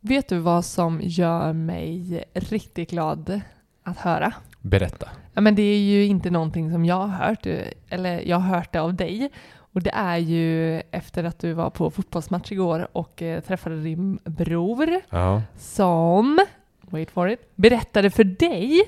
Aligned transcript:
Vet 0.00 0.28
du 0.28 0.38
vad 0.38 0.64
som 0.64 1.00
gör 1.02 1.52
mig 1.52 2.24
riktigt 2.34 2.90
glad 2.90 3.40
att 3.82 3.98
höra? 3.98 4.32
Berätta. 4.60 5.08
Ja, 5.34 5.40
men 5.40 5.54
det 5.54 5.62
är 5.62 5.78
ju 5.78 6.04
inte 6.06 6.30
någonting 6.30 6.72
som 6.72 6.84
jag 6.84 6.94
har 7.06 7.26
hört, 7.26 7.46
eller 7.88 8.20
jag 8.28 8.36
har 8.36 8.56
hört 8.56 8.72
det 8.72 8.78
av 8.80 8.94
dig. 8.94 9.30
Och 9.72 9.82
det 9.82 9.90
är 9.90 10.16
ju 10.16 10.76
efter 10.90 11.24
att 11.24 11.38
du 11.38 11.52
var 11.52 11.70
på 11.70 11.90
fotbollsmatch 11.90 12.52
igår 12.52 12.88
och 12.92 13.22
eh, 13.22 13.40
träffade 13.40 13.82
din 13.82 14.18
bror 14.24 14.88
Ja. 15.10 15.42
som, 15.58 16.40
wait 16.80 17.10
for 17.10 17.30
it, 17.30 17.40
berättade 17.54 18.10
för 18.10 18.24
dig 18.24 18.82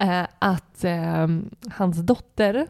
eh, 0.00 0.22
att 0.38 0.84
eh, 0.84 1.28
hans 1.72 1.96
dotter 1.96 2.66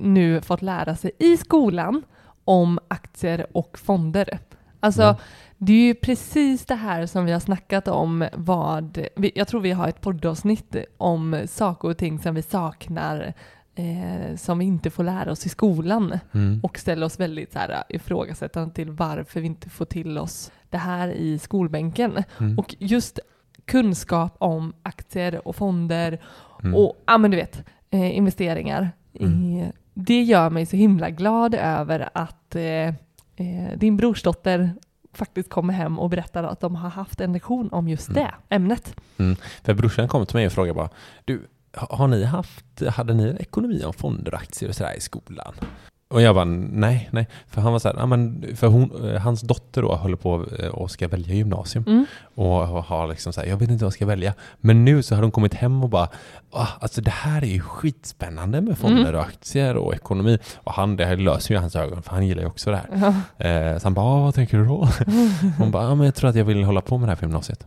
nu 0.00 0.40
fått 0.40 0.62
lära 0.62 0.96
sig 0.96 1.10
i 1.18 1.36
skolan 1.36 2.02
om 2.44 2.78
aktier 2.88 3.46
och 3.52 3.78
fonder. 3.78 4.38
Alltså, 4.84 5.02
Mm. 5.02 5.16
det 5.58 5.72
är 5.72 5.86
ju 5.86 5.94
precis 5.94 6.64
det 6.66 6.74
här 6.74 7.06
som 7.06 7.24
vi 7.24 7.32
har 7.32 7.40
snackat 7.40 7.88
om 7.88 8.28
vad, 8.32 9.06
jag 9.34 9.48
tror 9.48 9.60
vi 9.60 9.72
har 9.72 9.88
ett 9.88 10.00
poddavsnitt 10.00 10.76
om 10.96 11.42
saker 11.46 11.88
och 11.88 11.96
ting 11.98 12.18
som 12.18 12.34
vi 12.34 12.42
saknar 12.42 13.32
eh, 13.74 14.36
som 14.36 14.58
vi 14.58 14.64
inte 14.64 14.90
får 14.90 15.04
lära 15.04 15.32
oss 15.32 15.46
i 15.46 15.48
skolan 15.48 16.18
Mm. 16.34 16.60
och 16.62 16.78
ställer 16.78 17.06
oss 17.06 17.20
väldigt 17.20 17.52
så 17.52 17.58
här, 17.58 17.84
ifrågasättande 17.88 18.74
till 18.74 18.90
varför 18.90 19.40
vi 19.40 19.46
inte 19.46 19.70
får 19.70 19.84
till 19.84 20.18
oss 20.18 20.52
det 20.70 20.78
här 20.78 21.08
i 21.08 21.38
skolbänken. 21.38 22.24
Mm. 22.40 22.58
Och 22.58 22.74
just 22.78 23.18
kunskap 23.64 24.36
om 24.38 24.72
aktier 24.82 25.48
och 25.48 25.56
fonder 25.56 26.18
Mm. 26.62 26.74
och 26.74 27.02
ja, 27.06 27.18
men 27.18 27.30
du 27.30 27.36
vet, 27.36 27.64
eh, 27.90 28.16
investeringar. 28.16 28.90
I, 29.12 29.64
det 29.94 30.22
gör 30.22 30.50
mig 30.50 30.66
så 30.66 30.76
himla 30.76 31.10
glad 31.10 31.54
över 31.54 32.08
att 32.14 32.54
eh, 32.56 32.94
eh, 33.36 33.78
din 33.78 33.96
brorsdotter 33.96 34.74
faktiskt 35.12 35.50
kommer 35.50 35.72
hem 35.74 35.98
och 35.98 36.10
berättar 36.10 36.44
att 36.44 36.60
de 36.60 36.74
har 36.76 36.88
haft 36.90 37.20
en 37.20 37.32
lektion 37.32 37.68
om 37.72 37.88
just 37.88 38.08
Mm. 38.08 38.22
det 38.48 38.54
ämnet. 38.54 38.96
För 39.62 39.74
brorsan 39.74 40.08
kom 40.08 40.26
till 40.26 40.36
mig 40.36 40.46
och 40.46 40.52
frågade 40.52 40.74
bara, 40.74 40.88
du, 41.24 41.46
ha- 41.76 41.96
har 41.96 42.08
ni 42.08 42.24
haft, 42.24 42.80
hade 42.88 43.14
ni 43.14 43.36
ekonomi 43.40 43.84
om 43.84 43.92
fonder 43.92 44.34
och 44.34 44.40
aktier 44.40 44.68
och 44.68 44.74
sådär 44.74 44.96
i 44.96 45.00
skolan? 45.00 45.54
Och 46.14 46.22
jag 46.22 46.34
bara, 46.34 46.44
nej, 46.44 47.08
nej. 47.12 47.28
För 47.46 47.60
han 47.60 47.72
var 47.72 47.78
så 47.78 47.88
här, 47.88 47.96
ja, 47.98 48.06
men 48.06 48.44
för 48.56 48.66
hon, 48.66 49.08
eh, 49.14 49.20
hans 49.20 49.40
dotter 49.40 49.82
då 49.82 49.94
håller 49.94 50.16
på 50.16 50.44
eh, 50.58 50.68
och 50.68 50.90
ska 50.90 51.08
välja 51.08 51.34
gymnasium. 51.34 51.84
Mm. 51.86 52.06
Och 52.34 52.48
har 52.84 53.06
liksom 53.08 53.32
så 53.32 53.40
här, 53.40 53.48
jag 53.48 53.56
vet 53.56 53.70
inte 53.70 53.84
vad 53.84 53.86
jag 53.86 53.92
ska 53.92 54.06
välja. 54.06 54.34
Men 54.60 54.84
nu 54.84 55.02
så 55.02 55.14
har 55.14 55.22
de 55.22 55.30
kommit 55.30 55.54
hem 55.54 55.82
och 55.84 55.88
bara, 55.90 56.08
ah, 56.50 56.66
alltså 56.80 57.00
det 57.00 57.10
här 57.10 57.42
är 57.42 57.46
ju 57.46 57.60
skitspännande 57.60 58.60
med 58.60 58.78
fonder 58.78 59.02
Mm. 59.02 59.14
och 59.14 59.20
aktier 59.26 59.76
och 59.76 59.94
ekonomi. 59.94 60.38
Och 60.56 60.72
han, 60.72 60.96
det 60.96 61.04
här 61.04 61.16
löser 61.16 61.54
ju 61.54 61.60
hans 61.60 61.76
ögon, 61.76 62.02
för 62.02 62.10
han 62.10 62.26
gillar 62.26 62.42
ju 62.42 62.48
också 62.48 62.70
det 62.70 62.76
här. 62.76 62.88
Ja. 63.38 63.46
Eh, 63.48 63.78
så 63.78 63.86
han 63.86 63.94
bara, 63.94 64.06
ah, 64.06 64.20
vad 64.22 64.34
tänker 64.34 64.58
du 64.58 64.64
då? 64.66 64.88
Hon 65.58 65.70
bara, 65.70 65.88
ah, 65.88 65.94
men 65.94 66.04
jag 66.04 66.14
tror 66.14 66.30
att 66.30 66.36
jag 66.36 66.44
vill 66.44 66.64
hålla 66.64 66.80
på 66.80 66.98
med 66.98 67.08
det 67.08 67.10
här 67.12 67.16
på 67.16 67.24
gymnasiet. 67.24 67.66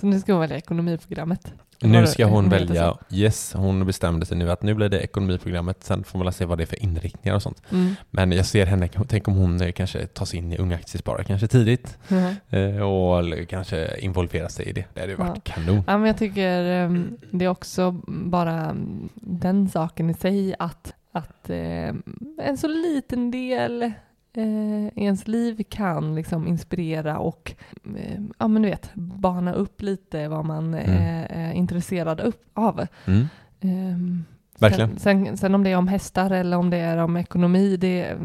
Så 0.00 0.06
nu 0.06 0.20
ska 0.20 0.32
hon 0.32 0.40
välja 0.40 0.56
ekonomiprogrammet. 0.56 1.52
Nu 1.88 2.06
ska 2.06 2.26
hon 2.26 2.48
välja, 2.48 2.96
yes, 3.10 3.52
hon 3.56 3.86
bestämde 3.86 4.26
sig 4.26 4.36
nu 4.36 4.50
att 4.50 4.62
nu 4.62 4.74
blir 4.74 4.88
det 4.88 5.00
ekonomiprogrammet, 5.00 5.84
sen 5.84 6.04
får 6.04 6.18
man 6.18 6.32
se 6.32 6.44
vad 6.44 6.58
det 6.58 6.64
är 6.64 6.66
för 6.66 6.82
inriktningar 6.82 7.36
och 7.36 7.42
sånt. 7.42 7.62
så? 7.68 7.74
Mm. 7.74 7.94
Men 8.10 8.32
jag 8.32 8.46
ser 8.46 8.66
henne, 8.66 8.88
tänk 9.08 9.28
om 9.28 9.34
hon 9.34 9.60
eh, 9.60 9.72
kanske 9.72 10.06
tar 10.06 10.24
sig 10.24 10.38
in 10.38 10.52
i 10.52 10.58
Unga 10.58 10.74
Aktiesparare 10.76 11.24
kanske 11.24 11.46
tidigt 11.48 11.98
Mhm. 12.08 12.34
eh, 12.50 12.80
och 12.80 13.48
kanske 13.48 13.96
involverar 13.98 14.48
sig 14.48 14.66
i 14.66 14.72
det. 14.72 14.84
Det 14.94 15.00
hade 15.00 15.12
ju 15.12 15.18
varit 15.18 15.44
kanon. 15.44 15.82
Ja, 15.86 15.98
men 15.98 16.06
jag 16.06 16.18
tycker 16.18 16.64
ehm, 16.64 17.16
det 17.30 17.44
är 17.44 17.48
också 17.48 18.00
bara 18.06 18.60
mm, 18.60 19.08
den 19.14 19.68
saken 19.68 20.10
i 20.10 20.14
sig 20.14 20.54
att, 20.58 20.94
att 21.12 21.50
ehm, 21.50 22.02
en 22.42 22.56
så 22.56 22.68
liten 22.68 23.30
del 23.30 23.92
eh, 24.36 25.04
ens 25.04 25.28
liv 25.28 25.62
kan 25.68 26.14
liksom 26.14 26.46
inspirera 26.46 27.18
och 27.18 27.54
eh, 27.96 28.20
ja, 28.38 28.48
men 28.48 28.62
du 28.62 28.68
vet, 28.68 28.90
bana 28.94 29.52
upp 29.52 29.82
lite 29.82 30.28
vad 30.28 30.44
man 30.44 30.74
Mm. 30.74 30.90
eh, 30.90 31.38
är 31.48 31.52
intresserad 31.52 32.20
upp 32.20 32.44
av. 32.54 32.86
Mm. 33.06 34.24
Verkligen. 34.58 34.98
Sen, 34.98 35.24
sen, 35.26 35.36
sen 35.36 35.54
om 35.54 35.62
det 35.64 35.70
är 35.70 35.76
om 35.76 35.88
hästar 35.88 36.30
eller 36.30 36.56
om 36.56 36.70
det 36.70 36.76
är 36.76 36.96
om 36.98 37.16
ekonomi, 37.16 37.76
det, 37.76 38.16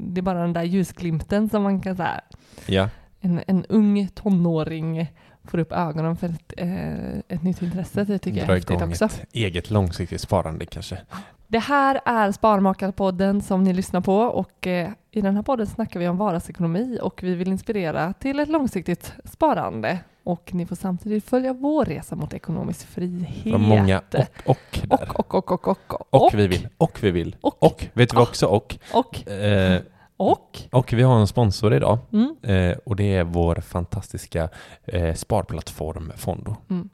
det 0.00 0.20
är 0.20 0.22
bara 0.22 0.40
den 0.42 0.52
där 0.52 0.62
ljusglimten 0.62 1.48
som 1.48 1.62
man 1.62 1.80
kan 1.80 1.96
säga 1.96 2.20
Ja, 2.66 2.88
en, 3.20 3.40
en 3.46 3.64
ung 3.68 4.08
tonåring 4.08 5.12
får 5.50 5.58
upp 5.58 5.72
ögonen 5.72 6.16
för 6.16 6.26
ett, 6.28 6.52
eh, 6.56 7.18
ett 7.18 7.42
nytt 7.42 7.62
intresse. 7.62 8.04
Det 8.04 8.18
tycker 8.18 8.38
jag 8.38 8.48
är 8.50 8.54
häftigt 8.54 8.82
också. 8.82 9.04
ett 9.04 9.26
eget 9.32 9.70
långsiktigt 9.70 10.20
sparande 10.20 10.66
kanske. 10.66 10.98
Det 11.46 11.58
här 11.58 12.00
är 12.04 12.32
Sparmakarpodden 12.32 13.42
som 13.42 13.64
ni 13.64 13.72
lyssnar 13.72 14.00
på 14.00 14.16
och 14.16 14.66
eh, 14.66 14.90
i 15.10 15.20
den 15.20 15.36
här 15.36 15.42
podden 15.42 15.66
snackar 15.66 16.00
vi 16.00 16.08
om 16.08 16.16
vardagsekonomi 16.16 16.98
och 17.02 17.22
vi 17.22 17.34
vill 17.34 17.48
inspirera 17.48 18.12
till 18.12 18.40
ett 18.40 18.48
långsiktigt 18.48 19.12
sparande. 19.24 19.98
Och 20.24 20.54
ni 20.54 20.66
får 20.66 20.76
samtidigt 20.76 21.24
följa 21.24 21.52
vår 21.52 21.84
resa 21.84 22.16
mot 22.16 22.34
ekonomisk 22.34 22.86
frihet. 22.86 23.52
Vad 23.52 23.60
många 23.60 23.98
och, 23.98 24.16
och 24.44 24.58
där. 24.88 24.98
och, 25.14 25.34
och, 25.34 25.52
och, 25.52 25.68
och, 25.68 26.14
och, 26.14 26.26
Och 26.26 26.34
vi 26.34 26.46
vill, 26.46 26.68
och 26.78 26.98
vi 27.02 27.10
vill, 27.10 27.36
Och. 27.40 27.62
och, 27.62 27.86
vet 27.92 28.10
du 28.10 28.16
vad 28.16 28.28
också 28.28 28.46
och? 28.46 28.76
och, 28.92 29.28
Eh, 29.30 29.80
och. 30.18 30.58
och 30.72 30.92
vi 30.92 31.02
har 31.02 31.18
en 31.20 31.26
sponsor 31.26 31.74
idag 31.74 31.98
Mm. 32.12 32.36
eh, 32.42 32.76
och 32.84 32.96
det 32.96 33.14
är 33.16 33.24
vår 33.24 33.54
fantastiska 33.54 34.48
eh, 34.84 35.14
sparplattform 35.14 36.12
Fondo. 36.16 36.56
Mm. 36.70 36.88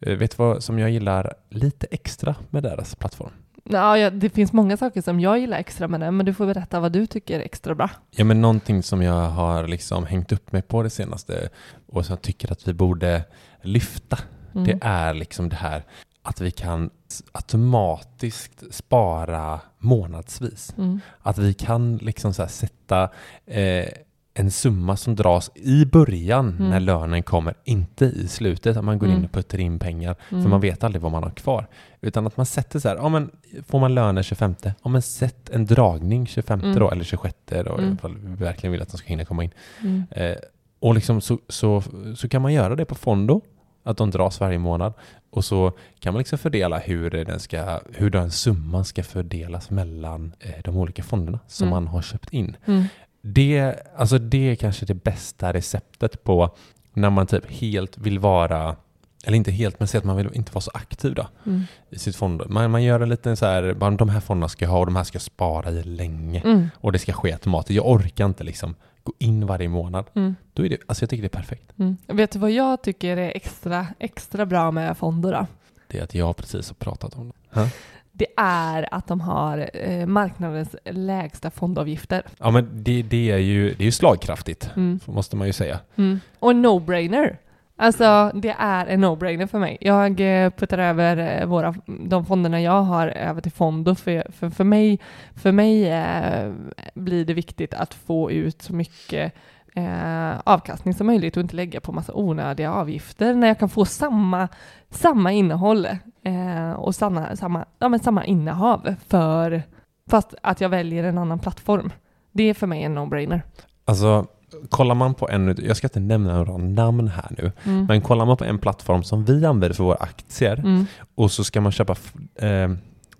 Eh, 0.00 0.16
vet 0.16 0.30
du 0.30 0.36
vad 0.36 0.62
som 0.64 0.78
jag 0.78 0.90
gillar 0.90 1.34
lite 1.50 1.86
extra 1.90 2.34
med 2.50 2.62
deras 2.62 2.94
plattform? 2.94 3.30
Ja, 3.70 4.10
det 4.10 4.30
finns 4.30 4.52
många 4.52 4.76
saker 4.76 5.02
som 5.02 5.20
jag 5.20 5.38
gillar 5.38 5.58
extra 5.58 5.88
med 5.88 6.00
den, 6.00 6.16
men 6.16 6.26
du 6.26 6.34
får 6.34 6.46
berätta 6.46 6.80
vad 6.80 6.92
du 6.92 7.06
tycker 7.06 7.40
är 7.40 7.44
extra 7.44 7.74
bra. 7.74 7.90
Ja, 8.10 8.24
men 8.24 8.40
någonting 8.40 8.82
som 8.82 9.02
jag 9.02 9.28
har 9.30 9.66
liksom 9.66 10.06
hängt 10.06 10.32
upp 10.32 10.52
mig 10.52 10.62
på 10.62 10.82
det 10.82 10.90
senaste 10.90 11.48
och 11.92 12.06
som 12.06 12.12
jag 12.12 12.22
tycker 12.22 12.52
att 12.52 12.68
vi 12.68 12.72
borde 12.72 13.24
lyfta, 13.62 14.18
Mm. 14.54 14.64
det 14.64 14.78
är 14.86 15.14
liksom 15.14 15.48
det 15.48 15.56
här 15.56 15.82
att 16.28 16.40
vi 16.40 16.50
kan 16.50 16.90
automatiskt 17.32 18.74
spara 18.74 19.60
månadsvis. 19.78 20.74
Mm. 20.78 21.00
Att 21.20 21.38
vi 21.38 21.54
kan 21.54 21.96
liksom 21.96 22.34
så 22.34 22.46
sätta 22.46 23.02
eh, 23.46 23.86
en 24.34 24.50
summa 24.50 24.96
som 24.96 25.14
dras 25.16 25.50
i 25.54 25.84
början 25.84 26.48
Mm. 26.58 26.70
när 26.70 26.80
lönen 26.80 27.22
kommer, 27.22 27.54
inte 27.64 28.04
i 28.04 28.28
slutet, 28.28 28.76
att 28.76 28.84
man 28.84 28.98
går 28.98 29.08
in 29.08 29.14
Mm. 29.14 29.24
och 29.24 29.32
puttar 29.32 29.60
in 29.60 29.78
pengar, 29.78 30.16
Mm. 30.30 30.42
för 30.42 30.50
man 30.50 30.60
vet 30.60 30.84
aldrig 30.84 31.02
vad 31.02 31.12
man 31.12 31.22
har 31.22 31.30
kvar. 31.30 31.66
Utan 32.00 32.26
att 32.26 32.36
man 32.36 32.46
sätter 32.46 32.78
så 32.78 32.88
här, 32.88 32.96
ja 32.96 33.08
men 33.08 33.30
får 33.66 33.78
man 33.80 33.94
lönen 33.94 34.22
25, 34.24 34.54
ja 34.82 34.88
men 34.90 35.02
sätt 35.02 35.50
en 35.50 35.66
dragning 35.66 36.26
25 36.26 36.60
Mm. 36.60 36.78
då, 36.78 36.90
eller 36.90 37.04
26 37.04 37.36
då, 37.46 37.78
Mm. 37.78 37.92
ifall 37.94 38.16
vi 38.16 38.44
verkligen 38.44 38.72
vill 38.72 38.82
att 38.82 38.90
de 38.90 38.96
ska 38.96 39.08
hinna 39.08 39.24
komma 39.24 39.44
in. 39.44 39.50
Mm. 39.82 40.02
Eh, 40.10 40.36
och 40.80 40.94
liksom 40.94 41.20
så, 41.20 41.38
så, 41.48 41.82
så 42.16 42.28
kan 42.28 42.42
man 42.42 42.52
göra 42.52 42.76
det 42.76 42.84
på 42.84 42.94
Fondo, 42.94 43.40
att 43.90 43.96
de 43.96 44.10
dras 44.10 44.40
varje 44.40 44.58
månad. 44.58 44.92
Och 45.30 45.44
så 45.44 45.72
kan 46.00 46.12
man 46.12 46.18
liksom 46.18 46.38
fördela 46.38 46.78
hur 46.78 47.10
den, 47.10 47.40
ska, 47.40 47.80
hur 47.92 48.10
den 48.10 48.30
summan 48.30 48.84
ska 48.84 49.02
fördelas 49.02 49.70
mellan 49.70 50.32
eh, 50.40 50.54
de 50.64 50.76
olika 50.76 51.02
fonderna 51.02 51.38
som 51.46 51.66
Mm. 51.68 51.74
man 51.84 51.86
har 51.92 52.02
köpt 52.02 52.32
in. 52.32 52.56
Mm. 52.66 52.84
Det, 53.22 53.74
alltså 53.96 54.18
det 54.18 54.50
är 54.50 54.54
kanske 54.54 54.86
det 54.86 54.94
bästa 54.94 55.52
receptet 55.52 56.24
på 56.24 56.50
när 56.92 57.10
man 57.10 57.26
typ 57.26 57.50
helt 57.50 57.98
vill 57.98 58.18
vara, 58.18 58.76
eller 59.24 59.36
inte 59.36 59.50
helt, 59.50 59.80
men 59.80 59.88
säg 59.88 59.98
att 59.98 60.04
man 60.04 60.16
vill 60.16 60.30
inte 60.32 60.52
vara 60.52 60.60
så 60.62 60.70
aktiv 60.74 61.14
då 61.14 61.26
Mm. 61.46 61.62
i 61.90 61.98
sitt 61.98 62.16
fond. 62.16 62.42
Man, 62.48 62.70
man 62.70 62.82
gör 62.82 63.00
en 63.00 63.08
liten 63.08 63.36
så 63.36 63.46
här, 63.46 63.74
bara 63.74 63.90
de 63.90 64.08
här 64.08 64.20
fonderna 64.20 64.48
ska 64.48 64.64
jag 64.64 64.70
ha 64.72 64.78
och 64.78 64.86
de 64.86 64.96
här 64.96 65.04
ska 65.04 65.16
jag 65.16 65.22
spara 65.22 65.70
i 65.70 65.82
länge. 65.82 66.40
Mm. 66.40 66.68
Och 66.74 66.92
det 66.92 66.98
ska 66.98 67.12
ske 67.12 67.32
automatiskt. 67.32 67.76
Jag 67.76 67.86
orkar 67.88 68.24
inte 68.26 68.44
liksom 68.44 68.74
gå 69.08 69.14
in 69.18 69.46
varje 69.46 69.68
månad. 69.68 70.04
Mm. 70.14 70.36
Då 70.52 70.64
är 70.64 70.68
det, 70.68 70.78
alltså 70.86 71.02
jag 71.02 71.10
tycker 71.10 71.22
det 71.22 71.26
är 71.26 71.40
perfekt. 71.40 71.78
Mm. 71.78 71.96
Vet 72.06 72.30
du 72.30 72.38
vad 72.38 72.50
jag 72.50 72.82
tycker 72.82 73.16
är 73.16 73.32
extra, 73.34 73.86
extra 73.98 74.46
bra 74.46 74.70
med 74.70 74.96
fonder 74.98 75.32
då? 75.32 75.46
Det 75.86 75.98
är 75.98 76.02
att 76.02 76.14
jag 76.14 76.36
precis 76.36 76.68
har 76.68 76.74
pratat 76.74 77.14
om 77.16 77.32
det. 77.52 77.70
Det 78.12 78.26
är 78.36 78.94
att 78.94 79.06
de 79.06 79.20
har 79.20 79.70
eh, 79.74 80.06
marknadens 80.06 80.76
lägsta 80.84 81.50
fondavgifter. 81.50 82.22
Ja 82.38 82.50
men 82.50 82.68
det, 82.72 83.02
det, 83.02 83.30
är 83.30 83.38
ju, 83.38 83.74
det 83.74 83.82
är 83.82 83.84
ju 83.84 83.92
slagkraftigt, 83.92 84.70
Mm. 84.76 85.00
måste 85.04 85.36
man 85.36 85.46
ju 85.46 85.52
säga. 85.52 85.80
Mm. 85.96 86.20
Och 86.38 86.50
en 86.50 86.66
no-brainer. 86.66 87.36
Alltså 87.80 88.30
det 88.34 88.56
är 88.58 88.86
en 88.86 89.04
no-brainer 89.04 89.46
för 89.46 89.58
mig. 89.58 89.78
Jag 89.80 90.20
eh, 90.20 90.50
puttar 90.50 90.78
över 90.78 91.40
eh, 91.40 91.46
våra, 91.46 91.74
de 91.86 92.26
fonderna 92.26 92.60
jag 92.60 92.82
har 92.82 93.08
över 93.08 93.40
till 93.40 93.52
Fondo. 93.52 93.94
För, 93.94 94.32
för, 94.32 94.50
för 94.50 94.64
mig, 94.64 95.00
för 95.34 95.52
mig 95.52 95.88
eh, 95.88 96.52
blir 96.94 97.24
det 97.24 97.34
viktigt 97.34 97.74
att 97.74 97.94
få 97.94 98.30
ut 98.30 98.62
så 98.62 98.74
mycket 98.74 99.32
eh, 99.74 100.38
avkastning 100.44 100.94
som 100.94 101.06
möjligt 101.06 101.36
och 101.36 101.40
inte 101.40 101.56
lägga 101.56 101.80
på 101.80 101.92
massa 101.92 102.14
onödiga 102.14 102.72
avgifter 102.72 103.34
när 103.34 103.48
jag 103.48 103.58
kan 103.58 103.68
få 103.68 103.84
samma, 103.84 104.48
samma 104.90 105.32
innehåll 105.32 105.86
eh, 106.22 106.72
och 106.72 106.94
samma, 106.94 107.36
samma, 107.36 107.64
ja, 107.78 107.88
men 107.88 108.00
samma 108.00 108.24
innehav 108.24 108.94
för 109.08 109.62
fast 110.10 110.34
att 110.42 110.60
jag 110.60 110.68
väljer 110.68 111.04
en 111.04 111.18
annan 111.18 111.38
plattform. 111.38 111.92
Det 112.32 112.42
är 112.42 112.54
för 112.54 112.66
mig 112.66 112.82
en 112.82 112.98
no-brainer. 112.98 113.42
Alltså, 113.84 114.26
kollar 114.68 114.94
man 114.94 115.14
på 115.14 115.28
en, 115.28 115.56
jag 115.62 115.76
ska 115.76 115.86
inte 115.86 116.00
nämna 116.00 116.36
några 116.36 116.56
namn 116.56 117.08
här 117.08 117.26
nu, 117.38 117.52
Mm. 117.64 117.84
men 117.86 118.00
kollar 118.00 118.26
man 118.26 118.36
på 118.36 118.44
en 118.44 118.58
plattform 118.58 119.02
som 119.02 119.24
vi 119.24 119.44
använder 119.46 119.72
för 119.76 119.84
våra 119.84 119.96
aktier 119.96 120.58
Mm. 120.58 120.86
och 121.14 121.30
så 121.32 121.44
ska 121.44 121.60
man 121.60 121.72
köpa 121.72 121.96
eh, 122.34 122.70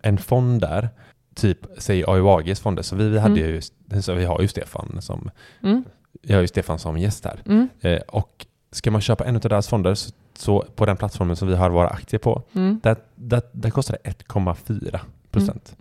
en 0.02 0.18
fond 0.18 0.60
där, 0.60 0.88
typ 1.34 1.58
säg 1.78 2.04
AUAGs 2.04 2.60
fonder, 2.60 2.82
så 2.82 2.96
vi, 2.96 3.08
vi, 3.08 3.18
hade 3.18 3.40
Mm. 3.40 3.60
ju, 3.90 4.02
så 4.02 4.14
vi 4.14 4.24
har 4.24 4.40
ju 4.40 4.48
Stefan 4.48 5.02
som, 5.02 5.30
Mm. 5.62 5.84
jag 6.22 6.36
har 6.36 6.40
ju 6.42 6.48
Stefan 6.48 6.78
som 6.78 6.98
gäst 6.98 7.24
här. 7.24 7.40
Mm. 7.46 7.68
Eh, 7.80 7.98
och 8.08 8.46
ska 8.72 8.90
man 8.90 9.00
köpa 9.00 9.24
en 9.24 9.34
av 9.34 9.40
deras 9.40 9.68
fonder 9.68 9.94
så, 9.94 10.10
så 10.38 10.60
på 10.76 10.86
den 10.86 10.96
plattformen 10.96 11.36
som 11.36 11.48
vi 11.48 11.54
har 11.56 11.70
våra 11.70 11.88
aktier 11.88 12.20
på, 12.20 12.42
Mm. 12.54 12.80
där, 12.82 12.96
där, 13.14 13.42
där 13.52 13.70
kostar 13.70 13.96
det 14.04 14.10
1,4 14.10 15.00
procent. 15.30 15.76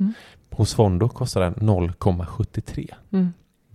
Hos 0.51 0.73
Fondo 0.73 1.09
kostar 1.09 1.41
den 1.41 1.53
0,73. 1.53 2.93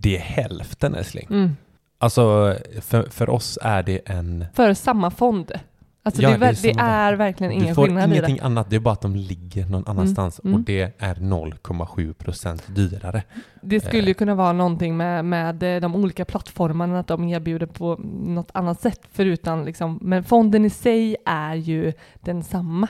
Mm. 0.03 0.15
Det 0.15 0.17
är 0.17 0.21
hälften 0.43 0.95
älskling. 0.95 1.27
Mm. 1.29 1.55
Alltså 1.99 2.55
för, 2.81 3.03
för 3.03 3.29
oss 3.29 3.59
är 3.61 3.83
det 3.83 4.01
en... 4.05 4.45
För 4.53 4.73
samma 4.73 5.11
fond. 5.11 5.51
Alltså 6.05 6.21
Ja, 6.21 6.29
det, 6.29 6.35
är, 6.35 6.39
det 6.39 6.69
är 6.69 6.73
det 6.73 6.81
är 6.81 7.13
verkligen 7.13 7.53
Du 7.53 7.59
ingen 7.63 7.75
får 7.75 7.83
skillnad 7.85 8.09
i 8.09 8.11
ingenting 8.13 8.35
det. 8.35 8.43
annat, 8.43 8.69
det 8.69 8.75
är 8.75 8.79
bara 8.79 8.91
att 8.91 9.01
de 9.01 9.15
ligger 9.15 9.65
någon 9.65 9.83
annanstans 9.87 10.41
mm. 10.43 10.55
och 10.55 10.61
det 10.61 10.81
är 10.97 11.15
0,7 11.15 12.13
procent 12.13 12.63
dyrare. 12.67 13.23
Det 13.61 13.79
skulle 13.79 14.03
ju 14.03 14.09
Eh. 14.11 14.13
kunna 14.15 14.35
vara 14.35 14.53
någonting 14.53 14.97
med, 14.97 15.25
med 15.25 15.63
eh, 15.63 15.81
de 15.81 15.95
olika 15.95 16.25
plattformarna, 16.25 16.99
att 16.99 17.07
de 17.07 17.23
erbjuder 17.27 17.65
på 17.65 17.95
något 18.23 18.49
annat 18.53 18.81
sätt 18.81 18.99
förutom 19.11 19.65
liksom, 19.65 19.99
men 20.01 20.23
fonden 20.23 20.65
i 20.65 20.69
sig 20.69 21.15
är 21.25 21.55
ju 21.55 21.93
densamma. 22.21 22.87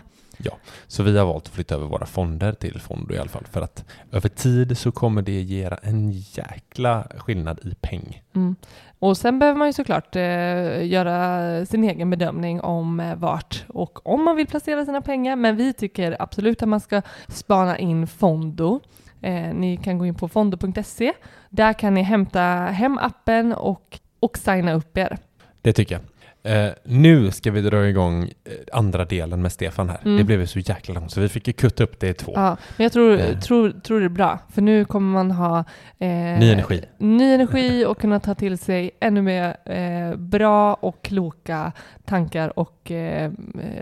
Så 0.88 1.04
vi 1.04 1.18
har 1.18 1.26
valt 1.26 1.48
att 1.48 1.54
flytta 1.54 1.76
över 1.76 1.88
våra 1.88 2.06
fonder 2.06 2.54
till 2.54 2.80
Fondo 2.80 3.14
i 3.14 3.18
alla 3.18 3.30
fall 3.30 3.46
för 3.52 3.62
att 3.62 3.86
över 4.12 4.30
tid 4.30 4.78
så 4.78 4.92
kommer 4.92 5.22
det 5.22 5.42
ge 5.42 5.70
en 5.82 6.12
jäkla 6.12 7.08
skillnad 7.18 7.60
i 7.64 7.76
peng. 7.82 8.22
Mm. 8.36 8.56
Och 9.00 9.18
sen 9.18 9.40
behöver 9.40 9.58
man 9.58 9.68
ju 9.68 9.74
såklart 9.74 10.16
eh, 10.16 10.86
göra 10.86 11.66
sin 11.66 11.84
egen 11.84 12.10
bedömning 12.10 12.62
om 12.62 13.00
eh, 13.00 13.16
vart 13.16 13.64
och 13.68 14.08
om 14.08 14.26
man 14.26 14.36
vill 14.36 14.48
placera 14.48 14.86
sina 14.86 15.02
pengar. 15.02 15.36
Men 15.36 15.56
vi 15.56 15.74
tycker 15.74 16.18
absolut 16.20 16.64
att 16.64 16.70
man 16.70 16.80
ska 16.80 17.02
spana 17.28 17.78
in 17.78 18.08
Fondo. 18.08 18.80
Eh, 19.22 19.54
ni 19.54 19.78
kan 19.78 19.98
gå 19.98 20.06
in 20.06 20.16
på 20.16 20.28
fondo.se. 20.28 21.14
Där 21.50 21.74
kan 21.74 21.94
ni 21.94 22.02
hämta 22.02 22.42
hem 22.66 22.98
appen 22.98 23.54
och, 23.54 24.00
och 24.20 24.38
signa 24.38 24.74
upp 24.74 24.98
er. 24.98 25.18
Det 25.62 25.74
tycker 25.74 25.96
jag. 25.96 26.02
Eh, 26.46 26.70
nu 26.86 27.32
ska 27.32 27.52
vi 27.52 27.62
dra 27.62 27.88
igång 27.88 28.24
eh, 28.24 28.30
andra 28.74 29.06
delen 29.06 29.42
med 29.42 29.52
Stefan 29.52 29.90
här. 29.90 30.00
Mm. 30.06 30.18
Det 30.18 30.24
blev 30.24 30.40
ju 30.40 30.48
så 30.48 30.60
jäkla 30.60 30.94
långt 30.94 31.12
så 31.12 31.22
vi 31.22 31.30
fick 31.30 31.48
ju 31.48 31.54
kutta 31.54 31.84
upp 31.84 32.00
det 32.00 32.10
i 32.10 32.14
två. 32.14 32.32
Ja, 32.36 32.58
men 32.78 32.84
jag 32.84 32.92
tror, 32.92 33.18
Eh. 33.20 33.40
tror, 33.40 33.70
tror 33.72 34.00
det 34.00 34.06
är 34.06 34.10
bra, 34.10 34.40
för 34.54 34.62
nu 34.62 34.86
kommer 34.86 35.14
man 35.14 35.32
ha 35.32 35.60
eh, 36.00 36.08
Ny 36.40 36.52
energi. 36.52 36.82
ny 36.98 37.34
energi 37.34 37.86
och 37.86 37.98
kunna 38.00 38.20
ta 38.20 38.36
till 38.36 38.58
sig 38.58 38.92
ännu 39.00 39.22
mer 39.22 39.56
eh, 39.66 40.16
bra 40.18 40.74
och 40.74 41.02
kloka 41.04 41.72
tankar 42.06 42.60
och 42.60 42.92
eh, 42.92 43.32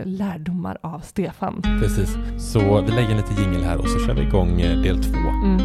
lärdomar 0.03 0.77
av 0.81 0.99
Stefan. 0.99 1.61
Precis. 1.81 2.17
Så 2.37 2.81
vi 2.81 2.91
lägger 2.91 3.15
lite 3.15 3.41
jingel 3.41 3.63
här 3.63 3.77
och 3.77 3.89
så 3.89 3.99
kör 3.99 4.13
vi 4.13 4.21
igång 4.21 4.57
del 4.57 5.03
två. 5.03 5.29
Mm. 5.45 5.57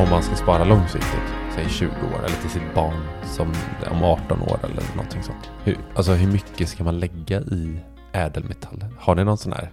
Om 0.00 0.10
man 0.10 0.22
ska 0.22 0.36
spara 0.36 0.64
långsiktigt, 0.64 1.34
säg 1.54 1.68
20 1.68 1.86
år 1.86 2.18
eller 2.18 2.36
till 2.36 2.50
sitt 2.50 2.74
barn 2.74 2.96
som 3.24 3.52
om 3.90 4.04
18 4.04 4.42
år 4.42 4.58
eller 4.64 4.96
någonting 4.96 5.22
sånt. 5.22 5.50
Hur, 5.64 5.76
alltså 5.94 6.12
hur 6.12 6.32
mycket 6.32 6.68
ska 6.68 6.84
man 6.84 7.00
lägga 7.00 7.40
i 7.40 7.80
ädelmetaller? 8.12 8.88
Har 8.98 9.14
ni 9.14 9.24
någon 9.24 9.38
sån 9.38 9.52
här 9.52 9.70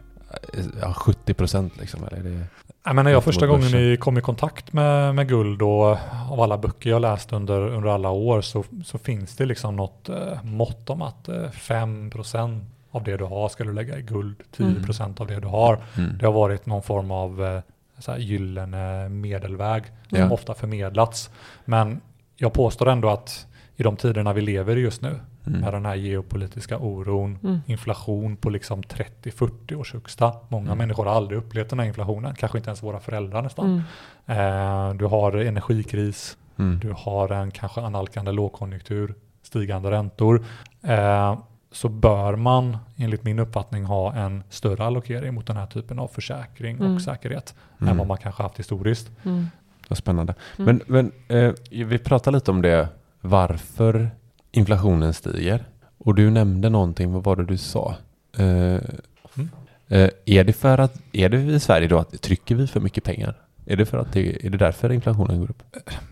eh, 0.53 0.65
ja, 0.81 0.93
70 0.93 1.33
procent 1.33 1.77
liksom? 1.77 2.03
Eller 2.03 2.17
är 2.17 2.23
det... 2.23 2.45
Jag 2.83 2.95
menar, 2.95 3.11
jag 3.11 3.23
första 3.23 3.47
gången 3.47 3.71
ni 3.71 3.97
kom 3.97 4.17
i 4.17 4.21
kontakt 4.21 4.73
med, 4.73 5.15
med 5.15 5.27
guld 5.27 5.61
och 5.61 5.97
av 6.31 6.41
alla 6.41 6.57
böcker 6.57 6.89
jag 6.89 7.01
läst 7.01 7.33
under, 7.33 7.59
under 7.61 7.89
alla 7.89 8.09
år 8.09 8.41
så, 8.41 8.63
så 8.85 8.97
finns 8.97 9.35
det 9.35 9.45
liksom 9.45 9.75
något 9.75 10.09
eh, 10.09 10.43
mått 10.43 10.89
om 10.89 11.01
att 11.01 11.27
eh, 11.27 11.35
5% 11.35 12.65
av 12.91 13.03
det 13.03 13.17
du 13.17 13.23
har 13.23 13.49
ska 13.49 13.63
du 13.63 13.73
lägga 13.73 13.97
i 13.97 14.01
guld, 14.01 14.35
10% 14.57 15.21
av 15.21 15.27
det 15.27 15.39
du 15.39 15.47
har. 15.47 15.79
Mm. 15.97 16.17
Det 16.17 16.25
har 16.25 16.33
varit 16.33 16.65
någon 16.65 16.83
form 16.83 17.11
av 17.11 17.43
eh, 17.43 17.61
så 17.99 18.11
här 18.11 18.19
gyllene 18.19 19.09
medelväg 19.09 19.83
Ja. 20.09 20.17
som 20.17 20.31
ofta 20.31 20.53
förmedlats. 20.53 21.29
Men 21.65 22.01
jag 22.35 22.53
påstår 22.53 22.89
ändå 22.89 23.09
att 23.09 23.47
i 23.75 23.83
de 23.83 23.95
tiderna 23.97 24.33
vi 24.33 24.41
lever 24.41 24.75
i 24.75 24.79
just 24.79 25.01
nu 25.01 25.19
Mm. 25.47 25.59
med 25.61 25.73
den 25.73 25.85
här 25.85 25.95
geopolitiska 25.95 26.77
oron, 26.77 27.39
Mm. 27.43 27.59
inflation 27.65 28.37
på 28.37 28.49
liksom 28.49 28.83
30-40 28.83 29.75
års 29.75 29.93
högsta. 29.93 30.33
Många 30.49 30.65
Mm. 30.65 30.77
människor 30.77 31.05
har 31.05 31.15
aldrig 31.15 31.37
upplevt 31.39 31.69
den 31.69 31.79
här 31.79 31.85
inflationen, 31.85 32.35
kanske 32.35 32.57
inte 32.57 32.69
ens 32.69 32.83
våra 32.83 32.99
föräldrar 32.99 33.41
nästan. 33.41 33.83
Mm. 34.27 34.89
Eh, 34.89 34.93
du 34.93 35.05
har 35.05 35.31
energikris, 35.37 36.37
Mm. 36.59 36.79
du 36.79 36.93
har 36.97 37.29
en 37.31 37.51
kanske 37.51 37.81
analkande 37.81 38.31
lågkonjunktur, 38.31 39.15
stigande 39.43 39.91
räntor. 39.91 40.45
Eh, 40.83 41.37
så 41.71 41.89
bör 41.89 42.35
man 42.35 42.77
enligt 42.97 43.23
min 43.23 43.39
uppfattning 43.39 43.83
ha 43.85 44.13
en 44.13 44.43
större 44.49 44.83
allokering 44.85 45.33
mot 45.33 45.47
den 45.47 45.57
här 45.57 45.65
typen 45.65 45.99
av 45.99 46.07
försäkring 46.07 46.77
Mm. 46.77 46.95
och 46.95 47.01
säkerhet 47.01 47.55
Mm. 47.81 47.91
än 47.91 47.97
vad 47.97 48.07
man 48.07 48.17
kanske 48.17 48.43
haft 48.43 48.59
historiskt. 48.59 49.11
Mm. 49.23 49.45
Vad 49.89 49.97
spännande. 49.97 50.35
Mm. 50.57 50.81
Men, 50.87 51.11
men 51.27 51.37
eh, 51.39 51.53
vi 51.85 51.97
pratade 51.97 52.37
lite 52.37 52.51
om 52.51 52.61
det, 52.61 52.87
varför 53.21 54.09
inflationen 54.51 55.13
stiger. 55.13 55.65
Och 55.97 56.15
du 56.15 56.29
nämnde 56.29 56.69
någonting, 56.69 57.11
vad 57.13 57.23
var 57.23 57.35
det 57.35 57.45
du 57.45 57.57
sa? 57.57 57.95
Eh, 58.37 58.45
Mm. 59.37 59.49
eh, 59.87 60.09
är 60.25 60.43
det 60.43 60.53
för 60.53 60.77
att, 60.77 61.01
är 61.11 61.29
det 61.29 61.37
i 61.37 61.59
Sverige 61.59 61.87
då 61.87 61.97
att 61.99 62.21
trycker 62.21 62.55
vi 62.55 62.67
för 62.67 62.79
mycket 62.79 63.03
pengar? 63.03 63.35
Är 63.69 63.75
det, 63.75 63.85
för 63.85 63.97
att 63.97 64.13
det, 64.13 64.45
är 64.45 64.49
det 64.49 64.57
därför 64.57 64.91
inflationen 64.91 65.39
går 65.39 65.49
upp? 65.49 65.63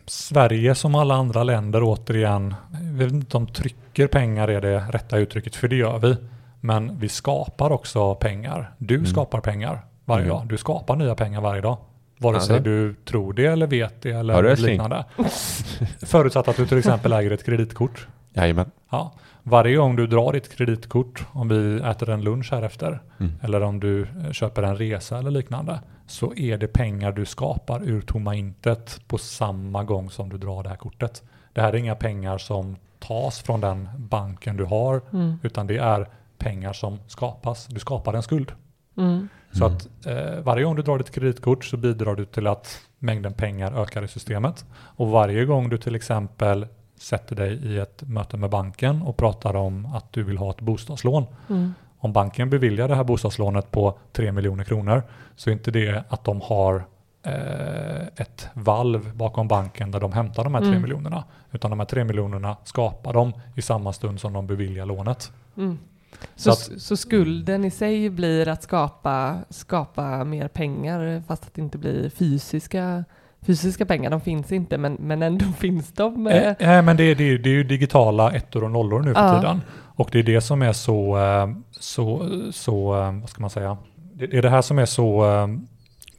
Sverige 0.05 0.75
som 0.75 0.95
alla 0.95 1.15
andra 1.15 1.43
länder 1.43 1.81
återigen, 1.83 2.55
jag 2.71 2.79
vet 3.05 3.11
inte 3.13 3.37
om 3.37 3.47
trycker 3.47 4.07
pengar 4.07 4.47
är 4.47 4.61
det 4.61 4.79
rätta 4.89 5.17
uttrycket, 5.17 5.55
för 5.55 5.67
det 5.67 5.75
gör 5.75 5.99
vi. 5.99 6.17
Men 6.61 6.99
vi 6.99 7.09
skapar 7.09 7.71
också 7.71 8.15
pengar. 8.15 8.71
Du 8.77 8.95
Mm. 8.95 9.05
skapar 9.05 9.39
pengar 9.39 9.79
varje 10.05 10.25
Mm. 10.25 10.37
dag. 10.37 10.47
Du 10.47 10.57
skapar 10.57 10.95
nya 10.95 11.15
pengar 11.15 11.41
varje 11.41 11.61
dag. 11.61 11.77
Vare 12.17 12.39
sig 12.39 12.55
Alltså? 12.55 12.69
du 12.69 12.93
tror 13.05 13.33
det 13.33 13.45
eller 13.45 13.67
vet 13.67 14.01
det 14.01 14.11
eller 14.11 14.43
älskling? 14.43 14.71
liknande. 14.71 15.05
Förutsatt 16.05 16.47
att 16.47 16.57
du 16.57 16.67
till 16.67 16.77
exempel 16.77 17.13
äger 17.13 17.31
ett 17.31 17.45
kreditkort. 17.45 18.07
Jajamän. 18.33 18.71
Ja. 18.89 19.13
Varje 19.43 19.75
gång 19.75 19.95
du 19.95 20.07
drar 20.07 20.33
ditt 20.33 20.55
kreditkort, 20.55 21.25
om 21.31 21.47
vi 21.47 21.75
äter 21.89 22.09
en 22.09 22.21
lunch 22.23 22.51
här 22.51 22.61
efter, 22.61 22.99
Mm. 23.19 23.31
eller 23.41 23.61
om 23.63 23.79
du 23.79 24.07
köper 24.31 24.63
en 24.63 24.77
resa 24.77 25.17
eller 25.17 25.31
liknande, 25.31 25.79
så 26.07 26.33
är 26.35 26.57
det 26.57 26.67
pengar 26.67 27.11
du 27.11 27.25
skapar 27.25 27.83
ur 27.83 28.01
tomma 28.01 28.35
intet 28.35 29.01
på 29.07 29.17
samma 29.17 29.83
gång 29.83 30.09
som 30.09 30.29
du 30.29 30.37
drar 30.37 30.63
det 30.63 30.69
här 30.69 30.75
kortet. 30.77 31.23
Det 31.53 31.61
här 31.61 31.73
är 31.73 31.77
inga 31.77 31.95
pengar 31.95 32.37
som 32.37 32.75
tas 32.99 33.39
från 33.39 33.61
den 33.61 33.89
banken 33.97 34.57
du 34.57 34.63
har, 34.65 35.01
Mm. 35.13 35.39
utan 35.43 35.67
det 35.67 35.77
är 35.77 36.09
pengar 36.37 36.73
som 36.73 36.99
skapas. 37.07 37.65
Du 37.67 37.79
skapar 37.79 38.13
en 38.13 38.23
skuld. 38.23 38.51
Mm. 38.97 39.27
Så 39.51 39.65
Mm. 39.65 39.77
att 39.77 40.05
eh, 40.05 40.39
varje 40.43 40.63
gång 40.63 40.75
du 40.75 40.81
drar 40.81 40.97
ditt 40.97 41.11
kreditkort 41.11 41.65
så 41.65 41.77
bidrar 41.77 42.15
du 42.15 42.25
till 42.25 42.47
att 42.47 42.81
mängden 42.99 43.33
pengar 43.33 43.81
ökar 43.81 44.03
i 44.03 44.07
systemet. 44.07 44.65
Och 44.73 45.07
varje 45.09 45.45
gång 45.45 45.69
du 45.69 45.77
till 45.77 45.95
exempel 45.95 46.67
sätter 46.99 47.35
dig 47.35 47.53
i 47.53 47.77
ett 47.79 48.03
möte 48.03 48.37
med 48.37 48.49
banken 48.49 49.01
och 49.01 49.17
pratar 49.17 49.55
om 49.55 49.85
att 49.85 50.13
du 50.13 50.23
vill 50.23 50.37
ha 50.37 50.49
ett 50.51 50.61
bostadslån. 50.61 51.25
Mm. 51.49 51.73
Om 52.05 52.13
banken 52.13 52.49
beviljar 52.49 52.87
det 52.87 52.95
här 52.95 53.03
bostadslånet 53.03 53.71
på 53.71 53.97
3 54.11 54.31
miljoner 54.31 54.63
kronor 54.63 55.03
så 55.35 55.49
är 55.49 55.53
inte 55.53 55.71
det 55.71 56.03
att 56.09 56.23
de 56.23 56.41
har 56.41 56.85
eh, 57.23 58.07
ett 58.15 58.47
valv 58.53 59.15
bakom 59.15 59.47
banken 59.47 59.91
där 59.91 59.99
de 59.99 60.11
hämtar 60.13 60.43
de 60.43 60.53
här 60.53 60.61
3 60.61 60.69
Mm. 60.69 60.81
miljonerna. 60.81 61.23
Utan 61.51 61.69
de 61.71 61.79
här 61.79 61.87
3 61.87 62.03
miljonerna 62.03 62.57
skapar 62.63 63.13
de 63.13 63.33
i 63.55 63.61
samma 63.61 63.93
stund 63.93 64.19
som 64.19 64.33
de 64.33 64.47
beviljar 64.47 64.85
lånet. 64.85 65.31
Mm. 65.57 65.77
Så 66.35 66.51
Så, 66.51 66.79
så, 66.79 66.97
skulden 66.97 67.65
i 67.65 67.71
sig 67.71 68.09
blir 68.09 68.47
att 68.47 68.63
skapa, 68.63 69.37
skapa 69.49 70.23
mer 70.23 70.47
pengar 70.47 71.23
fast 71.27 71.43
att 71.43 71.53
det 71.53 71.61
inte 71.61 71.77
blir 71.77 72.09
fysiska, 72.09 73.03
fysiska 73.45 73.85
pengar. 73.85 74.09
De 74.09 74.21
finns 74.21 74.51
inte 74.51 74.77
men, 74.77 74.93
men 74.99 75.21
ändå 75.21 75.45
finns 75.59 75.91
de. 75.93 76.27
Eh, 76.27 76.43
eh. 76.59 76.77
eh, 76.77 76.81
men 76.85 76.97
det, 76.97 77.03
är- 77.03 77.15
det, 77.15 77.23
är- 77.23 77.37
det 77.37 77.49
är 77.49 77.53
ju 77.53 77.63
digitala 77.63 78.31
ettor 78.31 78.63
och 78.63 78.71
nollor 78.71 79.01
nu 79.01 79.13
för 79.13 79.21
Ja. 79.27 79.35
tiden. 79.41 79.61
Och 79.97 80.09
det 80.11 80.19
är 80.19 80.23
det 80.23 80.41
som 80.41 80.61
är 80.61 80.73
så, 80.73 81.17
eh, 81.17 81.47
så, 81.71 82.29
så 82.51 82.85
vad 83.21 83.29
ska 83.29 83.41
man 83.41 83.49
säga, 83.49 83.77
det, 84.13 84.27
det 84.27 84.37
är 84.37 84.41
det 84.41 84.49
här 84.49 84.61
som 84.61 84.79
är 84.79 84.85
så 84.85 85.23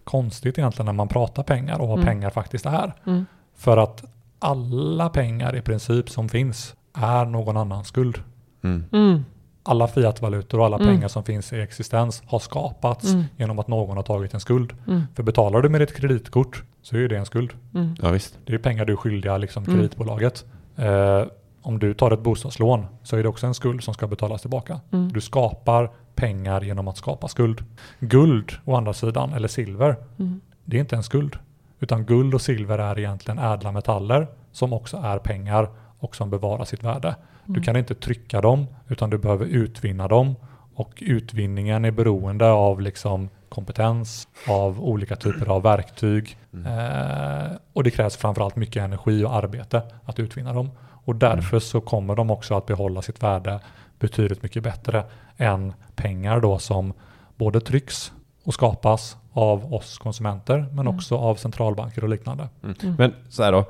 konstigt 0.04 0.58
egentligen 0.58 0.86
när 0.86 0.92
man 0.92 1.08
pratar 1.08 1.42
pengar 1.42 1.80
och 1.80 1.88
vad 1.88 1.98
Mm. 1.98 2.06
pengar 2.06 2.30
faktiskt 2.30 2.66
är. 2.66 2.94
Mm. 3.06 3.26
För 3.56 3.76
att 3.76 4.04
alla 4.38 5.08
pengar 5.08 5.56
i 5.56 5.60
princip 5.60 6.10
som 6.10 6.28
finns 6.28 6.74
är 6.94 7.24
någon 7.24 7.56
annans 7.56 7.88
skuld. 7.88 8.18
Mm. 8.64 9.24
Alla 9.68 9.88
fiatvalutor 9.88 10.58
och 10.60 10.66
alla 10.66 10.76
Mm. 10.76 10.88
pengar 10.88 11.08
som 11.08 11.24
finns 11.24 11.52
i 11.52 11.60
existens 11.60 12.22
har 12.26 12.38
skapats 12.38 13.12
Mm. 13.12 13.24
genom 13.36 13.58
att 13.58 13.68
någon 13.68 13.96
har 13.96 14.04
tagit 14.04 14.34
en 14.34 14.40
skuld. 14.40 14.72
Mm. 14.86 15.02
För 15.14 15.22
betalar 15.22 15.62
du 15.62 15.68
med 15.68 15.80
ditt 15.80 15.96
kreditkort 15.96 16.62
så 16.82 16.96
är 16.96 17.08
det 17.08 17.16
en 17.16 17.26
skuld. 17.26 17.52
Mm. 17.74 17.94
Ja 18.02 18.10
visst. 18.10 18.38
Det 18.44 18.54
är 18.54 18.58
pengar 18.58 18.84
du 18.84 18.92
är 18.92 18.96
skyldiga 18.96 19.36
liksom, 19.38 19.64
Mm. 19.64 19.76
kreditbolaget. 19.76 20.44
Eh, 20.76 21.22
om 21.62 21.78
du 21.78 21.94
tar 21.94 22.10
ett 22.10 22.20
bostadslån 22.22 22.86
så 23.02 23.16
är 23.16 23.22
det 23.22 23.28
också 23.28 23.46
en 23.46 23.54
skuld 23.54 23.82
som 23.84 23.94
ska 23.94 24.06
betalas 24.06 24.40
tillbaka. 24.40 24.80
Mm. 24.92 25.12
Du 25.12 25.20
skapar 25.20 25.90
pengar 26.14 26.60
genom 26.60 26.88
att 26.88 26.96
skapa 26.96 27.28
skuld. 27.28 27.64
Guld 28.00 28.52
å 28.64 28.76
andra 28.76 28.92
sidan, 28.92 29.32
eller 29.32 29.48
silver, 29.48 29.96
Mm. 30.18 30.40
det 30.64 30.76
är 30.76 30.80
inte 30.80 30.96
en 30.96 31.02
skuld. 31.02 31.38
Utan 31.80 32.04
guld 32.06 32.34
och 32.34 32.40
silver 32.40 32.78
är 32.78 32.98
egentligen 32.98 33.38
ädla 33.38 33.72
metaller 33.72 34.26
som 34.52 34.72
också 34.72 34.96
är 34.96 35.18
pengar 35.18 35.68
och 35.98 36.16
som 36.16 36.30
bevarar 36.30 36.64
sitt 36.64 36.82
värde. 36.82 37.14
Du 37.46 37.52
Mm. 37.52 37.62
kan 37.62 37.76
inte 37.76 37.94
trycka 37.94 38.40
dem 38.40 38.66
utan 38.88 39.10
du 39.10 39.18
behöver 39.18 39.46
utvinna 39.46 40.08
dem 40.08 40.34
och 40.74 40.92
utvinningen 41.06 41.84
är 41.84 41.90
beroende 41.90 42.50
av 42.50 42.80
liksom 42.80 43.28
kompetens, 43.48 44.28
av 44.48 44.80
olika 44.84 45.16
typer 45.16 45.48
av 45.48 45.62
verktyg 45.62 46.38
eh, 46.66 47.56
och 47.72 47.84
det 47.84 47.90
krävs 47.90 48.16
framförallt 48.16 48.56
mycket 48.56 48.82
energi 48.82 49.24
och 49.24 49.34
arbete 49.34 49.82
att 50.04 50.18
utvinna 50.18 50.52
dem. 50.52 50.70
Och 51.04 51.16
därför 51.16 51.58
så 51.58 51.80
kommer 51.80 52.14
de 52.14 52.30
också 52.30 52.54
att 52.56 52.66
behålla 52.66 53.02
sitt 53.02 53.22
värde 53.22 53.60
betydligt 53.98 54.42
mycket 54.42 54.62
bättre 54.62 55.04
än 55.36 55.72
pengar 55.94 56.40
då 56.40 56.58
som 56.58 56.92
både 57.36 57.60
trycks 57.60 58.12
och 58.44 58.54
skapas 58.54 59.16
av 59.32 59.74
oss 59.74 59.98
konsumenter 59.98 60.58
men 60.72 60.78
Mm. 60.86 60.94
också 60.96 61.16
av 61.16 61.34
centralbanker 61.34 62.02
och 62.04 62.08
liknande. 62.10 62.48
Mm. 62.62 62.94
Men 62.98 63.14
så 63.28 63.42
här 63.42 63.52
då. 63.52 63.64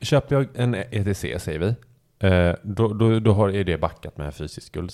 Köper 0.00 0.36
jag 0.36 0.46
en 0.54 0.74
ETC 0.74 1.20
säger 1.38 1.58
vi. 1.58 1.74
Eh, 2.20 2.54
då, 2.62 2.88
då, 2.88 3.20
då 3.20 3.32
har, 3.32 3.48
är 3.48 3.64
det 3.64 3.78
backat 3.78 4.16
med 4.16 4.34
fysisk 4.34 4.66
skuld, 4.66 4.92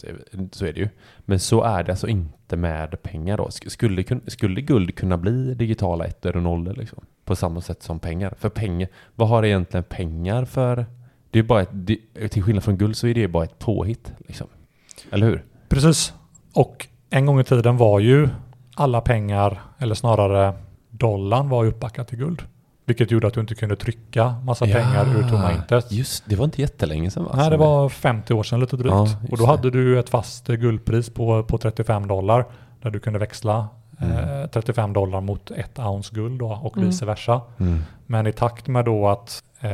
så 0.53 0.67
är 0.67 0.73
det 0.73 0.81
ju. 0.81 0.89
Men 1.19 1.41
så 1.41 1.63
är 1.63 1.83
det 1.83 1.93
alltså 1.93 2.09
inte 2.09 2.57
med 2.57 3.03
pengar 3.03 3.37
då. 3.37 3.51
Skulle, 3.51 4.05
skulle 4.27 4.61
guld 4.61 4.95
kunna 4.95 5.17
bli 5.17 5.55
digitala 5.55 6.05
ettor 6.05 6.37
och 6.37 6.43
nollor 6.43 6.75
liksom? 6.75 7.05
På 7.25 7.37
samma 7.37 7.61
sätt 7.61 7.83
som 7.83 7.99
pengar? 7.99 8.35
För 8.39 8.49
pengar, 8.49 8.89
vad 9.15 9.29
har 9.29 9.45
egentligen 9.45 9.85
pengar 9.85 10.45
för? 10.45 10.87
Det 11.31 11.39
är 11.39 11.43
bara 11.43 11.63
ett, 11.63 11.69
det, 11.73 11.99
till 12.29 12.43
skillnad 12.43 12.65
från 12.65 12.77
guld 12.77 12.97
så 12.97 13.07
är 13.07 13.15
det 13.15 13.29
bara 13.29 13.45
ett 13.45 13.59
påhitt 13.59 14.13
liksom. 14.19 14.47
Eller 15.11 15.27
hur? 15.27 15.45
Precis. 15.69 16.13
Och 16.55 16.89
en 17.11 17.27
gång 17.27 17.41
i 17.41 17.45
tiden 17.45 17.77
var 17.77 18.01
ju 18.01 18.29
alla 18.75 19.01
pengar, 19.01 19.61
eller 19.79 19.95
snarare 19.95 20.55
dollarn 20.91 21.49
var 21.49 21.65
uppbackat 21.65 22.09
till 22.09 22.19
guld. 22.19 22.43
Vilket 22.87 23.11
gjorde 23.11 23.27
att 23.27 23.35
du 23.35 23.41
inte 23.41 23.55
kunde 23.55 23.77
trycka 23.77 24.35
massa 24.45 24.65
pengar 24.65 25.17
ur 25.19 25.29
tomma 25.29 25.53
intet. 25.53 25.93
Just 25.93 26.25
det, 26.27 26.37
var 26.37 26.45
inte 26.45 26.61
jättelänge 26.61 27.11
sedan 27.11 27.25
va? 27.25 27.31
Nej, 27.37 27.51
det 27.51 27.57
var 27.57 27.89
50 27.89 28.35
år 28.35 28.43
sedan 28.43 28.61
lite 28.61 28.77
drygt. 28.77 28.91
Ja, 28.95 29.09
och 29.31 29.39
då 29.39 29.45
det. 29.45 29.51
hade 29.51 29.71
du 29.71 29.99
ett 29.99 30.09
fast 30.09 30.49
eh, 30.51 30.57
guldpris 30.57 31.11
på, 31.11 31.43
på 31.43 31.59
35 31.59 32.07
dollar 32.09 32.45
där 32.83 32.91
du 32.91 33.01
kunde 33.01 33.19
växla 33.19 33.69
Mm. 34.01 34.41
eh, 34.43 34.47
35 34.47 34.93
dollar 34.93 35.21
mot 35.21 35.51
ett 35.51 35.79
ounce 35.79 36.15
guld 36.15 36.39
då, 36.39 36.47
och 36.63 36.77
Mm. 36.77 36.89
vice 36.89 37.07
versa. 37.07 37.41
Mm. 37.61 37.83
Men 38.07 38.27
i 38.27 38.33
takt 38.33 38.67
med 38.69 38.85
då 38.85 39.09
att 39.09 39.43
eh, 39.61 39.71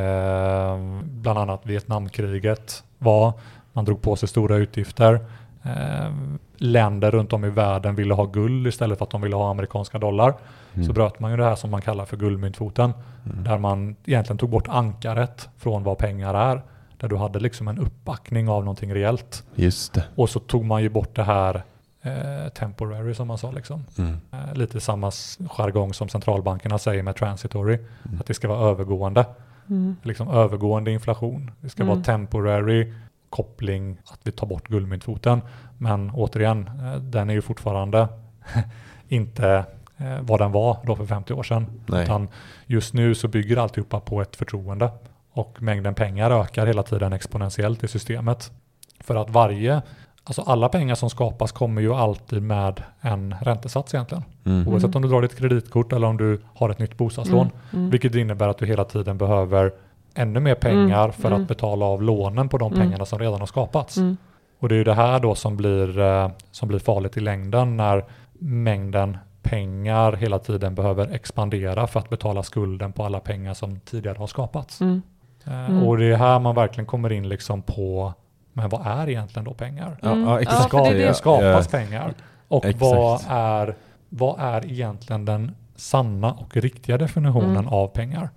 bland 1.04 1.38
annat 1.38 1.60
Vietnamkriget 1.64 2.82
var, 2.98 3.32
man 3.72 3.84
drog 3.84 4.02
på 4.02 4.16
sig 4.16 4.28
stora 4.28 4.56
utgifter. 4.56 5.20
Eh, 5.62 6.10
länder 6.56 7.10
runt 7.10 7.32
om 7.32 7.44
i 7.44 7.50
världen 7.50 7.94
ville 7.94 8.14
ha 8.14 8.24
guld 8.24 8.66
istället 8.66 8.98
för 8.98 9.04
att 9.04 9.10
de 9.10 9.20
ville 9.20 9.36
ha 9.36 9.50
amerikanska 9.50 9.98
dollar. 9.98 10.34
Mm. 10.74 10.86
Så 10.86 10.92
bröt 10.92 11.20
man 11.20 11.30
ju 11.30 11.36
det 11.36 11.44
här 11.44 11.54
som 11.56 11.70
man 11.70 11.82
kallar 11.82 12.04
för 12.04 12.16
guldmyntfoten. 12.16 12.92
Mm. 13.32 13.44
Där 13.44 13.58
man 13.58 13.96
egentligen 14.04 14.38
tog 14.38 14.50
bort 14.50 14.68
ankaret 14.68 15.48
från 15.58 15.82
vad 15.82 15.98
pengar 15.98 16.34
är. 16.34 16.62
Där 16.96 17.08
du 17.08 17.16
hade 17.16 17.38
liksom 17.40 17.68
en 17.68 17.78
uppbackning 17.78 18.48
av 18.48 18.64
någonting 18.64 18.94
reellt. 18.94 19.44
Just 19.54 19.92
det. 19.94 20.04
Och 20.14 20.30
så 20.30 20.40
tog 20.40 20.64
man 20.64 20.82
ju 20.82 20.88
bort 20.88 21.14
det 21.16 21.22
här 21.22 21.62
eh, 22.02 22.48
temporary 22.54 23.14
som 23.14 23.28
man 23.28 23.38
sa 23.38 23.50
liksom. 23.50 23.84
Mm. 23.98 24.16
Eh, 24.32 24.54
lite 24.54 24.80
samma 24.80 25.10
jargong 25.50 25.94
som 25.94 26.08
centralbankerna 26.08 26.78
säger 26.78 27.02
med 27.02 27.16
transitory. 27.16 27.74
Mm. 27.74 28.20
Att 28.20 28.26
det 28.26 28.34
ska 28.34 28.48
vara 28.48 28.70
övergående. 28.70 29.24
Mm. 29.68 29.96
Liksom 30.02 30.28
övergående 30.28 30.90
inflation. 30.90 31.50
Det 31.60 31.68
ska 31.68 31.82
Mm. 31.82 31.94
vara 31.94 32.04
temporary 32.04 32.92
koppling 33.30 33.98
att 34.04 34.20
vi 34.22 34.32
tar 34.32 34.46
bort 34.46 34.68
guldmyntfoten. 34.68 35.40
Men 35.78 36.10
återigen, 36.10 36.66
eh, 36.66 36.96
den 36.96 37.30
är 37.30 37.34
ju 37.34 37.42
fortfarande 37.42 38.08
inte 39.08 39.64
eh, 39.96 40.20
vad 40.20 40.40
den 40.40 40.52
var 40.52 40.78
då 40.86 40.96
för 40.96 41.06
50 41.06 41.32
år 41.32 41.42
sedan. 41.42 41.66
Nej. 41.86 42.02
Utan 42.02 42.28
just 42.66 42.94
nu 42.94 43.14
så 43.14 43.28
bygger 43.28 43.56
alltihopa 43.56 44.00
på 44.00 44.22
ett 44.22 44.36
förtroende. 44.36 44.90
Och 45.32 45.62
mängden 45.62 45.94
pengar 45.94 46.30
ökar 46.30 46.66
hela 46.66 46.82
tiden 46.82 47.12
exponentiellt 47.12 47.84
i 47.84 47.88
systemet. 47.88 48.52
För 49.00 49.16
att 49.16 49.30
varje, 49.30 49.82
alltså 50.24 50.42
alla 50.42 50.68
pengar 50.68 50.94
som 50.94 51.10
skapas 51.10 51.52
kommer 51.52 51.82
ju 51.82 51.94
alltid 51.94 52.42
med 52.42 52.82
en 53.00 53.34
räntesats 53.40 53.94
egentligen. 53.94 54.24
Mm. 54.44 54.68
Oavsett 54.68 54.94
om 54.94 55.02
du 55.02 55.08
drar 55.08 55.22
ditt 55.22 55.36
kreditkort 55.36 55.92
eller 55.92 56.06
om 56.06 56.16
du 56.16 56.40
har 56.54 56.70
ett 56.70 56.78
nytt 56.78 56.96
bostadslån. 56.96 57.50
Mm. 57.72 57.90
Vilket 57.90 58.14
innebär 58.14 58.48
att 58.48 58.58
du 58.58 58.66
hela 58.66 58.84
tiden 58.84 59.18
behöver 59.18 59.72
ännu 60.14 60.40
mer 60.40 60.54
pengar 60.54 61.04
Mm, 61.04 61.12
för 61.12 61.28
mm. 61.28 61.42
att 61.42 61.48
betala 61.48 61.84
av 61.86 62.02
lånen 62.02 62.48
på 62.48 62.58
de 62.58 62.72
Mm. 62.72 62.84
pengarna 62.86 63.04
som 63.06 63.18
redan 63.18 63.40
har 63.40 63.46
skapats. 63.46 63.96
Mm. 63.96 64.16
Och 64.58 64.68
det 64.68 64.74
är 64.74 64.76
ju 64.76 64.84
det 64.84 64.94
här 64.94 65.20
då 65.20 65.34
som 65.34 65.56
blir, 65.56 65.98
eh, 65.98 66.30
som 66.50 66.68
blir 66.68 66.78
farligt 66.78 67.16
i 67.16 67.20
längden 67.20 67.76
när 67.76 68.04
mängden 68.38 69.18
pengar 69.42 70.12
hela 70.12 70.38
tiden 70.38 70.74
behöver 70.74 71.10
expandera 71.14 71.86
för 71.86 72.00
att 72.00 72.08
betala 72.10 72.42
skulden 72.42 72.92
på 72.92 73.04
alla 73.04 73.20
pengar 73.20 73.54
som 73.54 73.80
tidigare 73.80 74.18
har 74.18 74.26
skapats. 74.26 74.80
Mm. 74.80 75.02
Eh, 75.46 75.70
Mm. 75.70 75.82
Och 75.82 75.98
det 75.98 76.04
är 76.04 76.16
här 76.16 76.38
man 76.38 76.54
verkligen 76.54 76.86
kommer 76.86 77.12
in 77.12 77.28
liksom 77.28 77.62
på, 77.62 78.12
men 78.52 78.68
vad 78.68 78.86
är 78.86 79.08
egentligen 79.08 79.44
då 79.44 79.54
pengar? 79.54 79.98
Ja, 80.02 80.08
Mm. 80.12 80.22
ja, 80.24 80.30
Ja, 80.34 80.40
exakt. 80.40 80.70
för 80.70 80.78
det 80.78 80.84
är 80.84 81.12
Ska, 81.12 81.36
det- 81.40 81.46
det 81.46 81.54
skapas 81.54 81.68
Ja. 81.72 81.78
pengar? 81.78 82.14
Och 82.48 82.64
Exakt. 82.64 82.80
vad 82.80 83.20
är, 83.28 83.74
vad 84.08 84.40
är 84.40 84.66
egentligen 84.72 85.24
den 85.24 85.54
sanna 85.76 86.32
och 86.32 86.56
riktiga 86.56 86.98
definitionen 86.98 87.50
Mm. 87.50 87.68
av 87.68 87.86
pengar? 87.88 88.30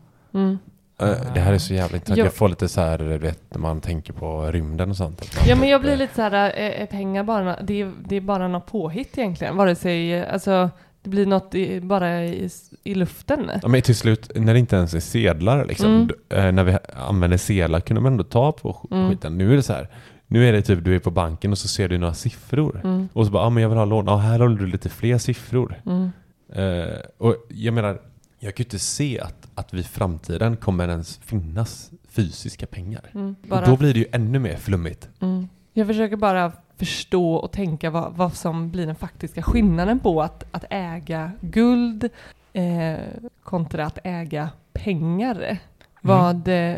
Eh, 1.10 1.34
Det 1.34 1.40
här 1.40 1.54
är 1.54 1.58
så 1.58 1.74
jävla 1.74 1.96
intressant. 1.98 2.18
Ja. 2.18 2.24
Jag 2.26 2.34
får 2.34 2.50
lite 2.50 2.68
så 2.70 2.82
här, 2.82 2.98
du 2.98 3.18
vet, 3.18 3.40
när 3.50 3.60
man 3.60 3.82
tänker 3.82 4.14
på 4.14 4.52
rymden 4.52 4.90
och 4.90 4.98
sånt. 4.98 5.36
Ja 5.48 5.56
men 5.56 5.70
jag 5.70 5.82
blir 5.82 5.92
eh, 5.92 5.98
lite 5.98 6.16
så 6.16 6.22
här, 6.22 6.32
är, 6.32 6.70
är 6.72 6.86
pengar 6.86 7.24
bara, 7.24 7.62
det 7.62 7.82
är, 7.82 7.92
det 8.06 8.16
är 8.16 8.22
bara 8.22 8.48
något 8.48 8.66
påhitt 8.66 9.18
egentligen. 9.18 9.58
Vare 9.58 9.76
sig, 9.76 10.26
alltså 10.26 10.70
det 11.04 11.10
blir 11.10 11.26
något 11.26 11.56
i, 11.56 11.82
bara 11.82 12.24
i, 12.26 12.50
i 12.84 12.96
luften. 12.96 13.52
Ja, 13.62 13.68
men 13.68 13.82
till 13.82 13.96
slut, 13.96 14.32
när 14.36 14.54
det 14.54 14.60
inte 14.60 14.76
ens 14.76 14.94
är 14.94 15.00
sedlar, 15.00 15.66
liksom, 15.66 15.92
Mm. 15.96 16.10
eh, 16.48 16.52
när 16.52 16.64
vi 16.64 16.78
använder 17.08 17.38
sedlar 17.38 17.80
kunde 17.80 18.02
man 18.02 18.12
ändå 18.12 18.24
ta 18.24 18.52
på 18.52 18.88
Mm. 18.92 19.10
skiten. 19.10 19.38
Nu 19.38 19.52
är 19.52 19.56
det 19.56 19.64
så 19.64 19.74
här, 19.74 19.88
Nu 20.28 20.48
är 20.50 20.54
det 20.54 20.62
typ 20.62 20.84
du 20.84 20.96
är 20.96 21.00
på 21.00 21.12
banken 21.12 21.52
och 21.52 21.58
så 21.58 21.68
ser 21.68 21.90
du 21.90 21.98
några 21.98 22.14
siffror. 22.14 22.82
Mm. 22.84 23.10
Och 23.14 23.26
så 23.26 23.32
bara, 23.32 23.44
ja 23.44 23.48
ah, 23.48 23.50
men 23.50 23.64
jag 23.64 23.70
vill 23.70 23.78
ha 23.78 23.86
lån. 23.86 24.06
Ja, 24.08 24.18
här 24.18 24.40
har 24.40 24.48
du 24.50 24.68
lite 24.68 24.90
fler 24.90 25.18
siffror. 25.18 25.76
Mm. 25.86 26.12
Eh, 26.56 26.96
och 27.18 27.36
jag 27.50 27.74
menar, 27.74 28.00
jag 28.44 28.56
kan 28.56 28.64
ju 28.64 28.66
inte 28.68 28.80
se 28.80 29.20
att, 29.20 29.48
att 29.56 29.74
vid 29.74 29.86
framtiden 29.86 30.58
kommer 30.58 30.88
ens 30.88 31.18
finnas 31.18 31.92
fysiska 32.10 32.66
pengar. 32.68 33.02
Mm. 33.14 33.36
Och 33.42 33.48
Bara, 33.48 33.66
då 33.66 33.78
blir 33.78 33.94
det 33.94 34.00
ju 34.00 34.06
ännu 34.12 34.40
mer 34.40 34.56
flummigt. 34.58 35.10
mm. 35.20 35.48
Jag 35.74 35.88
försöker 35.88 36.16
bara 36.16 36.52
förstå 36.78 37.34
och 37.36 37.52
tänka 37.52 37.90
vad, 37.90 38.14
vad 38.14 38.34
som 38.34 38.72
blir 38.72 38.86
den 38.86 38.96
faktiska 38.96 39.42
skillnaden 39.44 40.00
på 40.00 40.22
att, 40.22 40.44
att 40.52 40.66
äga 40.70 41.32
guld 41.42 42.10
eh, 42.54 42.96
kontra 43.44 43.86
att 43.86 44.00
äga 44.04 44.50
pengar. 44.74 45.58
Vad, 46.02 46.48
eh, 46.48 46.76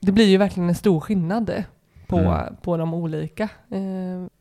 det 0.00 0.12
blir 0.12 0.26
ju 0.26 0.36
verkligen 0.36 0.68
en 0.68 0.74
stor 0.74 1.00
skillnad 1.00 1.64
på, 2.06 2.18
Mm. 2.18 2.56
på 2.62 2.76
de 2.76 2.94
olika. 2.94 3.48
Eh, 3.70 3.80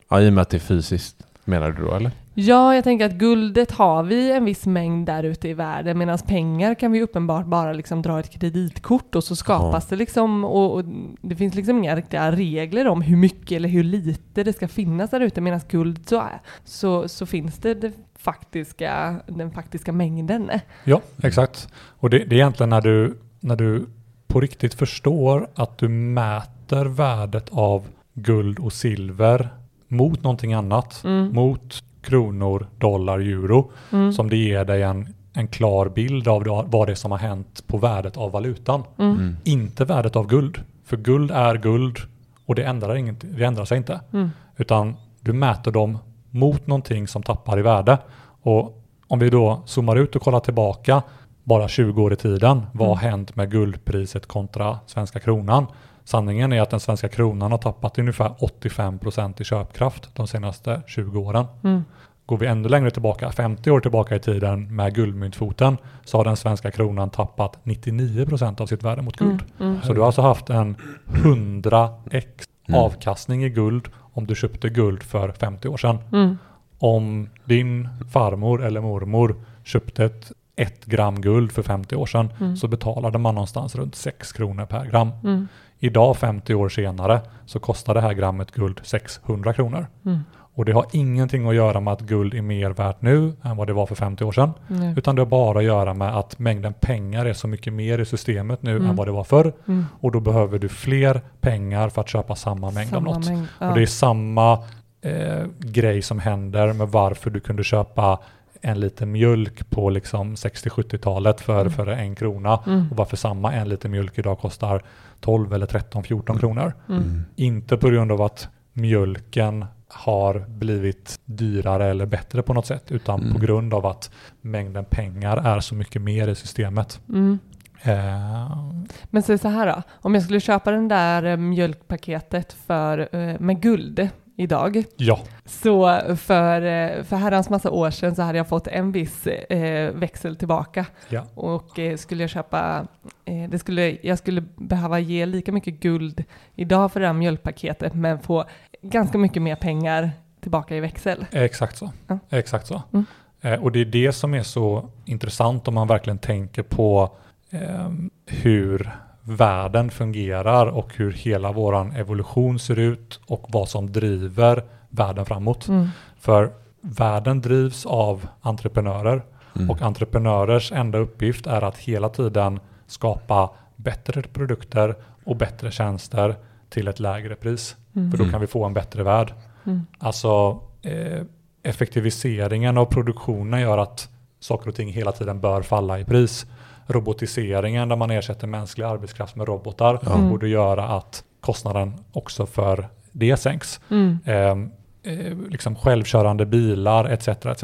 Ja, 0.09 0.21
i 0.21 0.29
och 0.29 0.33
med 0.33 0.41
att 0.41 0.49
det 0.49 0.57
är 0.57 0.59
fysiskt, 0.59 1.23
menar 1.45 1.71
du 1.71 1.85
då 1.85 1.95
eller? 1.95 2.11
Ja, 2.35 2.75
jag 2.75 2.83
tänker 2.83 3.05
att 3.05 3.13
guldet 3.13 3.71
har 3.71 4.03
vi 4.03 4.31
en 4.31 4.45
viss 4.45 4.65
mängd 4.65 5.05
där 5.05 5.23
ute 5.23 5.49
i 5.49 5.53
världen 5.53 5.97
medan 5.97 6.17
pengar 6.17 6.75
kan 6.75 6.91
vi 6.91 7.01
uppenbart 7.01 7.45
bara 7.45 7.73
liksom 7.73 8.01
dra 8.01 8.19
ett 8.19 8.29
kreditkort 8.29 9.15
och 9.15 9.23
så 9.23 9.35
skapas 9.35 9.87
det 9.87 9.95
liksom 9.95 10.43
och, 10.45 10.73
och 10.73 10.83
det 11.21 11.35
finns 11.35 11.55
liksom 11.55 11.77
inga 11.77 11.95
riktiga 11.95 12.31
regler 12.31 12.87
om 12.87 13.01
hur 13.01 13.17
mycket 13.17 13.51
eller 13.51 13.69
hur 13.69 13.83
lite 13.83 14.43
det 14.43 14.53
ska 14.53 14.67
finnas 14.67 15.09
där 15.09 15.19
ute 15.19 15.41
medan 15.41 15.61
guld 15.69 16.09
så, 16.09 16.15
är, 16.15 16.41
så, 16.63 17.07
så 17.07 17.25
finns 17.25 17.57
det, 17.57 17.73
det 17.73 17.91
faktiska, 18.15 19.15
den 19.27 19.51
faktiska 19.51 19.91
mängden. 19.91 20.51
Ja, 20.83 21.01
exakt. 21.23 21.67
Och 21.75 22.09
det, 22.09 22.17
det 22.17 22.35
är 22.35 22.39
egentligen 22.39 22.69
när 22.69 22.81
du, 22.81 23.17
när 23.39 23.55
du 23.55 23.85
på 24.27 24.39
riktigt 24.39 24.73
förstår 24.73 25.47
att 25.55 25.77
du 25.77 25.87
mäter 25.89 26.85
värdet 26.85 27.49
av 27.51 27.87
guld 28.13 28.59
och 28.59 28.73
silver 28.73 29.49
mot 29.93 30.23
någonting 30.23 30.53
annat, 30.53 31.01
Mm. 31.03 31.33
mot 31.33 31.83
kronor, 32.01 32.67
dollar, 32.77 33.19
euro, 33.19 33.71
Mm. 33.91 34.13
som 34.13 34.29
det 34.29 34.37
ger 34.37 34.65
dig 34.65 34.81
en, 34.83 35.13
en 35.33 35.47
klar 35.47 35.89
bild 35.89 36.27
av 36.27 36.43
vad 36.67 36.87
det 36.87 36.91
är 36.91 36.95
som 36.95 37.11
har 37.11 37.17
hänt 37.17 37.63
på 37.67 37.77
värdet 37.77 38.17
av 38.17 38.31
valutan. 38.31 38.83
Mm. 38.97 39.37
Inte 39.43 39.85
värdet 39.85 40.15
av 40.15 40.27
guld. 40.27 40.61
För 40.85 40.97
guld 40.97 41.31
är 41.31 41.55
guld 41.55 41.97
och 42.45 42.55
det 42.55 42.63
ändrar, 42.63 42.95
inget, 42.95 43.37
det 43.37 43.43
ändrar 43.45 43.65
sig 43.65 43.77
inte. 43.77 43.99
Mm. 44.13 44.29
Utan 44.57 44.95
du 45.19 45.33
mäter 45.33 45.71
dem 45.71 45.97
mot 46.29 46.67
någonting 46.67 47.07
som 47.07 47.23
tappar 47.23 47.59
i 47.59 47.61
värde. 47.61 47.97
Och 48.41 48.83
om 49.07 49.19
vi 49.19 49.29
då 49.29 49.61
zoomar 49.65 49.95
ut 49.95 50.15
och 50.15 50.21
kollar 50.21 50.39
tillbaka 50.39 51.01
bara 51.43 51.67
20 51.67 52.03
år 52.03 52.13
i 52.13 52.15
tiden, 52.15 52.61
vad 52.73 52.87
har 52.87 52.95
Mm. 52.97 53.11
hänt 53.11 53.35
med 53.35 53.51
guldpriset 53.51 54.25
kontra 54.27 54.79
svenska 54.85 55.19
kronan? 55.19 55.65
Sanningen 56.05 56.53
är 56.53 56.61
att 56.61 56.69
den 56.69 56.79
svenska 56.79 57.09
kronan 57.09 57.51
har 57.51 57.57
tappat 57.57 57.99
ungefär 57.99 58.29
85% 58.29 59.41
i 59.41 59.43
köpkraft 59.43 60.09
de 60.15 60.27
senaste 60.27 60.81
20 60.87 61.19
åren. 61.19 61.45
Mm. 61.63 61.83
Går 62.25 62.37
vi 62.37 62.47
ännu 62.47 62.69
längre 62.69 62.91
tillbaka, 62.91 63.31
50 63.31 63.71
år 63.71 63.79
tillbaka 63.79 64.15
i 64.15 64.19
tiden 64.19 64.75
med 64.75 64.95
guldmyntfoten, 64.95 65.77
så 66.05 66.17
har 66.17 66.25
den 66.25 66.37
svenska 66.37 66.71
kronan 66.71 67.09
tappat 67.09 67.59
99% 67.63 68.61
av 68.61 68.65
sitt 68.65 68.83
värde 68.83 69.01
mot 69.01 69.17
guld. 69.17 69.43
Mm. 69.59 69.81
Så 69.81 69.93
du 69.93 69.99
har 69.99 70.05
alltså 70.05 70.21
haft 70.21 70.49
en 70.49 70.75
100x 71.07 72.47
Mm. 72.67 72.79
avkastning 72.79 73.43
i 73.43 73.49
guld 73.49 73.87
om 74.13 74.27
du 74.27 74.35
köpte 74.35 74.69
guld 74.69 75.03
för 75.03 75.31
50 75.31 75.67
år 75.67 75.77
sedan. 75.77 75.97
Mm. 76.11 76.37
Om 76.79 77.29
din 77.45 77.89
farmor 78.13 78.63
eller 78.63 78.81
mormor 78.81 79.35
köpte 79.63 80.05
ett, 80.05 80.31
ett 80.55 80.85
gram 80.85 81.21
guld 81.21 81.51
för 81.51 81.63
50 81.63 81.95
år 81.95 82.05
sedan 82.05 82.33
Mm. 82.39 82.55
så 82.57 82.67
betalade 82.67 83.17
man 83.17 83.35
någonstans 83.35 83.75
runt 83.75 83.95
6 83.95 84.31
kronor 84.33 84.65
per 84.65 84.85
gram. 84.85 85.09
Mm. 85.23 85.47
Idag 85.79 86.17
50 86.17 86.53
år 86.55 86.69
senare 86.69 87.21
så 87.45 87.59
kostar 87.59 87.93
det 87.93 88.01
här 88.01 88.13
grammet 88.13 88.51
guld 88.51 88.79
600 88.83 89.53
kronor. 89.53 89.87
Mm. 90.05 90.19
Och 90.55 90.65
det 90.65 90.71
har 90.71 90.85
ingenting 90.91 91.47
att 91.49 91.55
göra 91.55 91.79
med 91.79 91.93
att 91.93 92.01
guld 92.01 92.33
är 92.33 92.41
mer 92.41 92.69
värt 92.69 93.01
nu 93.01 93.33
än 93.43 93.57
vad 93.57 93.67
det 93.67 93.73
var 93.73 93.85
för 93.85 93.95
50 93.95 94.23
år 94.23 94.31
sedan. 94.31 94.51
Nej. 94.67 94.93
Utan 94.97 95.15
det 95.15 95.21
har 95.21 95.25
bara 95.27 95.57
att 95.59 95.63
göra 95.65 95.93
med 95.93 96.17
att 96.17 96.39
mängden 96.39 96.73
pengar 96.73 97.25
är 97.25 97.33
så 97.33 97.47
mycket 97.47 97.73
mer 97.73 97.99
i 97.99 98.05
systemet 98.05 98.61
nu 98.63 98.75
Mm. 98.75 98.89
än 98.89 98.95
vad 98.95 99.07
det 99.07 99.11
var 99.11 99.23
förr. 99.23 99.53
Mm. 99.67 99.85
Och 99.99 100.11
då 100.11 100.19
behöver 100.19 100.59
du 100.59 100.69
fler 100.69 101.21
pengar 101.41 101.89
för 101.89 102.01
att 102.01 102.09
köpa 102.09 102.35
samma 102.35 102.71
mängd 102.71 102.89
av 102.95 102.99
Samma 103.01 103.13
något. 103.13 103.27
mängd, 103.27 103.47
ja. 103.59 103.69
Och 103.69 103.75
det 103.75 103.81
är 103.81 103.85
samma 103.85 104.53
eh, 105.01 105.43
grej 105.59 106.01
som 106.01 106.19
händer 106.19 106.73
med 106.73 106.87
varför 106.89 107.29
du 107.29 107.39
kunde 107.39 107.63
köpa 107.63 108.19
en 108.63 108.79
liter 108.79 109.05
mjölk 109.05 109.69
på 109.69 109.89
liksom 109.89 110.35
60-70-talet 110.35 111.41
för, 111.41 111.61
Mm. 111.61 111.73
för 111.73 111.87
en 111.87 112.15
krona. 112.15 112.59
Mm. 112.67 112.91
Och 112.91 112.97
varför 112.97 113.17
samma 113.17 113.53
en 113.53 113.69
liter 113.69 113.89
mjölk 113.89 114.17
idag 114.17 114.39
kostar 114.39 114.81
12 115.19 115.53
eller 115.53 115.65
13, 115.65 116.03
14 116.03 116.37
kronor. 116.39 116.73
Mm. 116.89 117.21
Inte 117.35 117.77
på 117.77 117.89
grund 117.89 118.11
av 118.11 118.21
att 118.21 118.47
mjölken 118.73 119.65
har 119.87 120.39
blivit 120.47 121.19
dyrare 121.25 121.85
eller 121.89 122.05
bättre 122.05 122.41
på 122.41 122.53
något 122.53 122.65
sätt, 122.65 122.91
utan 122.91 123.21
Mm. 123.21 123.33
på 123.33 123.39
grund 123.39 123.73
av 123.73 123.85
att 123.85 124.11
mängden 124.41 124.85
pengar 124.85 125.37
är 125.37 125.59
så 125.59 125.75
mycket 125.75 126.01
mer 126.01 126.27
i 126.27 126.35
systemet. 126.35 126.99
Mm. 127.09 127.39
Eh, 127.81 128.73
Men 129.09 129.23
säg 129.23 129.37
så 129.37 129.47
här 129.47 129.67
då, 129.67 129.81
om 130.01 130.13
jag 130.13 130.23
skulle 130.23 130.39
köpa 130.39 130.71
den 130.71 130.87
där 130.87 131.23
eh, 131.23 131.37
mjölkpaketet 131.37 132.53
för, 132.53 133.15
eh, 133.15 133.39
med 133.39 133.61
guld 133.61 134.09
idag, 134.35 134.83
ja, 134.97 135.19
så 135.45 136.01
för, 136.15 136.61
eh, 136.61 137.03
för 137.03 137.15
herrans 137.15 137.49
massa 137.49 137.71
år 137.71 137.91
sedan 137.91 138.15
så 138.15 138.21
hade 138.21 138.37
jag 138.37 138.47
fått 138.47 138.67
en 138.67 138.91
viss 138.91 139.27
eh, 139.27 139.93
växel 139.93 140.35
tillbaka 140.35 140.85
ja, 141.09 141.25
och 141.35 141.79
eh, 141.79 141.97
skulle 141.97 142.23
jag 142.23 142.29
köpa, 142.29 142.87
eh, 143.25 143.49
det 143.49 143.59
skulle, 143.59 143.97
jag 144.01 144.17
skulle 144.17 144.41
behöva 144.41 144.99
ge 144.99 145.25
lika 145.25 145.51
mycket 145.51 145.79
guld 145.79 146.23
idag 146.55 146.91
för 146.91 146.99
det 146.99 147.05
här 147.05 147.13
mjölkpaketet 147.13 147.93
men 147.93 148.19
få 148.19 148.45
ganska 148.81 149.17
mycket 149.17 149.41
mer 149.41 149.55
pengar 149.55 150.11
tillbaka 150.41 150.75
i 150.75 150.79
växel. 150.79 151.25
exakt 151.31 151.77
så. 151.77 151.91
Ja. 152.07 152.19
Exakt 152.29 152.67
så. 152.67 152.81
Mm. 152.93 153.05
Eh, 153.41 153.63
och 153.63 153.71
det 153.71 153.79
är 153.79 153.85
det 153.85 154.13
som 154.13 154.33
är 154.33 154.43
så 154.43 154.89
intressant 155.05 155.67
om 155.67 155.73
man 155.73 155.87
verkligen 155.87 156.17
tänker 156.17 156.63
på 156.63 157.15
eh, 157.49 157.89
hur 158.25 158.91
världen 159.23 159.91
fungerar 159.91 160.65
och 160.65 160.95
hur 160.95 161.11
hela 161.11 161.51
våran 161.51 161.91
evolution 161.91 162.59
ser 162.59 162.79
ut 162.79 163.19
och 163.25 163.45
vad 163.49 163.69
som 163.69 163.91
driver 163.91 164.63
världen 164.89 165.25
framåt. 165.25 165.67
Mm. 165.67 165.87
För 166.19 166.51
världen 166.81 167.41
drivs 167.41 167.85
av 167.85 168.27
entreprenörer 168.41 169.21
Mm. 169.55 169.69
och 169.69 169.81
entreprenörers 169.81 170.71
enda 170.71 170.97
uppgift 170.97 171.47
är 171.47 171.61
att 171.61 171.77
hela 171.77 172.09
tiden 172.09 172.59
skapa 172.87 173.49
bättre 173.75 174.21
produkter 174.21 174.95
och 175.23 175.35
bättre 175.35 175.71
tjänster 175.71 176.35
till 176.69 176.87
ett 176.87 176.99
lägre 176.99 177.35
pris. 177.35 177.75
Mm. 177.95 178.11
För 178.11 178.17
då 178.17 178.29
kan 178.29 178.41
vi 178.41 178.47
få 178.47 178.65
en 178.65 178.73
bättre 178.73 179.03
värld. 179.03 179.33
Mm. 179.65 179.81
Alltså 179.99 180.59
eh, 180.81 181.21
effektiviseringen 181.63 182.77
av 182.77 182.85
produktionen 182.85 183.61
gör 183.61 183.77
att 183.77 184.09
saker 184.39 184.69
och 184.69 184.75
ting 184.75 184.89
hela 184.89 185.11
tiden 185.11 185.39
bör 185.39 185.61
falla 185.61 185.99
i 185.99 186.05
pris. 186.05 186.45
Robotiseringen 186.87 187.89
där 187.89 187.95
man 187.95 188.11
ersätter 188.11 188.47
mänsklig 188.47 188.85
arbetskraft 188.85 189.35
med 189.35 189.47
robotar. 189.47 189.99
Mm. 190.15 190.29
borde 190.29 190.47
göra 190.47 190.87
att 190.87 191.23
kostnaden 191.39 191.93
också 192.11 192.45
för 192.45 192.89
det 193.11 193.37
sänks. 193.37 193.81
Mm. 193.89 194.19
Eh, 194.25 195.13
eh, 195.13 195.37
liksom 195.49 195.75
självkörande 195.75 196.45
bilar 196.45 197.05
etc. 197.05 197.27
etc. 197.27 197.63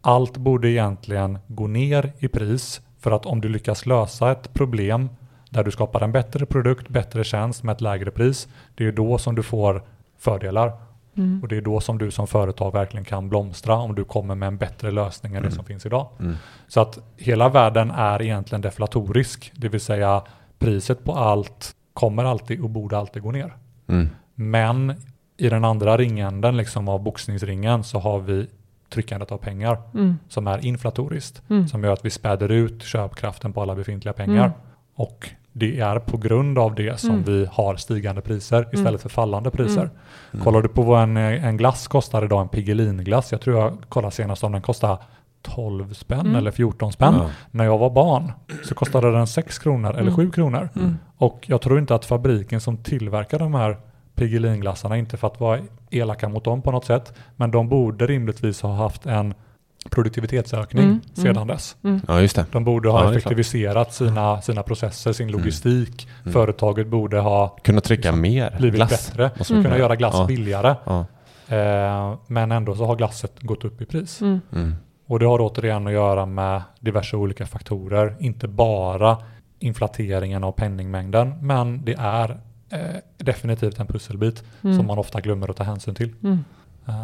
Allt 0.00 0.36
borde 0.36 0.68
egentligen 0.68 1.38
gå 1.46 1.66
ner 1.66 2.12
i 2.18 2.28
pris 2.28 2.80
för 2.98 3.10
att 3.10 3.26
om 3.26 3.40
du 3.40 3.48
lyckas 3.48 3.86
lösa 3.86 4.32
ett 4.32 4.54
problem 4.54 5.08
där 5.50 5.64
du 5.64 5.70
skapar 5.70 6.00
en 6.00 6.12
bättre 6.12 6.46
produkt, 6.46 6.88
bättre 6.88 7.24
tjänst 7.24 7.62
med 7.62 7.72
ett 7.72 7.80
lägre 7.80 8.10
pris, 8.10 8.48
det 8.74 8.86
är 8.86 8.92
då 8.92 9.18
som 9.18 9.34
du 9.34 9.42
får 9.42 9.82
fördelar. 10.18 10.72
Mm. 11.16 11.42
Och 11.42 11.48
det 11.48 11.56
är 11.56 11.60
då 11.60 11.80
som 11.80 11.98
du 11.98 12.10
som 12.10 12.26
företag 12.26 12.72
verkligen 12.72 13.04
kan 13.04 13.28
blomstra 13.28 13.74
om 13.76 13.94
du 13.94 14.04
kommer 14.04 14.34
med 14.34 14.46
en 14.46 14.56
bättre 14.56 14.90
lösning 14.90 15.32
än 15.32 15.38
Mm. 15.38 15.50
det 15.50 15.56
som 15.56 15.64
finns 15.64 15.86
idag. 15.86 16.08
Mm. 16.20 16.36
Så 16.68 16.80
att 16.80 16.98
hela 17.16 17.48
världen 17.48 17.90
är 17.90 18.22
egentligen 18.22 18.60
deflatorisk, 18.62 19.52
det 19.54 19.68
vill 19.68 19.80
säga 19.80 20.22
priset 20.58 21.04
på 21.04 21.12
allt 21.14 21.74
kommer 21.94 22.24
alltid 22.24 22.60
och 22.60 22.70
borde 22.70 22.98
alltid 22.98 23.22
gå 23.22 23.30
ner. 23.32 23.54
Mm. 23.88 24.08
Men 24.34 24.94
i 25.36 25.48
den 25.48 25.64
andra 25.64 25.96
ringänden 25.96 26.56
liksom 26.56 26.88
av 26.88 27.02
boxningsringen 27.02 27.84
så 27.84 27.98
har 27.98 28.18
vi 28.18 28.46
tryckandet 28.92 29.32
av 29.32 29.38
pengar 29.38 29.78
Mm. 29.94 30.18
som 30.28 30.46
är 30.46 30.64
inflatoriskt, 30.66 31.42
Mm. 31.50 31.68
som 31.68 31.84
gör 31.84 31.92
att 31.92 32.04
vi 32.04 32.10
späder 32.10 32.48
ut 32.48 32.82
köpkraften 32.82 33.52
på 33.52 33.62
alla 33.62 33.74
befintliga 33.74 34.12
pengar. 34.12 34.44
Mm. 34.44 34.50
Och 34.94 35.28
det 35.52 35.80
är 35.80 35.98
på 35.98 36.16
grund 36.16 36.58
av 36.58 36.74
det 36.74 37.00
som 37.00 37.10
Mm. 37.10 37.22
vi 37.22 37.46
har 37.52 37.76
stigande 37.76 38.20
priser 38.20 38.62
istället 38.62 38.86
Mm. 38.88 38.98
för 38.98 39.08
fallande 39.08 39.50
priser. 39.50 39.80
Mm. 39.80 39.90
Mm. 40.32 40.44
Kollar 40.44 40.62
du 40.62 40.68
på 40.68 40.82
vad 40.82 41.02
en, 41.02 41.16
en 41.16 41.56
glass 41.56 41.88
kostar 41.88 42.24
idag, 42.24 42.40
en 42.40 42.48
Piggelinglass, 42.48 43.32
jag 43.32 43.40
tror 43.40 43.58
jag 43.60 43.76
kollade 43.88 44.14
senast 44.14 44.44
om 44.44 44.52
den 44.52 44.62
kostar 44.62 44.98
12 45.42 45.92
spänn 45.94 46.20
Mm. 46.20 46.34
eller 46.36 46.50
14 46.50 46.92
spänn. 46.92 47.14
När 47.50 47.64
jag 47.64 47.78
var 47.78 47.90
barn 47.90 48.32
så 48.64 48.74
kostade 48.74 49.12
den 49.12 49.26
6 49.26 49.58
kronor 49.58 49.90
eller 49.90 50.00
Mm. 50.02 50.14
7 50.16 50.30
kronor. 50.30 50.68
Mm. 50.76 50.96
Och 51.16 51.44
jag 51.46 51.60
tror 51.60 51.78
inte 51.78 51.94
att 51.94 52.04
fabriken 52.04 52.60
som 52.60 52.76
tillverkar 52.76 53.38
de 53.38 53.54
här 53.54 53.76
Piggelinglassarna, 54.14 54.96
inte 54.96 55.16
för 55.16 55.26
att 55.26 55.40
vara 55.40 55.58
elaka 55.90 56.28
mot 56.28 56.44
dem 56.44 56.62
på 56.62 56.70
något 56.70 56.84
sätt, 56.84 57.14
men 57.36 57.50
de 57.50 57.68
borde 57.68 58.06
rimligtvis 58.06 58.62
ha 58.62 58.74
haft 58.74 59.06
en 59.06 59.34
produktivitetsökning 59.90 60.84
Mm, 60.84 61.00
mm. 61.16 61.34
sedan 61.34 61.46
dess. 61.46 61.76
Ja, 62.08 62.20
just 62.20 62.36
det. 62.36 62.44
De 62.52 62.64
borde 62.64 62.88
ha 62.88 63.04
Ja, 63.04 63.10
effektiviserat 63.10 63.94
sina, 63.94 64.40
sina 64.42 64.62
processer, 64.62 65.12
sin 65.12 65.28
logistik. 65.30 66.08
Mm. 66.22 66.32
Företaget 66.32 66.86
borde 66.86 67.18
ha 67.20 67.48
Kunna 67.62 67.80
trycka 67.80 68.08
Liksom 68.08 68.20
mer 68.20 68.54
blivit 68.58 68.74
glass. 68.76 68.90
bättre, 68.90 69.30
man 69.54 69.62
kunna 69.64 69.78
göra 69.78 69.96
glass 69.96 70.14
Ja. 70.14 70.24
billigare. 70.26 70.74
Ja. 70.84 71.06
Eh, 71.56 72.14
men 72.26 72.52
ändå 72.52 72.74
så 72.74 72.84
har 72.86 72.96
glasset 72.96 73.40
gått 73.42 73.64
upp 73.64 73.80
i 73.80 73.86
pris. 73.86 74.20
Mm. 74.20 74.40
Mm. 74.52 74.74
Och 75.06 75.18
det 75.18 75.26
har 75.26 75.38
återigen 75.40 75.86
att 75.86 75.92
göra 75.92 76.26
med 76.26 76.62
diverse 76.80 77.16
olika 77.16 77.46
faktorer. 77.46 78.16
Inte 78.20 78.48
bara 78.48 79.16
inflateringen 79.58 80.44
av 80.44 80.52
penningmängden, 80.52 81.34
men 81.40 81.84
det 81.84 81.94
är 81.98 82.40
eh, 82.72 82.78
definitivt 83.18 83.78
en 83.80 83.86
pusselbit 83.86 84.44
Mm. 84.62 84.76
som 84.76 84.86
man 84.86 84.98
ofta 84.98 85.20
glömmer 85.20 85.48
att 85.50 85.56
ta 85.56 85.64
hänsyn 85.64 85.94
till. 85.94 86.14
Mm. 86.22 86.44
Eh, 86.88 86.94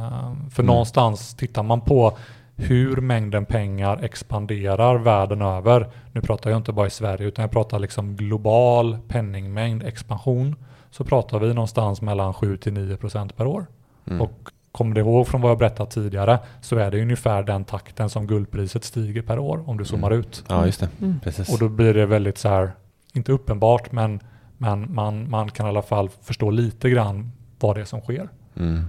för 0.50 0.62
Mm. 0.62 0.66
någonstans 0.66 1.34
tittar 1.34 1.62
man 1.62 1.80
på 1.80 2.18
hur 2.56 2.96
mängden 2.96 3.44
pengar 3.46 4.04
expanderar 4.04 4.98
världen 4.98 5.42
över. 5.42 5.90
Nu 6.12 6.20
pratar 6.20 6.50
jag 6.50 6.56
inte 6.56 6.72
bara 6.72 6.86
i 6.86 6.90
Sverige 6.90 7.26
utan 7.26 7.42
jag 7.42 7.50
pratar 7.50 7.78
liksom 7.78 8.16
global 8.16 8.98
penningmängd 9.08 9.82
expansion. 9.82 10.56
Så 10.90 11.04
pratar 11.04 11.38
vi 11.38 11.54
någonstans 11.54 12.02
mellan 12.02 12.34
7 12.34 12.56
till 12.56 12.72
9 12.72 12.96
procent 12.96 13.36
per 13.36 13.46
år. 13.46 13.66
Mm. 14.06 14.20
Och 14.20 14.50
kommer 14.72 14.94
du 14.94 15.00
ihåg 15.00 15.28
från 15.28 15.40
vad 15.40 15.50
jag 15.50 15.58
berättat 15.58 15.90
tidigare 15.90 16.38
så 16.60 16.76
är 16.76 16.90
det 16.90 17.02
ungefär 17.02 17.42
den 17.42 17.64
takten 17.64 18.10
som 18.10 18.26
guldpriset 18.26 18.84
stiger 18.84 19.22
per 19.22 19.38
år 19.38 19.62
om 19.66 19.76
du 19.76 19.84
zoomar 19.84 20.10
ut. 20.10 20.44
Ja, 20.48 20.66
just 20.66 20.80
det. 20.80 20.88
Mm. 21.00 21.20
Precis. 21.20 21.52
Och 21.52 21.58
då 21.58 21.68
blir 21.68 21.94
det 21.94 22.06
väldigt 22.06 22.38
så 22.38 22.48
här, 22.48 22.72
inte 23.12 23.32
uppenbart 23.32 23.92
men, 23.92 24.20
men 24.58 24.94
man, 24.94 25.30
man 25.30 25.50
kan 25.50 25.66
i 25.66 25.68
alla 25.68 25.82
fall 25.82 26.08
förstå 26.22 26.50
lite 26.50 26.90
grann 26.90 27.32
vad 27.60 27.76
det 27.76 27.80
är 27.80 27.84
som 27.84 28.00
sker. 28.00 28.28
Mm. 28.56 28.84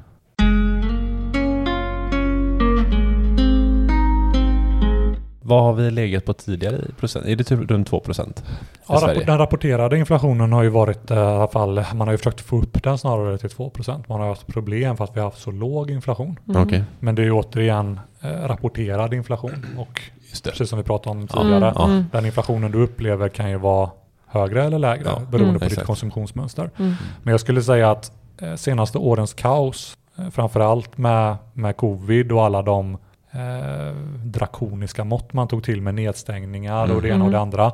Vad 5.47 5.63
har 5.63 5.73
vi 5.73 5.91
legat 5.91 6.25
på 6.25 6.33
tidigare 6.33 6.75
i 6.89 6.91
procent? 6.99 7.25
Är 7.25 7.35
det 7.35 7.43
typ 7.43 7.71
runt 7.71 7.87
2 7.87 7.99
procent? 7.99 8.43
Ja, 8.87 9.13
den 9.25 9.37
rapporterade 9.37 9.97
inflationen 9.97 10.53
har 10.53 10.63
ju 10.63 10.69
varit 10.69 11.11
eh, 11.11 11.17
i 11.17 11.21
alla 11.21 11.47
fall, 11.47 11.85
man 11.93 12.07
har 12.07 12.11
ju 12.11 12.17
försökt 12.17 12.41
få 12.41 12.57
upp 12.61 12.83
den 12.83 12.97
snarare 12.97 13.37
till 13.37 13.49
2% 13.49 14.03
Man 14.07 14.19
har 14.21 14.27
haft 14.27 14.47
problem 14.47 14.97
för 14.97 15.03
att 15.03 15.15
vi 15.15 15.19
har 15.19 15.27
haft 15.27 15.41
så 15.41 15.51
låg 15.51 15.91
inflation. 15.91 16.39
Mm. 16.49 16.61
Okej, 16.61 16.83
Men 16.99 17.15
det 17.15 17.21
är 17.21 17.23
ju 17.23 17.31
återigen 17.31 17.99
eh, 18.21 18.29
rapporterad 18.29 19.13
inflation 19.13 19.65
och 19.77 20.01
just 20.29 20.43
det. 20.43 20.49
precis 20.49 20.69
som 20.69 20.77
vi 20.77 20.83
pratade 20.83 21.19
om 21.19 21.27
tidigare, 21.27 21.73
ja. 21.75 21.85
Mm. 21.85 22.05
den 22.11 22.25
inflationen 22.25 22.71
du 22.71 22.83
upplever 22.83 23.29
kan 23.29 23.49
ju 23.49 23.57
vara 23.57 23.89
högre 24.27 24.63
eller 24.63 24.79
lägre 24.79 25.03
Ja, 25.05 25.19
beroende 25.31 25.49
mm. 25.49 25.59
på 25.59 25.65
ditt 25.65 25.71
exakt. 25.71 25.87
konsumtionsmönster. 25.87 26.69
Mm. 26.77 26.93
Men 27.23 27.31
jag 27.31 27.39
skulle 27.39 27.61
säga 27.61 27.91
att 27.91 28.11
eh, 28.41 28.55
senaste 28.55 28.97
årens 28.97 29.33
kaos, 29.33 29.97
framförallt 30.31 30.97
med, 30.97 31.35
med 31.53 31.77
covid 31.77 32.31
och 32.31 32.43
alla 32.45 32.61
de 32.61 32.97
eh, 33.37 33.95
drakoniska 34.23 35.03
mått 35.03 35.33
man 35.33 35.47
tog 35.47 35.63
till 35.63 35.81
med 35.81 35.95
nedstängningar 35.95 36.83
Mm. 36.83 36.95
och 36.95 37.01
det 37.01 37.07
ena 37.09 37.23
och 37.25 37.31
det 37.31 37.37
Mm. 37.37 37.41
andra, 37.41 37.65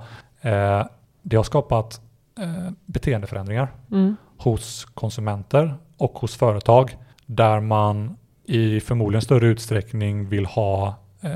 eh, 0.42 0.86
det 1.22 1.36
har 1.36 1.44
skapat 1.44 2.02
eh, 2.40 2.72
beteendeförändringar 2.86 3.68
Mm. 3.92 4.16
hos 4.38 4.86
konsumenter 4.86 5.76
och 5.98 6.12
hos 6.20 6.36
företag 6.36 6.98
där 7.26 7.60
man 7.60 8.18
i 8.46 8.80
förmodligen 8.80 9.22
större 9.22 9.48
utsträckning 9.48 10.30
vill 10.30 10.46
ha 10.46 10.96
eh, 11.22 11.32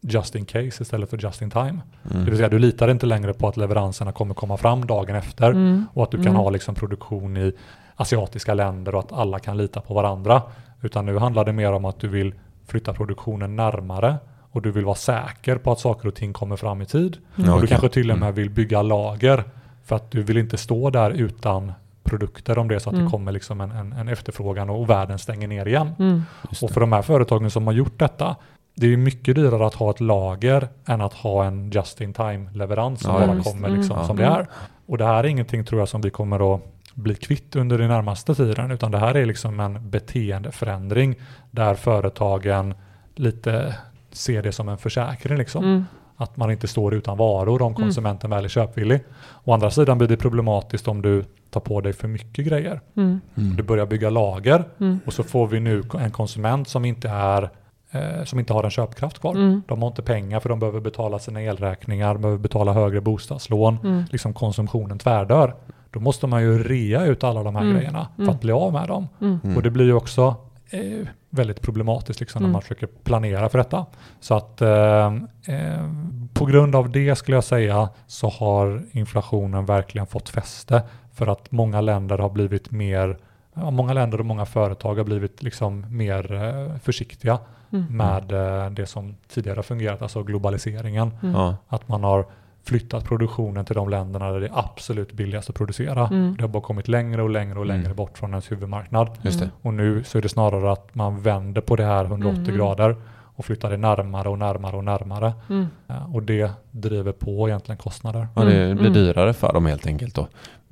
just 0.00 0.34
in 0.34 0.44
case 0.44 0.82
istället 0.82 1.10
för 1.10 1.18
just 1.18 1.42
in 1.42 1.50
time. 1.50 1.78
Det 2.02 2.14
vill 2.18 2.22
Mm. 2.26 2.36
säga 2.36 2.48
du 2.48 2.58
litar 2.58 2.88
inte 2.90 3.06
längre 3.06 3.34
på 3.34 3.48
att 3.48 3.56
leveranserna 3.56 4.12
kommer 4.12 4.34
komma 4.34 4.56
fram 4.56 4.86
dagen 4.86 5.16
efter 5.16 5.50
Mm. 5.50 5.84
och 5.92 6.02
att 6.02 6.10
du 6.10 6.16
kan 6.16 6.26
Mm. 6.26 6.36
ha 6.36 6.50
liksom 6.50 6.74
produktion 6.74 7.36
i 7.36 7.52
asiatiska 7.96 8.54
länder 8.54 8.94
och 8.94 9.00
att 9.00 9.12
alla 9.12 9.38
kan 9.38 9.56
lita 9.56 9.80
på 9.80 9.94
varandra. 9.94 10.42
Utan 10.82 11.06
nu 11.06 11.18
handlar 11.18 11.44
det 11.44 11.52
mer 11.52 11.72
om 11.72 11.84
att 11.84 12.00
du 12.00 12.08
vill 12.08 12.34
flytta 12.66 12.92
produktionen 12.92 13.56
närmare 13.56 14.16
och 14.52 14.62
du 14.62 14.70
vill 14.70 14.84
vara 14.84 14.94
säker 14.94 15.56
på 15.56 15.72
att 15.72 15.80
saker 15.80 16.08
och 16.08 16.14
ting 16.14 16.32
kommer 16.32 16.56
fram 16.56 16.82
i 16.82 16.86
tid. 16.86 17.16
Ja, 17.36 17.54
Och 17.54 17.60
du 17.60 17.66
kanske 17.66 17.88
till 17.88 18.10
och 18.10 18.18
med 18.18 18.26
Mm. 18.28 18.34
vill 18.34 18.50
bygga 18.50 18.82
lager 18.82 19.44
för 19.84 19.96
att 19.96 20.10
du 20.10 20.22
vill 20.22 20.36
inte 20.36 20.56
stå 20.56 20.90
där 20.90 21.10
utan 21.10 21.72
produkter 22.04 22.58
om 22.58 22.68
det 22.68 22.74
är 22.74 22.78
så 22.78 22.88
att 22.90 22.94
Mm. 22.94 23.04
det 23.04 23.10
kommer 23.10 23.32
liksom 23.32 23.60
en, 23.60 23.70
en, 23.70 23.92
en 23.92 24.08
efterfrågan 24.08 24.70
och 24.70 24.90
världen 24.90 25.18
stänger 25.18 25.48
ner 25.48 25.66
igen. 25.68 25.90
Mm. 25.98 26.22
Och 26.62 26.70
för 26.70 26.80
de 26.80 26.92
här 26.92 27.02
företagen 27.02 27.50
som 27.50 27.66
har 27.66 27.74
gjort 27.74 27.98
detta, 27.98 28.36
det 28.74 28.92
är 28.92 28.96
mycket 28.96 29.34
dyrare 29.34 29.66
att 29.66 29.74
ha 29.74 29.90
ett 29.90 30.00
lager 30.00 30.68
än 30.86 31.00
att 31.00 31.12
ha 31.14 31.44
en 31.44 31.70
just 31.70 32.00
in 32.00 32.12
time 32.12 32.50
leverans 32.52 33.00
som 33.00 33.14
Ja, 33.20 33.26
bara 33.26 33.42
kommer 33.42 33.68
Mm. 33.68 33.78
liksom 33.80 33.96
Ja. 33.98 34.04
som 34.06 34.16
det 34.16 34.24
är. 34.24 34.46
Och 34.86 34.98
det 34.98 35.04
här 35.04 35.24
är 35.24 35.28
ingenting 35.28 35.64
tror 35.64 35.80
jag 35.80 35.88
som 35.88 36.00
vi 36.00 36.10
kommer 36.10 36.54
att 36.54 36.60
bli 36.96 37.14
kvitt 37.14 37.56
under 37.56 37.78
den 37.78 37.88
närmaste 37.88 38.34
tiden, 38.34 38.70
utan 38.70 38.90
det 38.90 38.98
här 38.98 39.14
är 39.14 39.26
liksom 39.26 39.60
en 39.60 39.90
beteendeförändring 39.90 41.14
där 41.50 41.74
företagen 41.74 42.74
lite 43.14 43.74
ser 44.12 44.42
det 44.42 44.52
som 44.52 44.68
en 44.68 44.78
försäkring 44.78 45.38
liksom. 45.38 45.64
Mm. 45.64 45.84
Att 46.16 46.36
man 46.36 46.50
inte 46.50 46.68
står 46.68 46.94
utan 46.94 47.18
varor 47.18 47.62
om 47.62 47.74
konsumenten 47.74 48.30
väl 48.30 48.44
är 48.44 48.48
köpvillig. 48.48 49.00
Å 49.44 49.52
andra 49.52 49.70
sidan 49.70 49.98
blir 49.98 50.08
det 50.08 50.16
problematiskt 50.16 50.88
om 50.88 51.02
du 51.02 51.24
tar 51.50 51.60
på 51.60 51.80
dig 51.80 51.92
för 51.92 52.08
mycket 52.08 52.46
grejer. 52.46 52.80
Mm. 52.96 53.20
Mm. 53.36 53.56
Du 53.56 53.62
börjar 53.62 53.86
bygga 53.86 54.10
lager 54.10 54.64
Mm. 54.80 55.00
och 55.06 55.12
så 55.12 55.22
får 55.22 55.46
vi 55.46 55.60
nu 55.60 55.82
en 56.00 56.10
konsument 56.10 56.68
som 56.68 56.84
inte 56.84 57.08
är 57.08 57.50
eh, 57.90 58.24
som 58.24 58.38
inte 58.38 58.52
har 58.52 58.64
en 58.64 58.70
köpkraft 58.70 59.18
kvar. 59.18 59.34
Mm. 59.34 59.62
De 59.68 59.82
har 59.82 59.88
inte 59.88 60.02
pengar 60.02 60.40
för 60.40 60.48
de 60.48 60.58
behöver 60.58 60.80
betala 60.80 61.18
sina 61.18 61.42
elräkningar, 61.42 62.16
behöver 62.16 62.38
betala 62.38 62.72
högre 62.72 63.00
bostadslån. 63.00 63.78
Mm. 63.84 64.04
Liksom 64.10 64.34
konsumtionen 64.34 64.98
tvärdör. 64.98 65.54
Då 65.96 66.00
måste 66.02 66.26
man 66.26 66.42
ju 66.42 66.62
rea 66.62 67.04
ut 67.04 67.24
alla 67.24 67.42
de 67.42 67.56
här 67.56 67.62
Mm. 67.62 67.76
grejerna 67.76 68.08
för 68.16 68.22
Mm. 68.22 68.34
att 68.34 68.40
bli 68.40 68.52
av 68.52 68.72
med 68.72 68.88
dem. 68.88 69.08
Mm. 69.20 69.38
Mm. 69.44 69.56
Och 69.56 69.62
det 69.62 69.70
blir 69.70 69.84
ju 69.84 69.92
också 69.94 70.34
eh, 70.70 71.06
väldigt 71.30 71.62
problematiskt 71.62 72.20
liksom, 72.20 72.42
när 72.42 72.46
Mm. 72.46 72.52
man 72.52 72.62
försöker 72.62 72.86
planera 72.86 73.48
för 73.48 73.58
detta. 73.58 73.86
Så 74.20 74.34
att 74.34 74.62
eh, 74.62 75.06
eh, 75.46 75.90
på 76.32 76.44
grund 76.44 76.76
av 76.76 76.90
det 76.90 77.16
skulle 77.16 77.36
jag 77.36 77.44
säga 77.44 77.88
så 78.06 78.28
har 78.28 78.82
inflationen 78.92 79.66
verkligen 79.66 80.06
fått 80.06 80.28
fäste 80.28 80.82
för 81.14 81.26
att 81.26 81.52
många 81.52 81.80
länder 81.80 82.18
har 82.18 82.30
blivit 82.30 82.70
mer 82.70 83.18
Ja, 83.58 83.70
många 83.70 83.92
länder 83.92 84.18
och 84.20 84.26
många 84.26 84.46
företag 84.46 84.94
har 84.94 85.04
blivit 85.04 85.42
liksom 85.42 85.86
mer 85.96 86.32
eh, 86.32 86.78
försiktiga 86.78 87.38
Mm. 87.72 87.96
med 87.96 88.32
eh, 88.32 88.70
det 88.70 88.86
som 88.86 89.14
tidigare 89.28 89.62
fungerat, 89.62 90.02
alltså 90.02 90.22
globaliseringen. 90.22 91.10
Mm. 91.22 91.52
Att 91.68 91.88
man 91.88 92.04
har 92.04 92.26
flyttat 92.66 93.04
produktionen 93.04 93.64
till 93.64 93.74
de 93.74 93.88
länderna 93.88 94.32
där 94.32 94.40
det 94.40 94.46
är 94.46 94.58
absolut 94.58 95.12
billigast 95.12 95.50
att 95.50 95.56
producera. 95.56 96.06
Mm. 96.06 96.34
Det 96.36 96.42
har 96.42 96.48
bara 96.48 96.62
kommit 96.62 96.88
längre 96.88 97.22
och 97.22 97.30
längre 97.30 97.58
och 97.58 97.66
längre 97.66 97.84
Mm. 97.84 97.96
bort 97.96 98.18
från 98.18 98.30
ens 98.30 98.52
huvudmarknad. 98.52 99.10
Just 99.22 99.40
det. 99.40 99.50
Och 99.62 99.74
nu 99.74 100.04
så 100.04 100.18
är 100.18 100.22
det 100.22 100.28
snarare 100.28 100.72
att 100.72 100.94
man 100.94 101.20
vänder 101.22 101.60
på 101.60 101.76
det 101.76 101.84
här 101.84 102.04
180 102.04 102.42
Mm. 102.42 102.56
grader 102.56 102.96
och 103.10 103.44
flyttar 103.44 103.70
det 103.70 103.76
närmare 103.76 104.28
och 104.28 104.38
närmare 104.38 104.76
och 104.76 104.84
närmare. 104.84 105.32
Mm. 105.50 105.66
Eh, 105.88 106.14
Och 106.14 106.22
det 106.22 106.50
driver 106.70 107.12
på 107.12 107.48
egentligen 107.48 107.76
kostnader. 107.78 108.28
Ja, 108.34 108.44
det 108.44 108.64
Mm, 108.64 108.76
blir 108.76 108.86
mm. 108.88 108.92
dyrare 109.04 109.32
för 109.32 109.52
dem 109.52 109.66
helt 109.66 109.86
enkelt 109.86 110.14
då. 110.14 110.28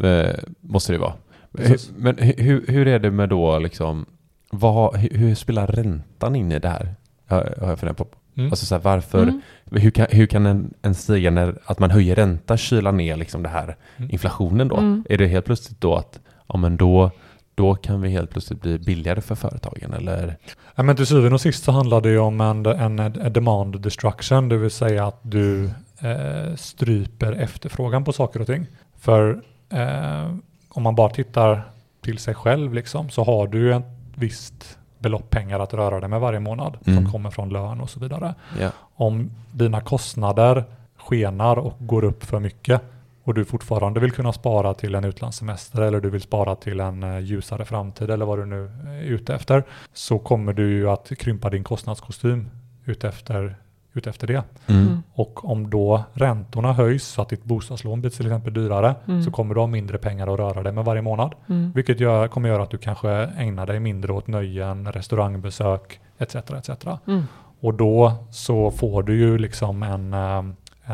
Eh, 0.07 0.35
måste 0.61 0.93
det 0.93 0.99
vara. 0.99 1.13
Precis. 1.57 1.91
Men 1.97 2.17
hu- 2.19 2.41
hur, 2.43 2.65
hur 2.69 2.89
är 2.89 2.99
det 2.99 3.11
med 3.11 3.29
då 3.29 3.59
liksom, 3.59 4.07
vad, 4.51 4.97
hur, 4.97 5.35
spelar 5.35 5.67
räntan 5.67 6.37
in 6.37 6.53
i 6.53 6.59
det 6.59 6.69
här? 6.69 6.95
Har 7.29 7.55
jag 7.61 7.79
funderat 7.79 7.97
på. 7.97 8.07
Mm. 8.37 8.51
Alltså 8.51 8.67
så 8.67 8.75
här, 8.75 8.83
varför, 8.83 9.23
Mm. 9.23 9.41
hur 9.71 9.91
kan, 9.91 10.07
hur 10.11 10.27
kan 10.27 10.47
en, 10.47 10.75
en 10.83 10.95
stigande, 10.95 11.55
att 11.65 11.79
man 11.79 11.91
höjer 11.91 12.15
ränta 12.17 12.57
kyla 12.57 12.91
ner 12.91 13.17
liksom 13.17 13.43
det 13.43 13.49
här 13.49 13.77
Mm. 13.97 14.11
inflationen 14.11 14.69
då? 14.69 14.77
Mm. 14.77 15.05
Är 15.09 15.19
det 15.19 15.27
helt 15.27 15.45
plötsligt 15.47 15.81
då 15.81 15.95
att, 15.97 16.21
ja 16.47 16.57
men 16.57 16.77
då, 16.77 17.11
då 17.55 17.75
kan 17.75 18.01
vi 18.03 18.09
helt 18.09 18.31
plötsligt 18.31 18.63
bli 18.63 18.79
billigare 18.79 19.21
för 19.21 19.35
företagen 19.35 19.93
eller? 19.93 20.37
Ja, 20.75 20.83
men 20.83 20.97
till 20.97 21.07
syvende 21.07 21.35
och 21.35 21.41
sist 21.41 21.65
så 21.65 21.73
handlar 21.73 22.01
det 22.01 22.09
ju 22.11 22.19
om 22.19 22.41
en, 22.41 22.67
en, 22.67 22.99
en 22.99 23.33
demand 23.33 23.81
destruction, 23.81 24.49
det 24.49 24.57
vill 24.57 24.71
säga 24.71 25.07
att 25.07 25.21
du 25.23 25.65
eh, 25.99 26.55
stryper 26.57 27.33
efterfrågan 27.33 28.05
på 28.05 28.13
saker 28.13 28.41
och 28.41 28.47
ting. 28.47 28.67
För 29.01 29.43
eh, 29.71 30.35
om 30.69 30.83
man 30.83 30.95
bara 30.95 31.11
tittar 31.11 31.63
till 32.01 32.19
sig 32.19 32.35
själv 32.35 32.75
liksom, 32.75 33.11
så 33.11 33.25
har 33.25 33.47
du 33.47 33.59
ju 33.59 33.73
ett 33.73 33.83
visst 34.15 34.79
belopp 35.05 35.31
pengar 35.31 35.61
att 35.61 35.75
röra 35.75 36.01
dig 36.01 36.09
med 36.09 36.21
varje 36.21 36.41
månad 36.41 36.77
Mm. 36.87 36.97
som 37.03 37.13
kommer 37.13 37.31
från 37.31 37.49
lön 37.49 37.81
och 37.81 37.91
så 37.91 38.01
vidare. 38.01 38.35
Ja. 38.61 38.71
Om 38.97 39.31
dina 39.53 39.81
kostnader 39.81 40.65
skenar 40.97 41.57
och 41.59 41.75
går 41.79 42.05
upp 42.05 42.25
för 42.25 42.41
mycket 42.41 42.81
och 43.25 43.35
du 43.35 43.45
fortfarande 43.45 44.01
vill 44.01 44.13
kunna 44.13 44.33
spara 44.33 44.75
till 44.75 44.95
en 44.95 45.05
utlandssemester 45.05 45.83
eller 45.83 46.01
du 46.01 46.11
vill 46.11 46.21
spara 46.21 46.55
till 46.57 46.81
en 46.81 47.03
eh, 47.03 47.19
ljusare 47.19 47.65
framtid 47.65 48.11
eller 48.11 48.27
vad 48.27 48.39
du 48.39 48.47
nu 48.47 48.71
är 48.89 49.03
ute 49.03 49.35
efter 49.35 49.63
så 49.93 50.19
kommer 50.19 50.53
du 50.53 50.71
ju 50.73 50.91
att 50.91 51.13
krympa 51.19 51.51
din 51.51 51.65
kostnadskostym 51.65 52.51
utefter, 52.85 53.57
utefter 53.95 54.27
det. 54.27 54.43
Mm. 54.67 55.03
Och 55.15 55.51
om 55.51 55.71
då 55.71 56.05
räntorna 56.13 56.73
höjs 56.73 57.05
så 57.05 57.23
att 57.23 57.29
ditt 57.29 57.45
bostadslån 57.45 58.01
blir 58.01 58.11
till 58.11 58.27
exempel 58.27 58.55
dyrare 58.55 58.95
Mm. 59.09 59.23
så 59.23 59.31
kommer 59.31 59.55
du 59.55 59.61
ha 59.61 59.67
mindre 59.67 59.99
pengar 59.99 60.33
att 60.35 60.39
röra 60.39 60.63
dig 60.63 60.73
med 60.73 60.85
varje 60.85 61.03
månad. 61.03 61.35
Mm. 61.49 61.73
Vilket 61.75 62.01
gör, 62.01 62.29
kommer 62.29 62.49
göra 62.49 62.63
att 62.63 62.71
du 62.71 62.79
kanske 62.79 63.11
ägnar 63.39 63.67
dig 63.67 63.81
mindre 63.81 64.13
åt 64.13 64.27
nöjen, 64.27 64.93
restaurangbesök 64.93 66.01
etc. 66.19 66.35
etc. 66.37 66.71
Mm. 67.07 67.23
Och 67.61 67.75
då 67.75 68.13
så 68.31 68.71
får 68.71 69.03
du 69.03 69.17
ju 69.19 69.39
liksom 69.39 69.83
en, 69.83 70.13
eh, 70.15 70.43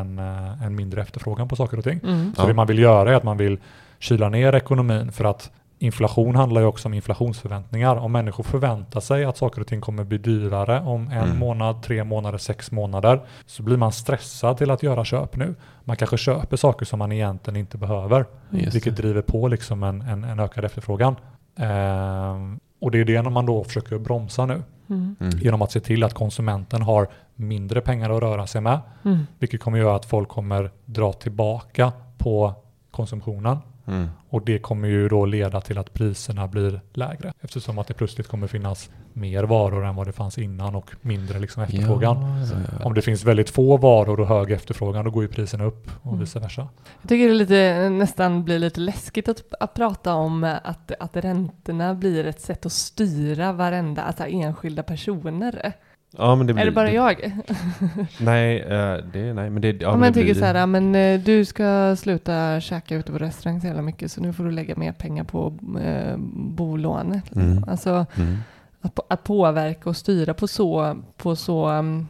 en, 0.00 0.18
eh, 0.18 0.62
en 0.62 0.74
mindre 0.76 1.02
efterfrågan 1.02 1.48
på 1.48 1.56
saker 1.56 1.78
och 1.78 1.84
ting. 1.84 2.00
Mm. 2.04 2.34
Så 2.36 2.42
Ja. 2.42 2.46
det 2.46 2.54
man 2.54 2.66
vill 2.66 2.78
göra 2.78 3.10
är 3.10 3.14
att 3.14 3.22
man 3.24 3.36
vill 3.36 3.58
kyla 3.98 4.28
ner 4.28 4.54
ekonomin 4.54 5.12
för 5.12 5.24
att 5.24 5.50
inflation 5.82 6.36
handlar 6.36 6.60
ju 6.60 6.66
också 6.66 6.88
om 6.88 6.94
inflationsförväntningar. 6.94 7.96
Om 7.96 8.12
människor 8.12 8.44
förväntar 8.44 9.00
sig 9.00 9.24
att 9.24 9.36
saker 9.36 9.60
och 9.60 9.66
ting 9.66 9.80
kommer 9.80 10.04
bli 10.04 10.18
dyrare 10.18 10.80
om 10.80 11.08
en 11.08 11.12
Mm. 11.24 11.38
månad, 11.38 11.82
tre 11.82 12.04
månader, 12.04 12.38
sex 12.38 12.70
månader 12.70 13.20
så 13.46 13.62
blir 13.62 13.76
man 13.76 13.92
stressad 13.92 14.56
till 14.58 14.70
att 14.70 14.82
göra 14.82 15.04
köp 15.04 15.36
nu. 15.36 15.54
Man 15.84 15.96
kanske 15.96 16.16
köper 16.18 16.56
saker 16.56 16.86
som 16.86 16.98
man 16.98 17.12
egentligen 17.12 17.56
inte 17.60 17.78
behöver, 17.78 18.26
Just 18.50 18.74
vilket 18.74 18.96
det. 18.96 19.02
driver 19.02 19.22
på 19.22 19.48
liksom 19.48 19.82
en, 19.82 20.02
en, 20.02 20.24
en 20.24 20.40
ökad 20.40 20.64
efterfrågan. 20.64 21.16
Ehm, 21.56 22.60
och 22.80 22.90
det 22.90 23.00
är 23.00 23.04
det 23.04 23.22
man 23.22 23.46
då 23.46 23.64
försöker 23.64 23.98
bromsa 23.98 24.46
nu 24.46 24.62
Mm. 24.90 25.16
Mm. 25.20 25.38
genom 25.38 25.62
att 25.62 25.72
se 25.72 25.80
till 25.80 26.04
att 26.04 26.14
konsumenten 26.14 26.82
har 26.82 27.08
mindre 27.34 27.80
pengar 27.80 28.10
att 28.10 28.22
röra 28.22 28.46
sig 28.46 28.60
med, 28.60 28.80
Mm. 29.04 29.26
vilket 29.38 29.60
kommer 29.60 29.78
göra 29.78 29.96
att 29.96 30.04
folk 30.04 30.28
kommer 30.28 30.70
dra 30.84 31.12
tillbaka 31.12 31.92
på 32.18 32.54
konsumtionen. 32.90 33.58
Mm. 33.90 34.09
Och 34.29 34.44
det 34.44 34.59
kommer 34.59 34.88
ju 34.88 35.09
då 35.09 35.26
leda 35.26 35.61
till 35.61 35.79
att 35.79 35.94
priserna 35.94 36.48
blir 36.48 36.81
lägre 36.92 37.33
eftersom 37.40 37.79
att 37.79 37.87
det 37.87 37.94
plötsligt 37.94 38.29
kommer 38.29 38.46
finnas 38.46 38.90
mer 39.12 39.44
varor 39.44 39.85
än 39.85 39.94
vad 39.94 40.07
det 40.07 40.12
fanns 40.12 40.38
innan 40.38 40.74
och 40.74 40.90
mindre 41.00 41.38
liksom 41.38 41.62
efterfrågan. 41.62 42.16
Ja, 42.22 42.46
ja, 42.55 42.61
ja. 42.79 42.85
Om 42.87 42.94
det 42.94 43.03
finns 43.03 43.24
väldigt 43.24 43.50
få 43.50 43.76
varor 43.76 44.20
och 44.20 44.26
hög 44.26 44.50
efterfrågan 44.50 45.05
då 45.05 45.11
går 45.11 45.22
ju 45.22 45.29
priserna 45.29 45.64
upp 45.64 45.90
och 46.03 46.07
Mm. 46.07 46.20
vice 46.20 46.38
versa. 46.40 46.68
Jag 47.03 47.09
tycker 47.09 47.29
det 47.29 47.35
lite, 47.35 47.88
nästan 47.88 48.44
blir 48.44 48.59
lite 48.59 48.81
läskigt 48.81 49.29
att, 49.29 49.42
att 49.61 49.74
prata 49.74 50.14
om 50.14 50.44
att, 50.64 50.92
att 51.00 51.16
räntorna 51.16 51.94
blir 51.94 52.26
ett 52.26 52.40
sätt 52.40 52.66
att 52.66 52.72
styra 52.72 53.53
varenda, 53.53 54.03
alltså 54.03 54.24
enskilda 54.24 54.83
personer. 54.83 55.72
Ja, 56.18 56.35
men 56.35 56.46
det 56.46 56.53
blir, 56.53 56.62
är 56.62 56.66
det 56.66 56.73
bara 56.73 56.92
jag? 56.92 57.33
Nej, 58.20 58.61
eh, 58.61 58.96
det, 59.12 59.35
nej, 59.35 59.51
men 59.51 59.62
det, 59.62 59.83
ja, 59.83 59.90
Om 59.92 60.01
det 60.01 60.07
tycker 60.12 60.25
blir, 60.25 60.35
så 60.35 60.44
här, 60.44 60.66
men 60.66 60.94
eh, 60.94 61.20
du 61.20 61.44
ska 61.44 61.96
sluta 61.96 62.61
käka 62.61 62.96
ute 62.96 63.12
på 63.12 63.18
restaurang 63.18 63.61
så 63.61 63.66
jävla 63.66 63.83
mycket 63.83 64.12
så 64.12 64.20
nu 64.20 64.33
får 64.33 64.44
du 64.44 64.51
lägga 64.51 64.77
mer 64.77 64.92
pengar 64.92 65.25
på 65.25 65.53
eh, 65.85 66.16
bolånet. 66.35 67.37
Mm. 67.37 67.64
Alltså 67.68 68.07
Mm. 68.16 68.37
att, 68.81 69.01
att 69.09 69.25
påverka 69.25 69.90
och 69.90 69.96
styra 69.96 70.35
på 70.35 70.49
så, 70.49 70.96
på 71.16 71.37
så 71.37 71.66
ehm, 71.66 72.07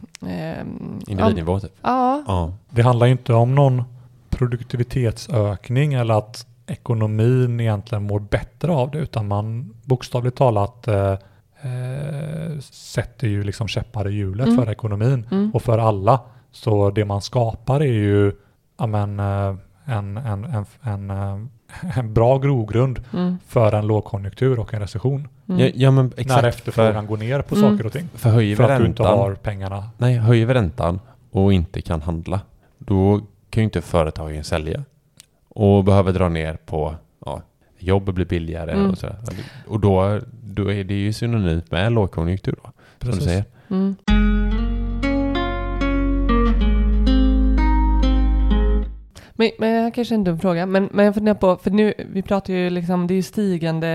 Individnivå 1.07 1.59
typ. 1.59 1.71
Ja, 1.81 2.23
Ja. 2.27 2.53
Det 2.69 2.81
handlar 2.81 3.05
ju 3.05 3.11
inte 3.11 3.33
om 3.33 3.55
någon 3.55 3.83
produktivitetsökning 4.29 5.93
eller 5.93 6.13
att 6.13 6.45
ekonomin 6.67 7.59
egentligen 7.59 8.03
mår 8.03 8.19
bättre 8.19 8.71
av 8.71 8.91
det 8.91 8.97
utan 8.99 9.27
man 9.27 9.73
bokstavligt 9.83 10.37
talat 10.37 10.87
eh, 10.87 11.15
eh, 11.61 12.59
sätter 12.71 13.27
ju 13.27 13.43
liksom 13.43 13.67
käppar 13.67 14.07
i 14.09 14.11
hjulet 14.13 14.47
Mm. 14.47 14.57
för 14.57 14.71
ekonomin 14.71 15.27
mm. 15.31 15.51
och 15.53 15.61
för 15.61 15.77
alla. 15.77 16.19
Så 16.51 16.89
det 16.89 17.05
man 17.05 17.21
skapar 17.21 17.79
är 17.79 17.93
ju 17.93 18.33
ja, 18.77 18.87
men, 18.87 19.19
eh, 19.19 19.55
en, 19.85 20.17
en, 20.17 20.43
en, 20.45 20.65
en, 20.81 21.09
eh, 21.09 21.39
en 21.99 22.13
bra 22.13 22.37
grogrund 22.37 22.99
Mm. 23.13 23.37
för 23.47 23.73
en 23.73 23.87
lågkonjunktur 23.87 24.59
och 24.59 24.73
en 24.73 24.79
recession. 24.79 25.27
Mm. 25.49 25.61
Ja, 25.61 25.71
ja, 25.75 25.91
men 25.91 26.07
exakt. 26.17 26.41
när 26.41 26.49
efterfrågan 26.49 26.93
för, 26.93 27.09
går 27.09 27.17
ner 27.17 27.41
på 27.41 27.55
Mm. 27.55 27.71
saker 27.71 27.85
och 27.85 27.93
ting. 27.93 28.09
för 28.13 28.29
höjer 28.29 28.55
För 28.55 28.63
att 28.63 28.79
du 28.79 28.85
inte 28.85 29.03
räntan, 29.03 29.19
har 29.19 29.35
pengarna. 29.35 29.89
nej, 29.97 30.15
höjer 30.17 30.45
vi 30.45 30.53
räntan 30.53 30.99
och 31.31 31.53
inte 31.53 31.81
kan 31.81 32.01
handla, 32.01 32.41
då 32.77 33.21
kan 33.49 33.61
ju 33.61 33.65
inte 33.65 33.81
företagen 33.81 34.43
sälja. 34.43 34.83
Och 35.49 35.83
behöver 35.83 36.13
dra 36.13 36.29
ner 36.29 36.57
på, 36.65 36.95
jobb 37.83 38.13
blir 38.13 38.25
billigare 38.25 38.71
Mm. 38.71 38.89
och 38.89 38.97
sådär. 38.97 39.17
Och 39.67 39.79
då, 39.79 40.19
då 40.43 40.71
är 40.71 40.83
det 40.83 40.93
ju 40.93 41.13
synonymt 41.13 41.71
med 41.71 41.91
lågkonjunktur 41.91 42.55
då, 42.63 42.71
som 43.01 43.19
du 43.19 43.25
säger. 43.25 43.45
Mm. 43.69 43.95
Men, 49.33 49.51
men 49.59 49.69
jag 49.71 49.93
kanske 49.93 50.13
är 50.13 50.17
en 50.17 50.23
dum 50.23 50.39
fråga, 50.39 50.65
men, 50.65 50.89
men 50.91 51.05
jag 51.05 51.13
funderar 51.13 51.35
på, 51.35 51.57
för 51.57 51.71
nu, 51.71 51.93
vi 51.97 52.21
pratar 52.21 52.53
ju 52.53 52.69
liksom, 52.69 53.07
det 53.07 53.13
är 53.13 53.15
ju 53.15 53.23
stigande 53.23 53.87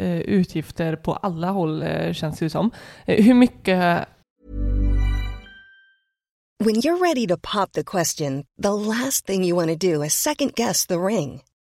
eh, 0.00 0.20
utgifter 0.20 0.96
på 0.96 1.12
alla 1.12 1.50
håll 1.50 1.82
eh, 1.82 2.12
känns 2.12 2.38
det 2.38 2.44
ju 2.44 2.50
som. 2.50 2.70
Eh, 3.04 3.24
hur 3.24 3.34
mycket, 3.34 4.08
When 6.64 6.74
you're 6.74 7.00
ready 7.08 7.26
to 7.26 7.36
pop 7.36 7.72
the 7.72 7.84
question, 7.84 8.44
the 8.62 8.70
last 8.70 9.26
thing 9.26 9.44
you 9.44 9.56
want 9.56 9.80
to 9.80 9.92
do 9.92 10.04
is 10.04 10.14
second 10.14 10.54
guess 10.54 10.86
the 10.86 10.94
ring. 10.94 11.42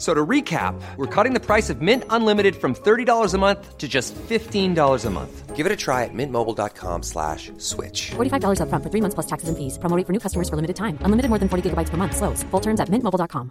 F- 0.00 0.06
So 0.06 0.14
to 0.14 0.26
recap, 0.26 0.74
we're 0.96 1.06
cutting 1.24 1.34
the 1.34 1.46
price 1.46 1.72
of 1.72 1.82
Mint 1.82 2.04
Unlimited 2.08 2.54
from 2.56 2.74
$30 2.74 3.34
a 3.34 3.38
month 3.38 3.76
to 3.78 3.86
just 3.86 4.14
$15 4.28 5.04
a 5.06 5.10
month. 5.10 5.56
Give 5.56 5.66
it 5.66 5.72
a 5.72 5.76
try 5.76 6.04
at 6.04 6.14
mintmobile.com 6.14 7.02
slash 7.02 7.52
switch. 7.58 8.12
$45 8.16 8.60
upfront 8.60 8.82
for 8.82 8.90
three 8.90 9.02
months 9.02 9.14
plus 9.14 9.26
taxes 9.26 9.48
and 9.50 9.58
fees. 9.58 9.78
Promo 9.78 10.06
for 10.06 10.12
new 10.12 10.20
customers 10.20 10.48
for 10.48 10.56
limited 10.56 10.76
time. 10.76 10.96
Unlimited 11.04 11.28
more 11.28 11.38
than 11.38 11.48
40 11.50 11.62
gigabytes 11.70 11.90
per 11.90 11.98
month. 11.98 12.16
Slows. 12.16 12.42
Full 12.50 12.60
terms 12.62 12.80
at 12.80 12.88
mintmobile.com. 12.88 13.50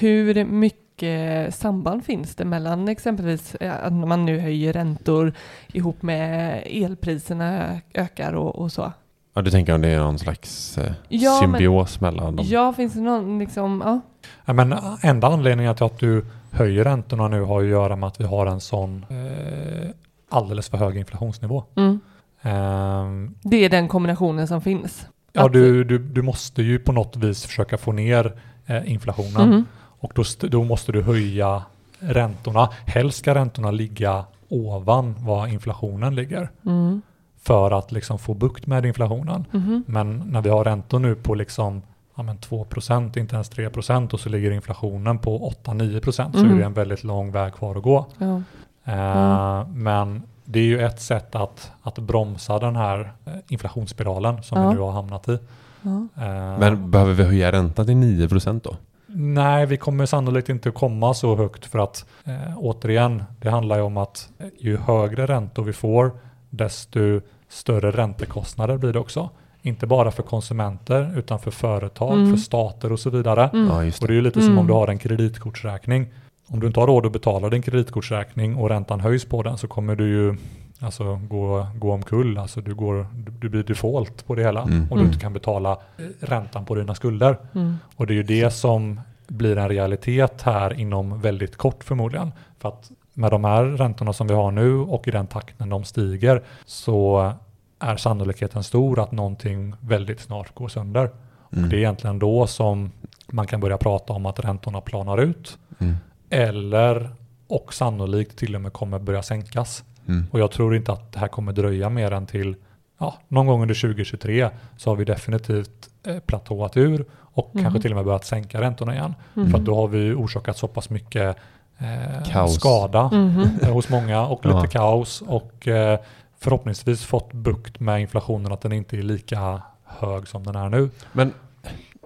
hur 0.00 0.44
mycket 0.44 1.54
samband 1.54 2.04
finns 2.04 2.34
det 2.34 2.44
mellan 2.44 2.88
exempelvis 2.88 3.54
eh, 3.54 3.84
att 3.84 3.92
man 3.92 4.24
nu 4.26 4.38
höjer 4.38 4.72
räntor 4.72 5.32
ihop 5.72 6.02
med 6.02 6.62
elpriserna 6.66 7.80
ökar 7.94 8.32
och, 8.34 8.56
och 8.58 8.72
så? 8.72 8.92
Ja, 9.36 9.42
du 9.42 9.50
tänker 9.50 9.74
om 9.74 9.80
det 9.80 9.88
är 9.88 9.98
någon 9.98 10.18
slags 10.18 10.78
eh, 10.78 10.92
Ja, 11.08 11.30
men- 11.30 11.40
symbios 11.40 12.00
mellan 12.00 12.36
dem? 12.36 12.46
Ja, 12.48 12.72
finns 12.72 12.94
det 12.94 13.00
någon 13.00 13.38
liksom, 13.38 13.82
ja. 13.84 14.00
Ja, 14.44 14.52
men 14.52 14.74
enda 15.02 15.26
anledningen 15.28 15.74
till 15.74 15.84
att 15.86 15.98
du 15.98 16.24
höjer 16.50 16.84
räntorna 16.84 17.28
nu 17.28 17.40
har 17.42 17.60
ju 17.60 17.66
att 17.66 17.70
göra 17.70 17.96
med 17.96 18.06
att 18.06 18.20
vi 18.20 18.24
har 18.24 18.46
en 18.46 18.60
sån 18.60 19.06
eh, 19.10 19.88
alldeles 20.30 20.68
för 20.68 20.78
hög 20.78 20.96
inflationsnivå. 20.96 21.64
Mm. 21.76 22.00
Ehm, 22.42 23.34
Det 23.42 23.64
är 23.64 23.70
den 23.70 23.88
kombinationen 23.88 24.48
som 24.48 24.60
finns. 24.60 25.06
ja, 25.32 25.48
du, 25.48 25.84
du, 25.84 25.98
du 25.98 26.22
måste 26.22 26.62
ju 26.62 26.78
på 26.78 26.92
något 26.92 27.16
vis 27.16 27.44
försöka 27.44 27.78
få 27.78 27.92
ner 27.92 28.32
eh, 28.66 28.92
inflationen 28.92 29.48
Mhm. 29.48 29.64
och 30.00 30.12
då, 30.14 30.22
då 30.48 30.64
måste 30.64 30.92
du 30.92 31.02
höja 31.02 31.62
räntorna. 31.98 32.68
Helst 32.86 33.18
ska 33.18 33.34
räntorna 33.34 33.70
ligga 33.70 34.24
ovan 34.48 35.14
vad 35.18 35.48
inflationen 35.48 36.14
ligger 36.14 36.50
Mm. 36.66 37.02
För 37.46 37.70
att 37.70 37.92
liksom 37.92 38.18
få 38.18 38.34
bukt 38.34 38.66
med 38.66 38.86
inflationen. 38.86 39.44
Mhm. 39.50 39.84
Men 39.86 40.18
när 40.26 40.42
vi 40.42 40.48
har 40.50 40.64
räntor 40.64 40.98
nu 40.98 41.14
på 41.14 41.34
liksom 41.34 41.82
ja, 42.16 42.22
men 42.22 42.38
2% 42.38 43.18
inte 43.18 43.34
ens 43.34 43.50
3% 43.50 44.12
och 44.14 44.20
så 44.20 44.28
ligger 44.28 44.50
inflationen 44.50 45.18
på 45.18 45.50
8-9% 45.64 46.32
så 46.32 46.44
är 46.44 46.58
det 46.58 46.64
en 46.64 46.72
väldigt 46.72 47.04
lång 47.04 47.32
väg 47.32 47.54
kvar 47.54 47.76
att 47.76 47.82
gå. 47.82 48.06
Ja. 48.18 48.42
Eh, 48.84 49.68
Men 49.68 50.22
det 50.44 50.58
är 50.58 50.64
ju 50.64 50.80
ett 50.84 51.00
sätt 51.00 51.34
att, 51.34 51.70
att 51.82 51.98
bromsa 51.98 52.58
den 52.58 52.76
här 52.76 53.12
eh, 53.26 53.32
inflationsspiralen 53.48 54.42
som 54.42 54.62
Ja. 54.62 54.68
vi 54.68 54.74
nu 54.74 54.80
har 54.80 54.92
hamnat 54.92 55.28
i. 55.28 55.38
Ja. 55.82 56.08
Eh, 56.24 56.58
Men 56.58 56.90
behöver 56.90 57.12
vi 57.12 57.24
höja 57.24 57.52
räntan 57.52 57.86
till 57.86 57.94
9% 57.94 58.60
då? 58.64 58.76
Nej, 59.06 59.66
vi 59.66 59.76
kommer 59.76 60.06
sannolikt 60.06 60.48
inte 60.48 60.70
komma 60.70 61.14
så 61.14 61.36
högt 61.36 61.64
för 61.66 61.78
att 61.78 62.04
eh, 62.24 62.56
återigen, 62.58 63.24
det 63.40 63.50
handlar 63.50 63.76
ju 63.76 63.82
om 63.82 63.96
att 63.96 64.28
ju 64.58 64.76
högre 64.76 65.26
räntor 65.26 65.64
vi 65.64 65.72
får, 65.72 66.10
desto 66.50 67.20
större 67.56 67.90
räntekostnader 67.90 68.76
blir 68.78 68.92
det 68.92 68.98
också. 68.98 69.30
Inte 69.62 69.86
bara 69.86 70.10
för 70.10 70.22
konsumenter 70.22 71.12
utan 71.18 71.38
för 71.38 71.50
företag, 71.50 72.12
Mm. 72.14 72.30
för 72.30 72.36
stater 72.36 72.92
och 72.92 73.00
så 73.00 73.10
vidare. 73.10 73.50
Mm. 73.52 73.66
Ja, 73.68 73.84
just 73.84 74.02
Och 74.02 74.08
det. 74.08 74.12
det 74.12 74.14
är 74.14 74.16
ju 74.16 74.22
lite 74.22 74.40
som 74.40 74.48
Mm. 74.48 74.58
om 74.58 74.66
du 74.66 74.72
har 74.72 74.88
en 74.88 74.98
kreditkortsräkning. 74.98 76.06
Om 76.48 76.60
du 76.60 76.66
inte 76.66 76.80
har 76.80 76.86
råd 76.86 77.06
att 77.06 77.12
betala 77.12 77.48
din 77.48 77.62
kreditkortsräkning 77.62 78.56
och 78.56 78.68
räntan 78.68 79.00
höjs 79.00 79.24
på 79.24 79.42
den 79.42 79.58
så 79.58 79.68
kommer 79.68 79.96
du 79.96 80.08
ju 80.08 80.36
alltså, 80.80 81.20
gå, 81.28 81.66
gå 81.78 81.92
omkull. 81.92 82.38
Alltså, 82.38 82.60
du, 82.60 82.74
går, 82.74 83.06
du, 83.14 83.32
du 83.32 83.48
blir 83.48 83.62
default 83.62 84.26
på 84.26 84.34
det 84.34 84.42
hela 84.42 84.62
Mm. 84.62 84.80
om 84.82 84.88
du 84.88 84.94
Mm. 84.94 85.06
inte 85.06 85.18
kan 85.20 85.32
betala 85.32 85.72
eh, 85.72 86.04
räntan 86.20 86.64
på 86.64 86.74
dina 86.74 86.94
skulder. 86.94 87.36
Mm. 87.54 87.74
Och 87.96 88.06
det 88.06 88.12
är 88.12 88.16
ju 88.16 88.22
det 88.22 88.50
som 88.50 89.00
blir 89.28 89.58
en 89.58 89.68
realitet 89.68 90.42
här 90.42 90.80
inom 90.80 91.20
väldigt 91.20 91.56
kort 91.56 91.84
förmodligen. 91.84 92.32
För 92.58 92.68
att 92.68 92.90
med 93.14 93.30
de 93.30 93.44
här 93.44 93.64
räntorna 93.64 94.12
som 94.12 94.26
vi 94.26 94.34
har 94.34 94.50
nu 94.50 94.74
och 94.78 95.08
i 95.08 95.10
den 95.10 95.26
takten 95.26 95.68
de 95.68 95.84
stiger 95.84 96.42
så 96.66 97.32
är 97.78 97.96
sannolikheten 97.96 98.62
stor 98.64 99.00
att 99.00 99.12
någonting 99.12 99.74
väldigt 99.80 100.20
snart 100.20 100.54
går 100.54 100.68
sönder. 100.68 101.10
Mm. 101.52 101.64
Och 101.64 101.70
det 101.70 101.76
är 101.76 101.78
egentligen 101.78 102.18
då 102.18 102.46
som 102.46 102.92
man 103.26 103.46
kan 103.46 103.60
börja 103.60 103.78
prata 103.78 104.12
om 104.12 104.26
att 104.26 104.40
räntorna 104.40 104.80
planar 104.80 105.18
ut 105.18 105.58
Mm. 105.78 105.96
eller 106.30 107.10
och 107.48 107.74
sannolikt 107.74 108.38
till 108.38 108.54
och 108.54 108.60
med 108.60 108.72
kommer 108.72 108.98
börja 108.98 109.22
sänkas. 109.22 109.84
Mm. 110.08 110.26
Och 110.30 110.40
jag 110.40 110.50
tror 110.50 110.76
inte 110.76 110.92
att 110.92 111.12
det 111.12 111.18
här 111.18 111.28
kommer 111.28 111.52
dröja 111.52 111.88
mer 111.88 112.10
än 112.12 112.26
till 112.26 112.56
ja, 112.98 113.14
någon 113.28 113.46
gång 113.46 113.62
under 113.62 113.74
2023 113.74 114.48
så 114.76 114.90
har 114.90 114.96
vi 114.96 115.04
definitivt 115.04 115.88
eh, 116.06 116.18
platåat 116.18 116.76
ur 116.76 117.04
och 117.14 117.50
Mm. 117.54 117.64
kanske 117.64 117.80
till 117.82 117.92
och 117.92 117.96
med 117.96 118.04
börjat 118.04 118.24
sänka 118.24 118.60
räntorna 118.60 118.94
igen. 118.94 119.14
Mm. 119.36 119.50
För 119.50 119.58
att 119.58 119.64
då 119.64 119.74
har 119.76 119.88
vi 119.88 120.12
orsakat 120.14 120.56
så 120.56 120.68
pass 120.68 120.90
mycket 120.90 121.36
eh, 121.78 122.46
skada 122.46 123.10
Mhm. 123.12 123.48
eh, 123.62 123.72
hos 123.72 123.88
många 123.88 124.26
och 124.26 124.44
lite 124.46 124.56
Ja. 124.58 124.66
kaos 124.66 125.22
och 125.26 125.68
eh, 125.68 125.98
förhoppningsvis 126.38 127.04
fått 127.04 127.32
bukt 127.32 127.80
med 127.80 128.00
inflationen 128.00 128.52
att 128.52 128.60
den 128.60 128.72
inte 128.72 128.96
är 128.96 129.02
lika 129.02 129.62
hög 129.84 130.28
som 130.28 130.44
den 130.44 130.56
är 130.56 130.68
nu. 130.68 130.90
Men 131.12 131.32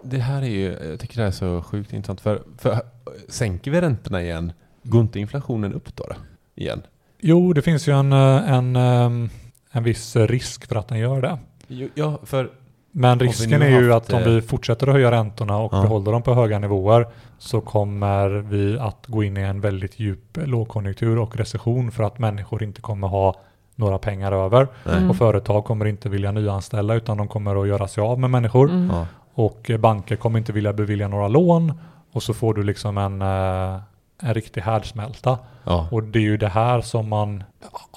det 0.02 0.18
här 0.18 0.42
är 0.42 0.46
ju, 0.46 0.78
jag 0.90 1.00
tycker 1.00 1.16
det 1.16 1.22
här 1.22 1.28
är 1.28 1.32
så 1.32 1.62
sjukt 1.62 1.92
intressant. 1.92 2.20
För, 2.20 2.42
för 2.58 2.80
sänker 3.28 3.70
vi 3.70 3.80
räntorna 3.80 4.22
igen, 4.22 4.52
går 4.82 5.00
inte 5.00 5.20
inflationen 5.20 5.72
upp 5.74 5.96
då? 5.96 6.04
då 6.08 6.14
igen? 6.54 6.82
Jo, 7.20 7.52
det 7.52 7.62
finns 7.62 7.88
ju 7.88 7.98
en, 7.98 8.12
eh, 8.12 8.52
en, 8.52 8.76
ehm, 8.76 9.28
en 9.70 9.82
viss 9.84 10.16
risk 10.16 10.66
för 10.66 10.76
att 10.76 10.88
den 10.88 10.98
gör 10.98 11.22
det. 11.22 11.38
Jo, 11.68 11.88
Ja, 11.94 12.18
för 12.24 12.50
Men 12.90 13.20
risken 13.20 13.62
är 13.62 13.80
ju 13.80 13.92
att 13.92 14.12
om 14.12 14.22
eh, 14.22 14.28
vi 14.28 14.42
fortsätter 14.42 14.86
att 14.86 14.92
höja 14.92 15.10
räntorna 15.10 15.56
och 15.56 15.74
Ja. 15.74 15.82
behåller 15.82 16.12
dem 16.12 16.22
på 16.22 16.34
höga 16.34 16.58
nivåer 16.58 17.06
så 17.38 17.60
kommer 17.60 18.28
vi 18.28 18.78
att 18.78 19.06
gå 19.06 19.24
in 19.24 19.36
i 19.36 19.40
en 19.40 19.60
väldigt 19.60 19.98
djup 19.98 20.38
lågkonjunktur 20.44 21.18
och 21.18 21.36
recession 21.36 21.90
för 21.90 22.02
att 22.02 22.18
människor 22.18 22.62
inte 22.62 22.80
kommer 22.80 23.08
ha 23.08 23.40
några 23.80 23.98
pengar 23.98 24.32
över 24.32 24.68
Mm. 24.86 25.10
och 25.10 25.16
företag 25.16 25.64
kommer 25.64 25.84
inte 25.84 26.08
vilja 26.08 26.32
nyanställa 26.32 26.94
utan 26.94 27.16
de 27.16 27.28
kommer 27.28 27.62
att 27.62 27.68
göra 27.68 27.88
sig 27.88 28.02
av 28.02 28.18
med 28.20 28.30
människor 28.30 28.70
Mm. 28.70 28.90
ja, 28.96 29.06
och 29.34 29.70
banker 29.78 30.16
kommer 30.16 30.38
inte 30.38 30.52
vilja 30.52 30.72
bevilja 30.72 31.08
några 31.08 31.28
lån 31.28 31.72
och 32.12 32.22
så 32.22 32.34
får 32.34 32.54
du 32.54 32.62
liksom 32.62 32.98
en, 32.98 33.22
eh, 33.22 33.80
en 34.22 34.34
riktig 34.34 34.60
härdsmälta. 34.60 35.38
ja, 35.64 35.88
Och 35.90 36.02
det 36.02 36.18
är 36.18 36.22
ju 36.22 36.36
det 36.36 36.48
här 36.48 36.80
som 36.80 37.08
man 37.08 37.44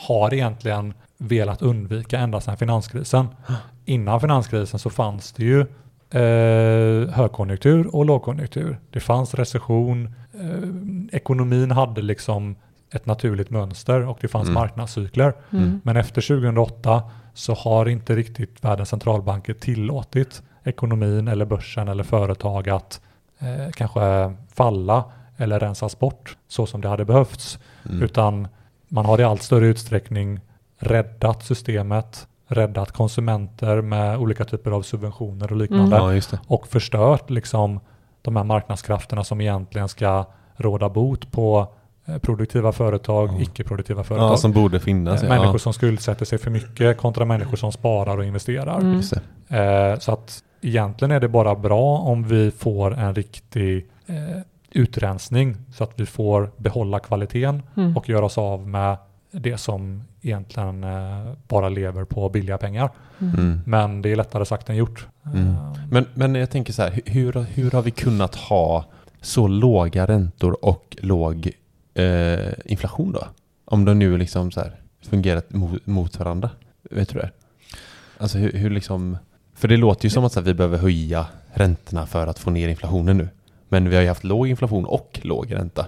har 0.07 0.33
egentligen 0.33 0.93
velat 1.17 1.61
undvika 1.61 2.19
ända 2.19 2.41
sedan 2.41 2.57
finanskrisen. 2.57 3.27
Innan 3.85 4.21
finanskrisen 4.21 4.79
så 4.79 4.89
fanns 4.89 5.31
det 5.31 5.43
ju 5.43 5.65
eh, 6.23 7.09
högkonjunktur 7.13 7.95
och 7.95 8.05
lågkonjunktur. 8.05 8.79
Det 8.91 8.99
fanns 8.99 9.33
recession, 9.33 10.15
eh, 10.33 11.17
ekonomin 11.17 11.71
hade 11.71 12.01
liksom 12.01 12.55
ett 12.93 13.05
naturligt 13.05 13.49
mönster 13.49 14.07
och 14.07 14.17
det 14.21 14.27
fanns 14.27 14.47
Mm. 14.47 14.53
marknadscykler. 14.53 15.33
Mm. 15.51 15.81
Men 15.83 15.97
efter 15.97 16.21
2008 16.21 17.03
så 17.33 17.53
har 17.53 17.89
inte 17.89 18.15
riktigt 18.15 18.63
världens 18.63 18.89
centralbanker 18.89 19.53
tillåtit 19.53 20.41
ekonomin 20.63 21.27
eller 21.27 21.45
börsen 21.45 21.87
eller 21.87 22.03
företag 22.03 22.69
att 22.69 23.01
eh, 23.39 23.71
kanske 23.75 24.33
falla 24.53 25.03
eller 25.37 25.59
rensas 25.59 25.99
bort 25.99 26.37
så 26.47 26.65
som 26.65 26.81
det 26.81 26.87
hade 26.87 27.05
behövts. 27.05 27.59
mm. 27.89 28.03
Utan 28.03 28.47
man 28.87 29.05
har 29.05 29.19
i 29.21 29.23
allt 29.23 29.41
större 29.43 29.65
utsträckning 29.67 30.39
räddat 30.79 31.43
systemet, 31.45 32.27
räddat 32.47 32.91
konsumenter 32.91 33.81
med 33.81 34.17
olika 34.17 34.45
typer 34.45 34.71
av 34.71 34.81
subventioner 34.81 35.51
och 35.51 35.57
liknande 35.57 35.95
ja, 35.95 36.13
just 36.13 36.31
det. 36.31 36.39
och 36.47 36.67
förstört 36.67 37.29
liksom 37.29 37.79
de 38.21 38.35
här 38.35 38.43
marknadskrafterna 38.43 39.23
som 39.23 39.41
egentligen 39.41 39.89
ska 39.89 40.25
råda 40.55 40.89
bot 40.89 41.31
på 41.31 41.73
produktiva 42.21 42.71
företag, 42.71 43.29
Ja. 43.33 43.41
icke-produktiva 43.41 44.03
företag. 44.03 44.31
Ja, 44.31 44.37
som 44.37 44.51
borde 44.51 44.79
finnas. 44.79 45.23
Eh, 45.23 45.29
Ja, 45.29 45.35
Människor 45.35 45.57
som 45.57 45.73
skuldsätter 45.73 46.25
sig 46.25 46.37
för 46.37 46.51
mycket 46.51 46.97
kontra 46.97 47.25
människor 47.25 47.57
som 47.57 47.71
sparar 47.71 48.17
och 48.17 48.25
investerar. 48.25 48.79
Mm. 48.79 48.99
Eh, 49.49 49.99
så 49.99 50.11
att 50.11 50.43
egentligen 50.61 51.11
är 51.11 51.19
det 51.19 51.27
bara 51.29 51.55
bra 51.55 51.97
om 51.97 52.23
vi 52.27 52.51
får 52.51 52.97
en 52.97 53.15
riktig 53.15 53.85
eh, 54.07 54.41
utrensning 54.71 55.55
så 55.73 55.83
att 55.83 55.91
vi 55.95 56.05
får 56.05 56.51
behålla 56.57 56.99
kvaliteten 56.99 57.63
Mm. 57.77 57.97
och 57.97 58.09
göra 58.09 58.25
oss 58.25 58.37
av 58.37 58.67
med 58.67 58.97
det 59.31 59.57
som 59.57 60.03
egentligen 60.21 60.83
eh, 60.83 61.31
bara 61.47 61.69
lever 61.69 62.03
på 62.05 62.29
billiga 62.29 62.57
pengar. 62.57 62.89
Mm. 63.21 63.61
Men 63.65 64.01
det 64.01 64.11
är 64.11 64.15
lättare 64.15 64.45
sagt 64.45 64.69
än 64.69 64.75
gjort. 64.75 65.07
Mm. 65.25 65.47
Eh, 65.47 65.73
Men, 65.91 66.05
men 66.13 66.35
jag 66.35 66.49
tänker 66.49 66.73
så 66.73 66.81
här, 66.81 66.91
hu- 66.91 67.09
hur, 67.09 67.33
hur 67.53 67.71
har 67.71 67.81
vi 67.81 67.91
kunnat 67.91 68.35
ha 68.35 68.85
så 69.21 69.47
låga 69.47 70.05
räntor 70.05 70.65
och 70.65 70.97
låg 71.01 71.51
eh, 71.93 72.53
inflation 72.65 73.11
då? 73.11 73.27
Om 73.65 73.85
de 73.85 73.99
nu 73.99 74.17
liksom 74.17 74.51
så 74.51 74.59
här 74.59 74.79
fungerat 75.09 75.53
mot, 75.53 75.85
mot 75.85 76.19
varandra. 76.19 76.49
Vet 76.91 77.09
du 77.09 77.19
det? 77.19 77.29
Alltså 78.17 78.37
hur, 78.37 78.51
hur 78.51 78.69
liksom... 78.69 79.17
För 79.55 79.67
det 79.67 79.77
låter 79.77 80.05
ju 80.05 80.09
som 80.09 80.25
att 80.25 80.31
så 80.31 80.39
här, 80.39 80.45
vi 80.45 80.53
behöver 80.53 80.77
höja 80.77 81.25
räntorna 81.53 82.05
för 82.05 82.27
att 82.27 82.39
få 82.39 82.49
ner 82.49 82.69
inflationen 82.69 83.17
nu. 83.17 83.29
Men 83.69 83.89
vi 83.89 83.95
har 83.95 84.03
ju 84.03 84.07
haft 84.07 84.23
låg 84.23 84.47
inflation 84.47 84.85
och 84.85 85.19
låg 85.23 85.55
ränta. 85.55 85.85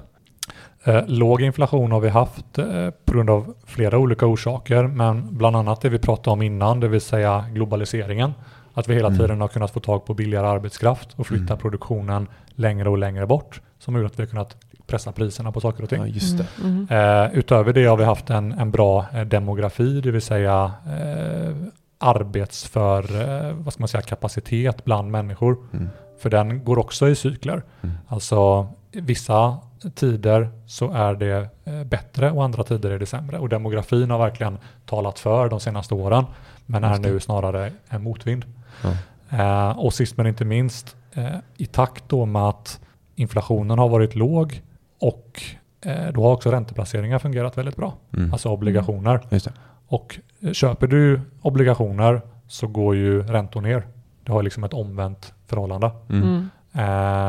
Eh, 0.84 1.04
låg 1.08 1.42
inflation 1.42 1.92
har 1.92 2.00
vi 2.00 2.10
haft 2.10 2.58
eh, 2.58 2.90
på 3.06 3.14
grund 3.14 3.30
av 3.30 3.56
flera 3.66 3.98
olika 3.98 4.26
orsaker, 4.26 4.84
men 4.88 5.38
bland 5.38 5.56
annat 5.56 5.82
det 5.82 5.90
vi 5.90 6.00
pratade 6.00 6.34
om 6.34 6.42
innan, 6.42 6.80
det 6.80 6.88
vill 6.88 7.02
säga 7.02 7.46
globaliseringen. 7.52 8.34
Att 8.78 8.88
vi 8.88 8.94
hela 8.96 9.08
Mm. 9.08 9.20
tiden 9.20 9.42
har 9.42 9.48
kunnat 9.48 9.72
få 9.72 9.80
tag 9.80 10.06
på 10.06 10.14
billigare 10.14 10.48
arbetskraft 10.48 11.10
och 11.16 11.28
flytta 11.28 11.54
Mm. 11.54 11.58
produktionen 11.58 12.28
längre 12.56 12.90
och 12.90 12.98
längre 12.98 13.26
bort, 13.28 13.62
som 13.80 13.96
har 13.96 14.02
gjort 14.02 14.12
att 14.12 14.20
vi 14.20 14.24
har 14.24 14.28
kunnat 14.30 14.56
pressa 14.88 15.12
priserna 15.12 15.52
på 15.52 15.62
saker 15.62 15.84
och 15.84 15.90
ting. 15.90 16.00
Ja, 16.02 16.08
just 16.08 16.38
det. 16.38 16.48
Mm. 16.64 16.88
Mm. 16.90 17.26
Eh, 17.32 17.38
utöver 17.38 17.74
det 17.74 17.86
har 17.86 17.98
vi 17.98 18.04
haft 18.04 18.30
en, 18.30 18.52
en 18.52 18.72
bra 18.72 19.06
eh, 19.14 19.22
demografi, 19.22 20.02
det 20.02 20.12
vill 20.12 20.22
säga 20.22 20.72
eh, 20.88 21.56
arbetsför 21.98 23.02
eh, 23.22 23.54
vad 23.54 23.74
ska 23.74 23.82
man 23.82 23.88
säga, 23.88 24.02
kapacitet 24.02 24.86
bland 24.86 25.12
människor. 25.12 25.58
Mm. 25.74 25.90
För 26.20 26.30
den 26.30 26.64
går 26.64 26.80
också 26.80 27.08
i 27.10 27.16
cykler. 27.16 27.64
Mm. 27.82 27.96
Alltså 28.08 28.68
vissa 28.92 29.58
tider 29.96 30.50
så 30.68 30.92
är 30.92 31.14
det 31.14 31.50
eh, 31.66 31.84
bättre 31.84 32.32
och 32.32 32.44
andra 32.44 32.64
tider 32.64 32.92
är 32.92 33.00
det 33.00 33.06
sämre. 33.06 33.40
Och 33.40 33.50
demografin 33.50 34.12
har 34.12 34.18
verkligen 34.20 34.58
talat 34.86 35.20
för 35.20 35.50
de 35.50 35.60
senaste 35.60 35.94
åren, 35.94 36.26
men 36.66 36.84
är 36.84 36.98
nu 37.00 37.20
snarare 37.20 37.72
en 37.90 38.04
motvind. 38.04 38.46
Ja. 38.84 39.70
Eh, 39.70 39.80
och 39.80 39.94
sist 39.94 40.18
men 40.18 40.28
inte 40.28 40.46
minst, 40.46 40.96
eh, 41.14 41.26
i 41.58 41.66
takt 41.66 42.04
då 42.08 42.26
med 42.26 42.42
att 42.42 42.80
inflationen 43.16 43.80
har 43.80 43.90
varit 43.90 44.16
låg 44.16 44.62
och 45.02 45.42
eh, 45.86 46.08
då 46.14 46.24
har 46.24 46.32
också 46.34 46.52
ränteplaceringar 46.52 47.20
fungerat 47.20 47.58
väldigt 47.58 47.76
bra, 47.76 47.94
Mm. 48.18 48.34
alltså 48.34 48.50
obligationer. 48.50 49.20
Just 49.30 49.46
det. 49.46 49.54
Och 49.88 50.20
eh, 50.42 50.52
köper 50.52 50.88
du 50.88 51.22
obligationer 51.42 52.22
så 52.48 52.68
går 52.68 52.96
ju 52.96 53.22
räntor 53.24 53.62
ner. 53.62 53.88
Det 54.24 54.32
har 54.32 54.44
liksom 54.44 54.64
ett 54.64 54.74
omvänt 54.74 55.34
förhållande. 55.48 55.92
Mm. 56.10 56.24
Mm. 56.24 56.50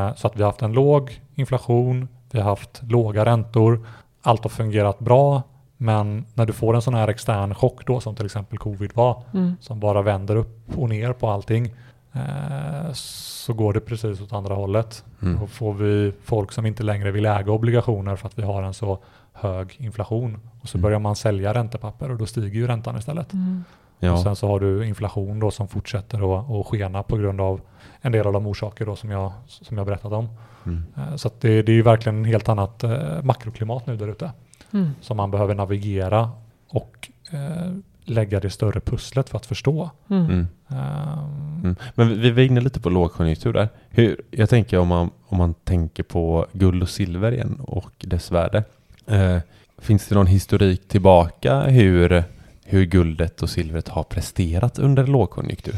Eh, 0.09 0.15
så 0.15 0.27
att 0.27 0.35
vi 0.35 0.41
har 0.43 0.49
haft 0.49 0.61
en 0.61 0.73
låg 0.73 1.21
inflation, 1.35 2.07
vi 2.31 2.39
har 2.39 2.49
haft 2.49 2.81
låga 2.83 3.25
räntor, 3.25 3.87
allt 4.21 4.43
har 4.43 4.49
fungerat 4.49 4.99
bra, 4.99 5.43
men 5.77 6.25
när 6.33 6.45
du 6.45 6.53
får 6.53 6.75
en 6.75 6.81
sån 6.81 6.93
här 6.93 7.07
extern 7.07 7.55
chock 7.55 7.85
då 7.87 7.99
som 7.99 8.15
till 8.15 8.25
exempel 8.25 8.57
covid 8.57 8.91
var, 8.93 9.23
Mm. 9.33 9.55
som 9.61 9.79
bara 9.79 10.01
vänder 10.01 10.35
upp 10.35 10.77
och 10.77 10.89
ner 10.89 11.13
på 11.13 11.29
allting, 11.29 11.73
eh, 12.13 12.91
så 12.93 13.53
går 13.53 13.73
det 13.73 13.79
precis 13.79 14.21
åt 14.21 14.33
andra 14.33 14.55
hållet. 14.55 15.03
Mm. 15.21 15.39
Då 15.39 15.47
får 15.47 15.73
vi 15.73 16.11
folk 16.23 16.51
som 16.51 16.65
inte 16.65 16.83
längre 16.83 17.11
vill 17.11 17.25
äga 17.25 17.51
obligationer 17.51 18.15
för 18.15 18.27
att 18.27 18.37
vi 18.39 18.43
har 18.43 18.63
en 18.63 18.73
så 18.73 18.99
hög 19.33 19.75
inflation. 19.79 20.39
Och 20.61 20.69
så 20.69 20.77
Mm. 20.77 20.83
börjar 20.83 20.99
man 20.99 21.15
sälja 21.15 21.53
räntepapper 21.53 22.11
och 22.11 22.17
då 22.17 22.25
stiger 22.25 22.59
ju 22.59 22.67
räntan 22.67 22.97
istället. 22.97 23.33
Mm. 23.33 23.63
Och 23.99 24.03
Ja. 24.03 24.23
sen 24.23 24.35
så 24.35 24.47
har 24.47 24.59
du 24.59 24.87
inflation 24.87 25.39
då 25.39 25.51
som 25.51 25.67
fortsätter 25.67 26.39
att, 26.39 26.51
att 26.51 26.65
skena 26.67 27.03
på 27.03 27.17
grund 27.17 27.41
av 27.41 27.61
en 28.01 28.11
del 28.11 28.27
av 28.27 28.33
de 28.33 28.47
orsaker 28.47 28.85
då 28.85 28.95
som 28.95 29.11
jag, 29.11 29.31
som 29.47 29.77
jag 29.77 29.85
berättat 29.87 30.11
om. 30.11 30.29
Mm. 30.65 30.83
Eh, 30.97 31.15
Så 31.15 31.27
att 31.27 31.41
det, 31.41 31.61
det 31.61 31.71
är 31.71 31.75
ju 31.75 31.81
verkligen 31.81 32.17
en 32.17 32.25
helt 32.25 32.49
annat 32.49 32.83
eh, 32.83 33.23
makroklimat 33.23 33.87
nu 33.87 33.97
där 33.97 34.07
ute 34.07 34.31
Mm. 34.73 34.89
som 35.01 35.17
man 35.17 35.31
behöver 35.31 35.55
navigera 35.55 36.31
och 36.69 37.09
eh, 37.31 37.73
lägga 38.03 38.39
det 38.39 38.49
större 38.49 38.79
pusslet 38.79 39.29
för 39.29 39.37
att 39.37 39.45
förstå. 39.45 39.89
Mm. 40.09 40.25
Mm. 40.29 41.75
Men 41.95 42.07
vi- 42.09 42.15
vi 42.15 42.31
var 42.31 42.41
inne 42.41 42.61
lite 42.61 42.79
på 42.79 42.89
lågkonjunktur 42.89 43.53
där. 43.53 43.69
Hur, 43.89 44.21
jag 44.31 44.49
tänker 44.49 44.77
om 44.79 44.87
man, 44.87 45.09
om 45.27 45.37
man 45.37 45.53
tänker 45.53 46.03
på 46.03 46.45
guld 46.53 46.81
och 46.83 46.89
silver 46.89 47.31
igen 47.31 47.59
och 47.59 47.91
dess 47.97 48.31
värde. 48.31 48.63
Eh, 49.07 49.37
finns 49.77 50.07
det 50.07 50.15
någon 50.15 50.27
historik 50.27 50.87
tillbaka 50.87 51.61
hur, 51.61 52.23
hur 52.65 52.85
guldet 52.85 53.41
och 53.41 53.49
silvret 53.49 53.87
har 53.87 54.03
presterat 54.03 54.79
under 54.79 55.07
lågkonjunktur? 55.07 55.75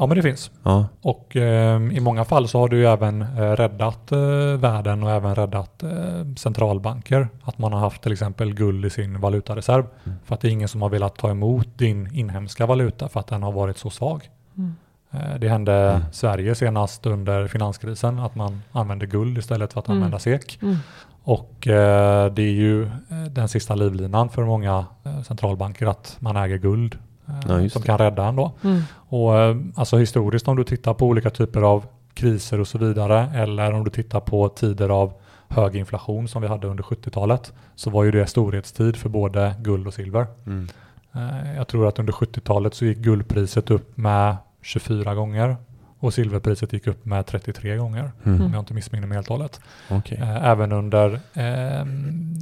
Ja 0.00 0.06
men 0.06 0.16
det 0.16 0.22
finns. 0.22 0.50
Ja, 0.62 0.86
Och 1.02 1.36
ehm, 1.36 1.90
i 1.92 2.00
många 2.00 2.24
fall 2.24 2.48
så 2.48 2.58
har 2.58 2.68
det 2.68 2.76
ju 2.76 2.86
även 2.86 3.22
eh, 3.22 3.26
räddat 3.36 4.12
eh, 4.12 4.18
världen 4.58 5.02
och 5.02 5.10
även 5.10 5.34
räddat 5.34 5.82
eh, 5.82 6.34
centralbanker. 6.36 7.28
Att 7.44 7.58
man 7.58 7.72
har 7.72 7.80
haft 7.80 8.02
till 8.02 8.12
exempel 8.12 8.54
guld 8.54 8.84
i 8.84 8.90
sin 8.90 9.20
valutareserv. 9.20 9.84
Mm. 10.04 10.18
För 10.24 10.34
att 10.34 10.40
det 10.40 10.48
är 10.48 10.52
ingen 10.52 10.68
som 10.68 10.82
har 10.82 10.88
velat 10.88 11.14
ta 11.16 11.30
emot 11.30 11.68
din 11.78 12.14
inhemska 12.14 12.66
valuta 12.66 13.08
för 13.08 13.20
att 13.20 13.26
den 13.26 13.42
har 13.42 13.52
varit 13.52 13.78
så 13.78 13.90
svag. 13.90 14.28
Mm. 14.58 14.74
Eh, 15.10 15.38
Det 15.40 15.48
hände 15.48 15.72
Mm. 15.90 16.02
Sverige 16.12 16.54
senast 16.54 17.06
under 17.06 17.46
finanskrisen 17.48 18.18
att 18.18 18.34
man 18.34 18.62
använde 18.72 19.06
guld 19.06 19.38
istället 19.38 19.72
för 19.72 19.80
att 19.80 19.88
Mm. 19.88 19.96
använda 19.98 20.18
SEK. 20.18 20.58
Mm. 20.62 20.76
Och 21.22 21.68
eh, 21.68 22.32
det 22.32 22.42
är 22.42 22.52
ju 22.52 22.82
eh, 22.84 23.24
den 23.30 23.48
sista 23.48 23.74
livlinan 23.74 24.28
för 24.28 24.44
många 24.44 24.86
eh, 25.04 25.22
centralbanker 25.22 25.86
att 25.86 26.16
man 26.20 26.36
äger 26.36 26.58
guld 26.58 26.94
eh, 26.94 27.00
Ja, 27.48 27.60
just 27.60 27.72
som 27.72 27.82
det. 27.82 27.86
kan 27.86 27.98
rädda 27.98 28.24
ändå. 28.26 28.52
Mm. 28.64 28.82
Och 28.92 29.38
eh, 29.38 29.56
alltså 29.74 29.96
historiskt 29.96 30.48
om 30.48 30.56
du 30.56 30.64
tittar 30.64 30.94
på 30.94 31.06
olika 31.06 31.30
typer 31.30 31.62
av 31.62 31.84
kriser 32.14 32.60
och 32.60 32.68
så 32.68 32.78
vidare 32.78 33.30
eller 33.34 33.72
om 33.72 33.84
du 33.84 33.90
tittar 33.90 34.20
på 34.20 34.48
tider 34.48 34.88
av 34.88 35.12
hög 35.48 35.76
inflation 35.76 36.28
som 36.28 36.42
vi 36.42 36.48
hade 36.48 36.66
under 36.66 36.84
70-talet 36.84 37.52
så 37.76 37.90
var 37.90 38.04
ju 38.04 38.10
det 38.10 38.26
storhetstid 38.26 38.96
för 38.96 39.08
både 39.08 39.54
guld 39.58 39.86
och 39.86 39.94
silver. 39.94 40.26
Mm. 40.46 40.68
Eh, 41.14 41.56
Jag 41.56 41.68
tror 41.68 41.88
att 41.88 41.98
under 41.98 42.12
70-talet 42.12 42.74
så 42.74 42.84
gick 42.84 42.98
guldpriset 42.98 43.70
upp 43.70 43.96
med 43.96 44.36
24 44.62 45.14
gånger 45.14 45.56
och 45.98 46.14
silverpriset 46.14 46.72
gick 46.72 46.86
upp 46.86 47.04
med 47.04 47.26
33 47.26 47.76
gånger 47.76 48.10
Mm. 48.24 48.42
om 48.42 48.52
jag 48.52 48.60
inte 48.62 48.74
missminner 48.74 49.06
mig 49.06 49.16
helt 49.16 49.30
och 49.30 49.36
hållet. 49.36 49.60
Eh, 49.90 50.44
Även 50.46 50.72
under 50.72 51.20
eh, 51.34 51.86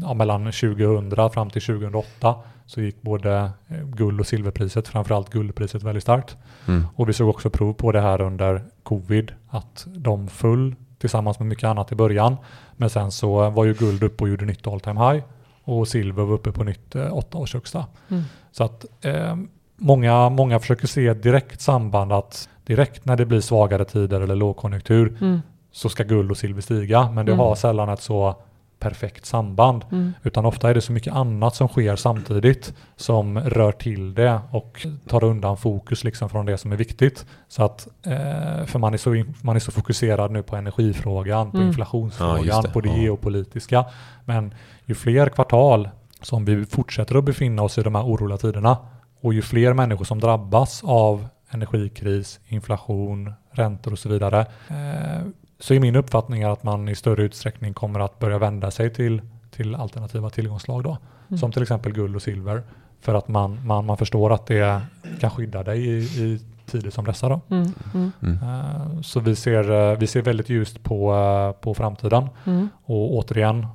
ja, 0.02 0.14
mellan 0.14 0.44
2000 0.44 1.30
fram 1.30 1.50
till 1.50 1.62
2008 1.62 2.34
så 2.68 2.80
gick 2.80 3.02
både 3.02 3.50
eh, 3.68 3.84
guld 3.86 4.20
och 4.20 4.26
silverpriset, 4.26 4.88
framförallt 4.88 5.30
guldpriset 5.30 5.82
väldigt 5.82 6.02
starkt. 6.02 6.36
Mm. 6.68 6.86
Och 6.94 7.08
vi 7.08 7.12
såg 7.12 7.28
också 7.28 7.50
prov 7.50 7.72
på 7.72 7.92
det 7.92 8.00
här 8.00 8.20
under 8.20 8.62
covid, 8.82 9.32
att 9.50 9.86
de 9.94 10.28
föll 10.28 10.74
tillsammans 10.98 11.38
med 11.38 11.48
mycket 11.48 11.64
annat 11.64 11.92
i 11.92 11.94
början. 11.94 12.36
Men 12.76 12.90
sen 12.90 13.12
så 13.12 13.50
var 13.50 13.64
ju 13.64 13.74
guld 13.74 14.02
uppe 14.02 14.24
och 14.24 14.30
gjorde 14.30 14.44
nytt 14.44 14.66
all 14.66 14.80
time 14.80 15.00
high 15.12 15.24
och 15.64 15.88
silver 15.88 16.22
var 16.24 16.34
uppe 16.34 16.52
på 16.52 16.64
nytt 16.64 16.94
eh, 16.94 17.16
åtta 17.16 17.38
års 17.38 17.54
högsta. 17.54 17.86
Mm. 18.08 18.22
Så 18.52 18.64
att 18.64 18.84
eh, 19.00 19.36
många, 19.76 20.28
många 20.28 20.58
försöker 20.60 20.86
se 20.86 21.14
direkt 21.14 21.60
samband 21.60 22.12
att 22.12 22.48
direkt 22.66 23.04
när 23.04 23.16
det 23.16 23.26
blir 23.26 23.40
svagare 23.40 23.84
tider 23.84 24.20
eller 24.20 24.36
lågkonjunktur 24.36 25.16
Mm. 25.20 25.40
så 25.72 25.88
ska 25.88 26.04
guld 26.04 26.30
och 26.30 26.36
silver 26.36 26.60
stiga. 26.62 27.10
Men 27.10 27.26
det 27.26 27.32
Mm. 27.32 27.38
har 27.44 27.54
sällan 27.54 27.88
ett 27.88 28.02
så 28.02 28.36
perfekt 28.78 29.26
samband. 29.26 29.84
Mm. 29.92 30.12
Utan 30.22 30.44
ofta 30.46 30.70
är 30.70 30.74
det 30.74 30.80
så 30.80 30.92
mycket 30.92 31.12
annat 31.14 31.54
som 31.54 31.68
sker 31.68 31.96
samtidigt 31.96 32.74
som 32.96 33.38
rör 33.40 33.72
till 33.72 34.14
det 34.14 34.40
och 34.50 34.86
tar 35.08 35.24
undan 35.24 35.56
fokus 35.56 36.04
liksom 36.04 36.28
från 36.28 36.46
det 36.46 36.58
som 36.58 36.72
är 36.72 36.76
viktigt. 36.76 37.26
Så 37.48 37.64
att, 37.64 37.88
eh, 38.02 38.64
för 38.66 38.78
man 38.78 38.94
är, 38.94 38.98
så 38.98 39.24
man 39.42 39.56
är 39.56 39.60
så 39.60 39.72
fokuserad 39.72 40.30
nu 40.30 40.42
på 40.42 40.56
energifrågan, 40.56 41.50
på 41.50 41.56
Mm. 41.56 41.66
Ja, 41.66 41.68
inflationsfrågan, 41.68 42.44
just 42.44 42.62
det. 42.62 42.68
på 42.70 42.80
det 42.80 42.88
Ja. 42.88 42.96
geopolitiska. 42.96 43.84
Men 44.24 44.54
ju 44.84 44.94
fler 44.94 45.28
kvartal 45.28 45.88
som 46.22 46.44
vi 46.44 46.66
fortsätter 46.66 47.14
att 47.14 47.24
befinna 47.24 47.62
oss 47.62 47.78
i 47.78 47.82
de 47.82 47.94
här 47.94 48.02
oroliga 48.02 48.38
tiderna 48.38 48.76
och 49.20 49.34
ju 49.34 49.42
fler 49.42 49.72
människor 49.72 50.04
som 50.04 50.20
drabbas 50.20 50.82
av 50.84 51.28
energikris, 51.50 52.40
inflation, 52.46 53.32
räntor 53.52 53.92
och 53.92 53.98
så 53.98 54.08
vidare. 54.08 54.46
Så 55.60 55.74
är 55.74 55.80
min 55.80 55.96
uppfattning 55.96 56.44
att 56.44 56.62
man 56.62 56.88
i 56.88 56.94
större 56.94 57.22
utsträckning 57.22 57.74
kommer 57.74 58.00
att 58.00 58.18
börja 58.18 58.38
vända 58.38 58.70
sig 58.70 58.94
till, 58.94 59.22
till 59.50 59.74
alternativa 59.74 60.30
tillgångsslag 60.30 60.82
då. 60.82 60.98
Mm. 61.28 61.38
Som 61.38 61.52
till 61.52 61.62
exempel 61.62 61.92
guld 61.92 62.16
och 62.16 62.22
silver. 62.22 62.62
För 63.00 63.14
att 63.14 63.28
man, 63.28 63.66
man, 63.66 63.86
man 63.86 63.96
förstår 63.96 64.32
att 64.32 64.46
det 64.46 64.80
kan 65.20 65.30
skydda 65.30 65.62
dig 65.62 65.86
i, 65.86 65.98
i 65.98 66.40
tider 66.66 66.90
som 66.90 67.04
dessa. 67.04 67.28
Då. 67.28 67.40
Mm. 67.50 67.72
Mm. 67.94 68.38
Eh, 68.42 69.00
så 69.00 69.20
vi 69.20 69.36
ser, 69.36 69.90
eh, 69.90 69.98
vi 69.98 70.06
ser 70.06 70.22
väldigt 70.22 70.48
ljust 70.48 70.82
på, 70.82 71.14
eh, 71.14 71.62
på 71.62 71.74
framtiden. 71.74 72.28
Mm. 72.44 72.68
Och 72.84 73.14
återigen, 73.14 73.66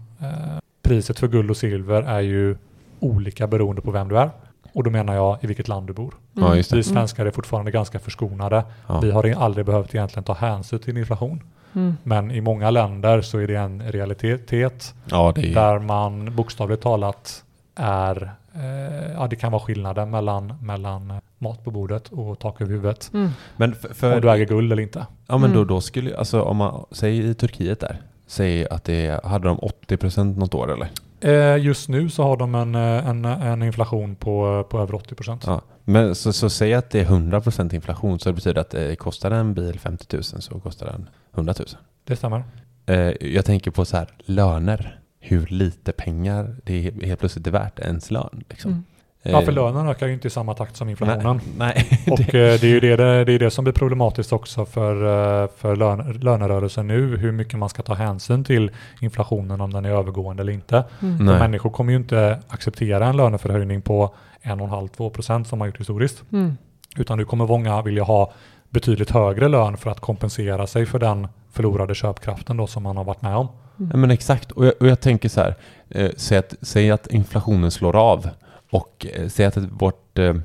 priset 0.82 1.20
för 1.20 1.28
guld 1.28 1.50
och 1.50 1.58
silver 1.58 2.02
är 2.02 2.20
ju 2.20 2.58
olika 3.00 3.48
beroende 3.48 3.82
på 3.82 3.92
vem 3.92 4.08
du 4.08 4.18
är. 4.18 4.30
Och 4.74 4.84
då 4.84 4.90
menar 4.90 5.14
jag 5.16 5.38
i 5.42 5.48
vilket 5.48 5.68
land 5.68 5.88
du 5.88 5.94
bor. 5.94 6.14
Ja, 6.34 6.54
det. 6.54 6.74
Vi 6.74 6.84
svenskar 6.84 7.26
är 7.26 7.32
fortfarande 7.32 7.72
ganska 7.72 8.00
förskonade. 8.00 8.64
Ja. 8.88 9.00
Vi 9.00 9.12
har 9.12 9.34
aldrig 9.34 9.66
behövt 9.66 9.96
egentligen 9.96 10.24
ta 10.24 10.34
hänsyn 10.34 10.80
till 10.80 10.98
inflation. 10.98 11.44
Mm. 11.76 11.98
Men 12.04 12.32
i 12.32 12.42
många 12.42 12.70
länder 12.72 13.22
så 13.22 13.38
är 13.40 13.48
det 13.48 13.56
en 13.56 13.82
realitet 13.92 14.94
Ja, 15.06 15.32
det 15.36 15.42
är 15.52 15.54
där 15.56 15.80
man 15.80 16.36
bokstavligt 16.36 16.84
talat 16.84 17.44
är, 17.76 18.32
eh, 18.56 19.12
ja 19.14 19.28
det 19.30 19.36
kan 19.36 19.52
vara 19.52 19.62
skillnaden 19.62 20.10
mellan, 20.10 20.54
mellan 20.62 21.14
mat 21.38 21.64
på 21.64 21.72
bordet 21.72 22.10
och 22.10 22.40
tak 22.40 22.62
över 22.62 22.72
huvudet. 22.72 23.12
Mm. 23.14 23.30
Men 23.58 23.76
för, 23.76 23.94
för 23.94 24.16
Om 24.16 24.22
du 24.22 24.32
äger 24.32 24.46
guld 24.46 24.72
eller 24.72 24.84
inte. 24.84 25.06
ja 25.28 25.38
men 25.38 25.50
då, 25.52 25.58
Mm. 25.58 25.68
då 25.68 25.82
skulle, 25.82 26.18
alltså 26.18 26.42
om 26.42 26.58
man, 26.58 26.86
säg 26.92 27.30
i 27.30 27.34
Turkiet 27.34 27.80
där, 27.80 28.02
säg 28.28 28.68
att 28.70 28.84
det, 28.84 29.26
hade 29.26 29.48
de 29.48 29.58
80% 29.58 30.38
något 30.40 30.54
år 30.54 30.72
eller? 30.74 30.88
Eh, 31.22 31.64
just 31.66 31.90
nu 31.90 32.10
så 32.10 32.24
har 32.24 32.38
de 32.38 32.56
en, 32.56 32.76
eh, 32.76 33.08
en, 33.10 33.26
en 33.26 33.64
inflation 33.64 34.16
på, 34.16 34.66
på 34.70 34.80
över 34.80 34.96
80 34.96 35.16
procent. 35.16 35.44
Ja. 35.48 35.62
Men 35.86 36.16
så, 36.16 36.34
så 36.34 36.50
säg 36.50 36.74
att 36.74 36.90
det 36.90 37.00
är 37.00 37.06
100% 37.06 37.76
inflation 37.76 38.20
så 38.20 38.30
det 38.30 38.34
betyder 38.34 38.62
att 38.62 38.70
det 38.70 38.96
kostar 38.96 39.32
en 39.32 39.54
bil 39.54 39.80
50 39.80 40.16
000 40.16 40.24
så 40.24 40.60
kostar 40.60 40.86
den 40.86 41.10
100 41.34 41.54
000. 41.60 41.68
Det 42.04 42.16
stämmer. 42.16 42.44
Eh, 42.86 43.28
jag 43.28 43.46
tänker 43.46 43.72
på 43.72 43.86
så 43.86 43.98
här, 43.98 44.08
löner. 44.18 45.00
Hur 45.20 45.46
lite 45.46 45.92
pengar 45.92 46.56
det 46.64 46.88
är 46.88 47.06
helt 47.06 47.20
plötsligt 47.20 47.48
är 47.48 47.52
värt 47.52 47.80
ens 47.80 48.12
lön. 48.12 48.44
Liksom. 48.50 48.72
Mm. 48.72 48.84
Ja, 49.24 49.42
för 49.42 49.52
Eh, 49.52 49.56
lönen 49.56 49.88
ökar 49.88 50.08
ju 50.08 50.14
inte 50.14 50.28
i 50.28 50.32
samma 50.32 50.54
takt 50.54 50.76
som 50.76 50.90
inflationen. 50.90 51.42
Nej, 51.58 51.88
nej. 51.88 52.04
Och 52.12 52.20
eh, 52.20 52.60
det 52.60 52.64
är 52.64 52.66
ju 52.66 52.80
det, 52.80 52.96
det, 52.96 53.34
är 53.34 53.40
det 53.40 53.52
som 53.52 53.64
blir 53.64 53.74
problematiskt 53.74 54.34
också 54.34 54.66
för, 54.66 54.96
eh, 55.44 55.50
för 55.58 55.76
lön, 55.76 56.20
lönerörelsen 56.22 56.88
nu, 56.88 57.18
hur 57.18 57.32
mycket 57.32 57.60
man 57.60 57.70
ska 57.70 57.82
ta 57.82 57.94
hänsyn 57.94 58.44
till 58.44 58.72
inflationen, 59.02 59.62
om 59.62 59.74
den 59.74 59.86
är 59.86 59.90
övergående 59.90 60.44
eller 60.44 60.54
inte. 60.54 60.84
Mm. 61.02 61.26
Människor 61.26 61.70
kommer 61.70 61.92
ju 61.92 61.98
inte 61.98 62.40
acceptera 62.48 63.08
en 63.08 63.18
löneförhöjning 63.18 63.82
på 63.82 64.16
1,5-2% 64.44 65.44
som 65.44 65.60
man 65.60 65.68
gjort 65.68 65.80
historiskt. 65.80 66.24
Mm. 66.32 66.58
Utan 66.98 67.18
nu 67.18 67.26
kommer 67.26 67.48
många 67.48 67.82
vilja 67.82 68.04
ha 68.04 68.34
betydligt 68.70 69.12
högre 69.12 69.48
lön 69.48 69.78
för 69.78 69.90
att 69.90 70.00
kompensera 70.00 70.68
sig 70.68 70.86
för 70.86 71.00
den 71.00 71.28
förlorade 71.52 71.96
köpkraften 71.96 72.58
då 72.58 72.68
som 72.68 72.84
man 72.84 72.98
har 72.98 73.04
varit 73.04 73.22
med 73.22 73.36
om. 73.36 73.48
Ja, 73.78 73.98
men 73.98 74.12
exakt, 74.12 74.52
och 74.52 74.66
jag, 74.66 74.74
och 74.80 74.88
jag 74.88 75.00
tänker 75.00 75.30
så 75.30 75.42
här, 75.42 75.56
eh, 75.90 76.12
säg, 76.18 76.38
att, 76.38 76.54
säg 76.62 76.92
att 76.92 77.08
inflationen 77.08 77.72
slår 77.72 77.96
av 77.96 78.30
och 78.74 79.06
eh, 79.14 79.28
säg 79.28 79.46
att 79.46 79.58
vårt, 79.58 80.20
eh, 80.20 80.36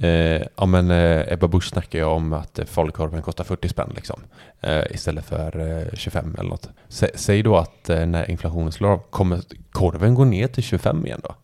eh, 0.00 0.42
ja 0.56 0.66
men 0.66 0.90
eh, 0.90 1.32
Ebba 1.32 1.48
Busch 1.48 1.64
snackar 1.68 1.98
ju 1.98 2.04
om 2.04 2.32
att 2.32 2.60
falukorven 2.66 3.22
kostar 3.22 3.44
40 3.44 3.68
spänn 3.68 3.92
liksom, 3.94 4.20
eh, 4.60 4.82
istället 4.90 5.24
för 5.24 5.78
eh, 5.80 5.86
25 5.94 6.34
eller 6.38 6.50
något. 6.50 6.68
Sä, 6.88 7.10
säg 7.14 7.42
då 7.42 7.56
att 7.56 7.90
eh, 7.90 8.06
när 8.06 8.30
inflationen 8.30 8.72
slår 8.72 8.88
av, 8.90 8.98
kommer 9.10 9.40
korven 9.70 10.14
gå 10.14 10.24
ner 10.24 10.48
till 10.48 10.62
25 10.62 11.06
igen 11.06 11.20
då? 11.22 11.34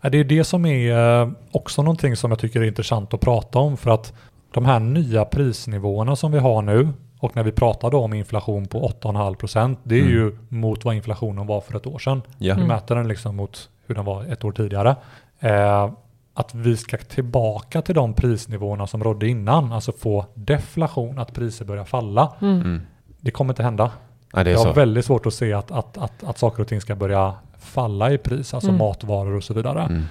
Ja, 0.00 0.08
Det 0.10 0.18
är 0.18 0.24
det 0.24 0.44
som 0.44 0.66
är 0.66 1.32
också 1.50 1.82
någonting 1.82 2.16
som 2.16 2.30
jag 2.30 2.38
tycker 2.38 2.60
är 2.60 2.64
intressant 2.66 3.14
att 3.14 3.20
prata 3.20 3.58
om 3.58 3.76
för 3.76 3.90
att 3.90 4.12
de 4.54 4.64
här 4.64 4.80
nya 4.80 5.24
prisnivåerna 5.24 6.16
som 6.16 6.32
vi 6.32 6.38
har 6.38 6.62
nu 6.62 6.88
och 7.18 7.36
när 7.36 7.42
vi 7.42 7.52
pratar 7.52 7.90
då 7.90 7.98
om 8.00 8.12
inflation 8.14 8.66
på 8.66 8.88
8,5% 9.02 9.76
det 9.82 9.94
är 9.94 10.00
Mm. 10.00 10.12
ju 10.12 10.36
mot 10.48 10.84
vad 10.84 10.94
inflationen 10.94 11.46
var 11.46 11.60
för 11.60 11.76
ett 11.76 11.86
år 11.86 11.98
sedan. 11.98 12.22
Ja. 12.38 12.54
Vi 12.54 12.60
Mm. 12.62 12.68
mäter 12.68 12.94
den 12.94 13.08
liksom 13.08 13.36
mot 13.36 13.68
hur 13.86 13.94
den 13.94 14.04
var 14.04 14.24
ett 14.24 14.44
år 14.44 14.52
tidigare. 14.52 14.96
Eh, 15.42 15.90
att 16.34 16.54
vi 16.54 16.76
ska 16.76 16.96
tillbaka 16.98 17.82
till 17.82 17.94
de 17.94 18.14
prisnivåerna 18.14 18.86
som 18.86 19.04
rådde 19.04 19.28
innan, 19.28 19.72
alltså 19.72 19.92
få 19.92 20.26
deflation, 20.34 21.18
att 21.18 21.32
priser 21.34 21.64
börjar 21.64 21.84
falla. 21.84 22.32
Mm. 22.40 22.60
Mm. 22.60 22.80
Det 23.20 23.30
kommer 23.30 23.52
inte 23.52 23.62
hända. 23.62 23.90
Ja, 24.32 24.44
det 24.44 24.50
är 24.50 24.54
Jag 24.54 24.64
har 24.64 24.74
väldigt 24.74 25.04
svårt 25.04 25.26
att 25.26 25.34
se 25.34 25.52
att, 25.52 25.70
att, 25.70 25.98
att, 25.98 26.24
att 26.24 26.38
saker 26.38 26.62
och 26.62 26.68
ting 26.68 26.80
ska 26.80 26.94
börja 26.94 27.34
falla 27.58 28.10
i 28.12 28.18
pris, 28.18 28.54
alltså 28.54 28.70
Mm. 28.70 28.78
matvaror 28.78 29.36
och 29.36 29.44
så 29.44 29.54
vidare. 29.54 29.82
Mm. 29.82 30.02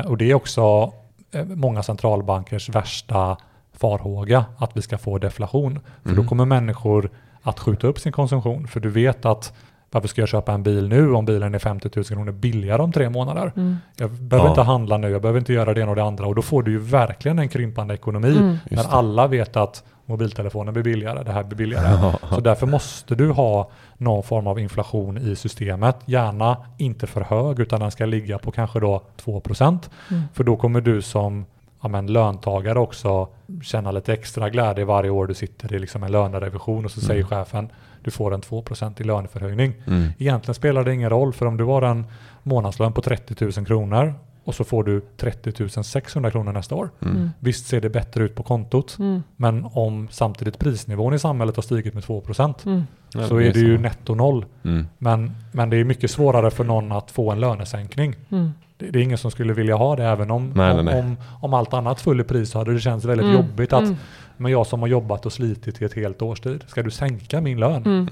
Eh, 0.00 0.06
och 0.10 0.16
det 0.18 0.30
är 0.30 0.34
också 0.34 0.92
eh, 1.32 1.44
många 1.44 1.82
centralbankers 1.82 2.68
värsta 2.68 3.36
farhåga, 3.72 4.44
att 4.58 4.76
vi 4.76 4.82
ska 4.82 4.98
få 4.98 5.18
deflation. 5.18 5.80
För 6.02 6.08
då 6.08 6.14
Mm. 6.14 6.26
kommer 6.28 6.44
människor 6.44 7.10
att 7.42 7.58
skjuta 7.60 7.86
upp 7.86 7.98
sin 7.98 8.12
konsumtion, 8.12 8.68
för 8.68 8.80
du 8.80 8.90
vet 8.90 9.24
att 9.24 9.52
varför 9.90 10.08
ska 10.08 10.22
jag 10.22 10.28
köpa 10.28 10.52
en 10.52 10.62
bil 10.62 10.88
nu 10.88 11.12
om 11.14 11.24
bilen 11.24 11.54
är 11.54 11.58
50 11.58 11.90
000 11.96 12.04
kronor 12.04 12.32
billigare 12.32 12.82
om 12.82 12.92
tre 12.92 13.10
månader? 13.10 13.52
Mm. 13.56 13.76
Jag 13.96 14.10
behöver 14.10 14.46
Ja. 14.48 14.50
inte 14.52 14.62
handla 14.62 14.96
nu, 14.96 15.10
jag 15.10 15.22
behöver 15.22 15.38
inte 15.38 15.52
göra 15.52 15.74
det 15.74 15.80
ena 15.80 15.90
och 15.90 15.96
det 15.96 16.02
andra 16.04 16.26
och 16.26 16.34
då 16.34 16.42
får 16.42 16.62
du 16.62 16.70
ju 16.70 16.78
verkligen 16.78 17.38
en 17.38 17.48
krympande 17.48 17.94
ekonomi 17.94 18.36
Mm. 18.38 18.56
När 18.70 18.88
alla 18.94 19.26
vet 19.26 19.56
att 19.56 19.84
mobiltelefonen 20.06 20.74
blir 20.74 20.84
billigare, 20.84 21.22
det 21.22 21.32
här 21.32 21.42
blir 21.42 21.56
billigare. 21.58 21.86
Ja. 22.22 22.28
Så 22.34 22.40
därför 22.40 22.66
måste 22.66 23.14
du 23.14 23.30
ha 23.30 23.70
någon 23.96 24.22
form 24.22 24.46
av 24.46 24.58
inflation 24.58 25.18
i 25.18 25.36
systemet. 25.36 25.96
Gärna 26.04 26.56
inte 26.78 27.06
för 27.06 27.20
hög 27.20 27.60
utan 27.60 27.80
den 27.80 27.90
ska 27.90 28.04
ligga 28.06 28.38
på 28.38 28.50
kanske 28.50 28.80
då 28.80 29.02
2%. 29.24 29.90
Mm. 30.10 30.22
För 30.34 30.44
då 30.44 30.56
kommer 30.56 30.80
du 30.80 31.02
som 31.02 31.44
ja, 31.82 31.88
men, 31.88 32.06
löntagare 32.06 32.78
också 32.78 33.28
känna 33.62 33.90
lite 33.92 34.12
extra 34.12 34.50
glädje 34.50 34.84
varje 34.84 35.10
år 35.10 35.26
du 35.26 35.34
sitter 35.34 35.74
i 35.74 35.78
liksom 35.78 36.02
en 36.02 36.12
lönerevision 36.12 36.84
och 36.84 36.90
så 36.90 37.00
Mm. 37.00 37.06
säger 37.08 37.24
chefen 37.24 37.68
du 38.02 38.10
får 38.10 38.34
en 38.34 38.40
2% 38.40 39.00
i 39.00 39.04
löneförhöjning. 39.04 39.72
Mm. 39.86 40.08
Egentligen 40.18 40.54
spelar 40.54 40.84
det 40.84 40.94
ingen 40.94 41.10
roll 41.10 41.32
för 41.32 41.46
om 41.46 41.56
du 41.56 41.64
har 41.64 41.82
en 41.82 42.04
månadslön 42.42 42.92
på 42.92 43.02
30 43.02 43.44
000 43.56 43.66
kronor 43.66 44.14
och 44.44 44.54
så 44.54 44.64
får 44.64 44.84
du 44.84 45.00
30 45.16 45.82
600 45.82 46.30
kronor 46.30 46.52
nästa 46.52 46.74
år. 46.74 46.90
Mm. 47.02 47.16
Mm. 47.16 47.30
Visst 47.38 47.66
ser 47.66 47.80
det 47.80 47.90
bättre 47.90 48.24
ut 48.24 48.34
på 48.34 48.42
kontot 48.42 48.96
Mm. 48.98 49.22
men 49.36 49.66
om 49.72 50.08
samtidigt 50.10 50.58
prisnivån 50.58 51.14
i 51.14 51.18
samhället 51.18 51.56
har 51.56 51.62
stigit 51.62 51.94
med 51.94 52.02
2% 52.04 52.66
Mm. 52.66 52.82
Ja, 53.14 53.28
så 53.28 53.36
är 53.36 53.52
det 53.52 53.58
ju 53.60 53.78
netto 53.78 54.14
noll. 54.14 54.44
Mm. 54.64 54.86
Men, 54.98 55.32
men 55.52 55.70
det 55.70 55.76
är 55.76 55.84
mycket 55.84 56.10
svårare 56.10 56.50
för 56.50 56.64
någon 56.64 56.92
att 56.92 57.10
få 57.10 57.30
en 57.30 57.40
lönesänkning. 57.40 58.14
Mm. 58.30 58.50
Det, 58.76 58.90
det 58.90 58.98
är 58.98 59.02
ingen 59.02 59.18
som 59.18 59.30
skulle 59.30 59.52
vilja 59.52 59.76
ha 59.76 59.96
det 59.96 60.04
även 60.04 60.30
om, 60.30 60.52
Nej, 60.54 60.78
om, 60.78 60.84
nej, 60.84 61.00
om, 61.00 61.16
om 61.40 61.54
allt 61.54 61.74
annat 61.74 62.00
föll 62.00 62.20
i 62.20 62.24
pris 62.24 62.50
så 62.50 62.58
hade 62.58 62.72
det 62.74 62.80
känts 62.80 63.04
väldigt 63.06 63.24
Mm. 63.26 63.36
jobbigt 63.36 63.72
att 63.72 63.82
Mm. 63.82 63.96
Men 64.40 64.52
jag 64.52 64.66
som 64.66 64.80
har 64.80 64.88
jobbat 64.88 65.26
och 65.26 65.32
slitit 65.32 65.82
i 65.82 65.84
ett 65.84 65.94
helt 65.94 66.22
års 66.22 66.40
tid, 66.40 66.64
ska 66.66 66.82
du 66.82 66.90
sänka 66.90 67.40
min 67.40 67.60
lön? 67.60 67.82
Mm. 67.86 68.08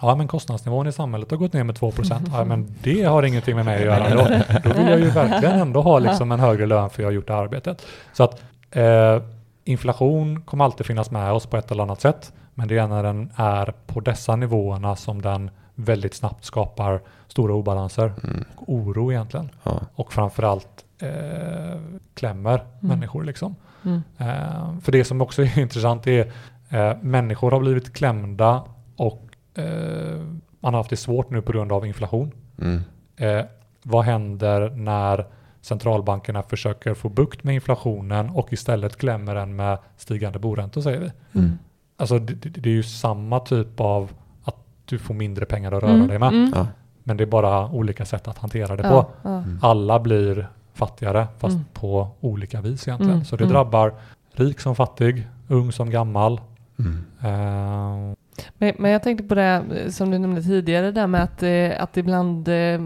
Ja 0.00 0.14
men 0.14 0.28
kostnadsnivån 0.28 0.86
i 0.86 0.92
samhället 0.92 1.30
har 1.30 1.38
gått 1.38 1.52
ner 1.52 1.64
med 1.64 1.74
2%. 1.78 2.20
Ja 2.32 2.44
men 2.44 2.74
det 2.82 3.02
har 3.02 3.22
ingenting 3.22 3.56
med 3.56 3.64
mig 3.64 3.76
att 3.76 3.84
göra. 3.84 4.10
Då, 4.14 4.68
då 4.68 4.74
vill 4.78 4.88
jag 4.88 5.00
ju 5.00 5.10
verkligen 5.10 5.58
ändå 5.58 5.80
ha 5.82 5.98
liksom 5.98 6.32
en 6.32 6.40
högre 6.40 6.66
lön 6.66 6.90
för 6.90 7.02
jag 7.02 7.08
har 7.08 7.12
gjort 7.14 7.26
det 7.26 7.34
arbetet. 7.36 7.86
Så 8.12 8.24
att 8.24 8.42
eh, 8.70 9.22
inflation 9.64 10.40
kommer 10.42 10.64
alltid 10.64 10.86
finnas 10.86 11.10
med 11.10 11.32
oss 11.32 11.46
på 11.46 11.56
ett 11.56 11.70
eller 11.70 11.82
annat 11.82 12.00
sätt. 12.00 12.32
Men 12.54 12.68
det 12.68 12.78
är 12.78 12.86
när 12.86 13.02
den 13.02 13.30
är 13.36 13.74
på 13.86 14.00
dessa 14.00 14.36
nivåerna 14.36 14.96
som 14.96 15.22
den 15.22 15.50
väldigt 15.74 16.14
snabbt 16.14 16.44
skapar 16.44 17.00
stora 17.28 17.54
obalanser 17.54 18.12
Mm. 18.24 18.44
och 18.56 18.68
oro 18.74 19.12
egentligen. 19.12 19.50
Ja. 19.62 19.80
Och 19.94 20.12
framförallt 20.12 20.84
eh, 21.02 21.78
klämmer 22.14 22.60
människor 22.80 23.24
liksom. 23.24 23.54
Mm. 23.88 24.02
Eh, 24.18 24.80
för 24.80 24.92
det 24.92 25.04
som 25.04 25.20
också 25.20 25.42
är 25.42 25.58
intressant 25.64 26.06
är 26.06 26.32
eh, 26.70 26.92
människor 27.02 27.50
har 27.50 27.60
blivit 27.60 27.92
klämda 27.92 28.62
och 28.96 29.28
eh, 29.54 30.20
man 30.60 30.74
har 30.74 30.80
haft 30.80 30.90
det 30.90 30.96
svårt 30.96 31.30
nu 31.30 31.42
på 31.42 31.52
grund 31.52 31.72
av 31.72 31.86
inflation. 31.86 32.32
Mm. 32.62 32.82
Eh, 33.16 33.44
vad 33.82 34.04
händer 34.04 34.70
när 34.70 35.26
centralbankerna 35.60 36.42
försöker 36.42 36.94
få 36.94 37.08
bukt 37.08 37.44
med 37.44 37.54
inflationen 37.54 38.30
och 38.30 38.52
istället 38.52 38.96
klämmer 38.96 39.34
den 39.34 39.56
med 39.56 39.78
stigande 39.96 40.38
boräntor 40.38 40.80
säger 40.80 41.00
vi. 41.00 41.10
Mm. 41.40 41.58
Alltså 41.96 42.18
det, 42.18 42.34
det, 42.34 42.48
det 42.48 42.68
är 42.70 42.74
ju 42.74 42.82
samma 42.82 43.40
typ 43.40 43.80
av 43.80 44.10
att 44.44 44.56
du 44.84 44.98
får 44.98 45.14
mindre 45.14 45.44
pengar 45.46 45.72
att 45.72 45.82
röra 45.82 45.92
Mm, 45.92 46.08
dig 46.08 46.18
med. 46.18 46.28
mm. 46.28 46.52
Ja. 46.54 46.66
Men 47.04 47.16
det 47.16 47.24
är 47.24 47.26
bara 47.26 47.68
olika 47.70 48.04
sätt 48.04 48.28
att 48.28 48.38
hantera 48.38 48.76
det 48.76 48.82
Ja, 48.82 49.02
på. 49.02 49.28
ja. 49.28 49.42
Alla 49.62 50.00
blir 50.00 50.48
fattigare 50.78 51.26
fast 51.38 51.54
Mm. 51.54 51.66
på 51.72 52.08
olika 52.20 52.60
vis 52.60 52.88
egentligen. 52.88 53.14
Mm, 53.14 53.24
Så 53.24 53.36
det 53.36 53.44
mm. 53.44 53.52
drabbar 53.54 53.94
rik 54.32 54.60
som 54.60 54.74
fattig, 54.76 55.28
ung 55.48 55.72
som 55.72 55.90
gammal. 55.90 56.40
Mm. 56.78 57.04
Eh, 57.22 58.14
Men, 58.58 58.72
men 58.78 58.90
jag 58.90 59.02
tänkte 59.02 59.24
på 59.28 59.34
det 59.34 59.62
som 59.92 60.10
du 60.10 60.18
nämnde 60.18 60.42
tidigare 60.42 60.90
där 60.92 61.06
med 61.06 61.22
att, 61.22 61.42
eh, 61.42 61.82
att 61.82 61.96
ibland 61.96 62.48
eh, 62.48 62.80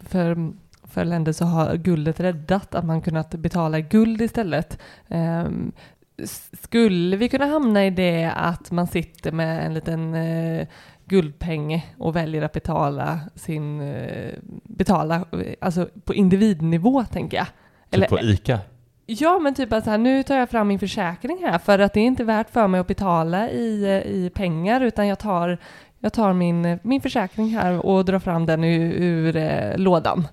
för, 0.00 0.52
för 0.84 1.04
länder 1.04 1.32
så 1.32 1.44
har 1.44 1.76
guldet 1.76 2.20
räddat, 2.20 2.74
att 2.74 2.84
man 2.84 3.02
kunnat 3.02 3.30
betala 3.34 3.80
guld 3.80 4.20
istället. 4.20 4.78
Ehm, 5.08 5.72
Skulle 6.62 7.16
vi 7.16 7.28
kunna 7.28 7.46
hamna 7.46 7.86
i 7.86 7.90
det 7.90 8.32
att 8.36 8.70
man 8.70 8.86
sitter 8.86 9.32
med 9.32 9.66
en 9.66 9.74
liten 9.74 10.14
eh, 10.14 10.66
guldpeng 11.06 11.94
och 11.98 12.16
väljer 12.16 12.42
att 12.42 12.52
betala 12.52 13.20
sin, 13.34 13.80
eh, 13.80 14.34
betala, 14.64 15.24
alltså 15.60 15.88
på 16.04 16.14
individnivå 16.14 17.04
tänker 17.04 17.36
jag. 17.36 17.46
Typ 17.90 18.08
på 18.08 18.20
ICA. 18.20 18.58
Ja, 19.06 19.38
men 19.38 19.54
typ 19.54 19.72
att 19.72 19.84
så 19.84 19.90
här, 19.90 19.98
nu 19.98 20.22
tar 20.22 20.36
jag 20.36 20.50
fram 20.50 20.68
min 20.68 20.78
försäkring 20.78 21.38
här 21.42 21.58
för 21.58 21.78
att 21.78 21.92
det 21.92 22.00
är 22.00 22.04
inte 22.04 22.24
värt 22.24 22.50
för 22.50 22.66
mig 22.66 22.80
att 22.80 22.86
betala 22.86 23.50
i, 23.50 23.84
eh, 23.84 24.12
i 24.12 24.30
pengar 24.34 24.80
utan 24.80 25.08
jag 25.08 25.18
tar, 25.18 25.58
jag 25.98 26.12
tar 26.12 26.32
min, 26.32 26.64
eh, 26.64 26.78
min 26.82 27.00
försäkring 27.00 27.48
här 27.48 27.86
och 27.86 28.04
drar 28.04 28.18
fram 28.18 28.46
den 28.46 28.64
ur, 28.64 28.92
ur 28.92 29.36
eh, 29.36 29.76
lådan. 29.76 30.26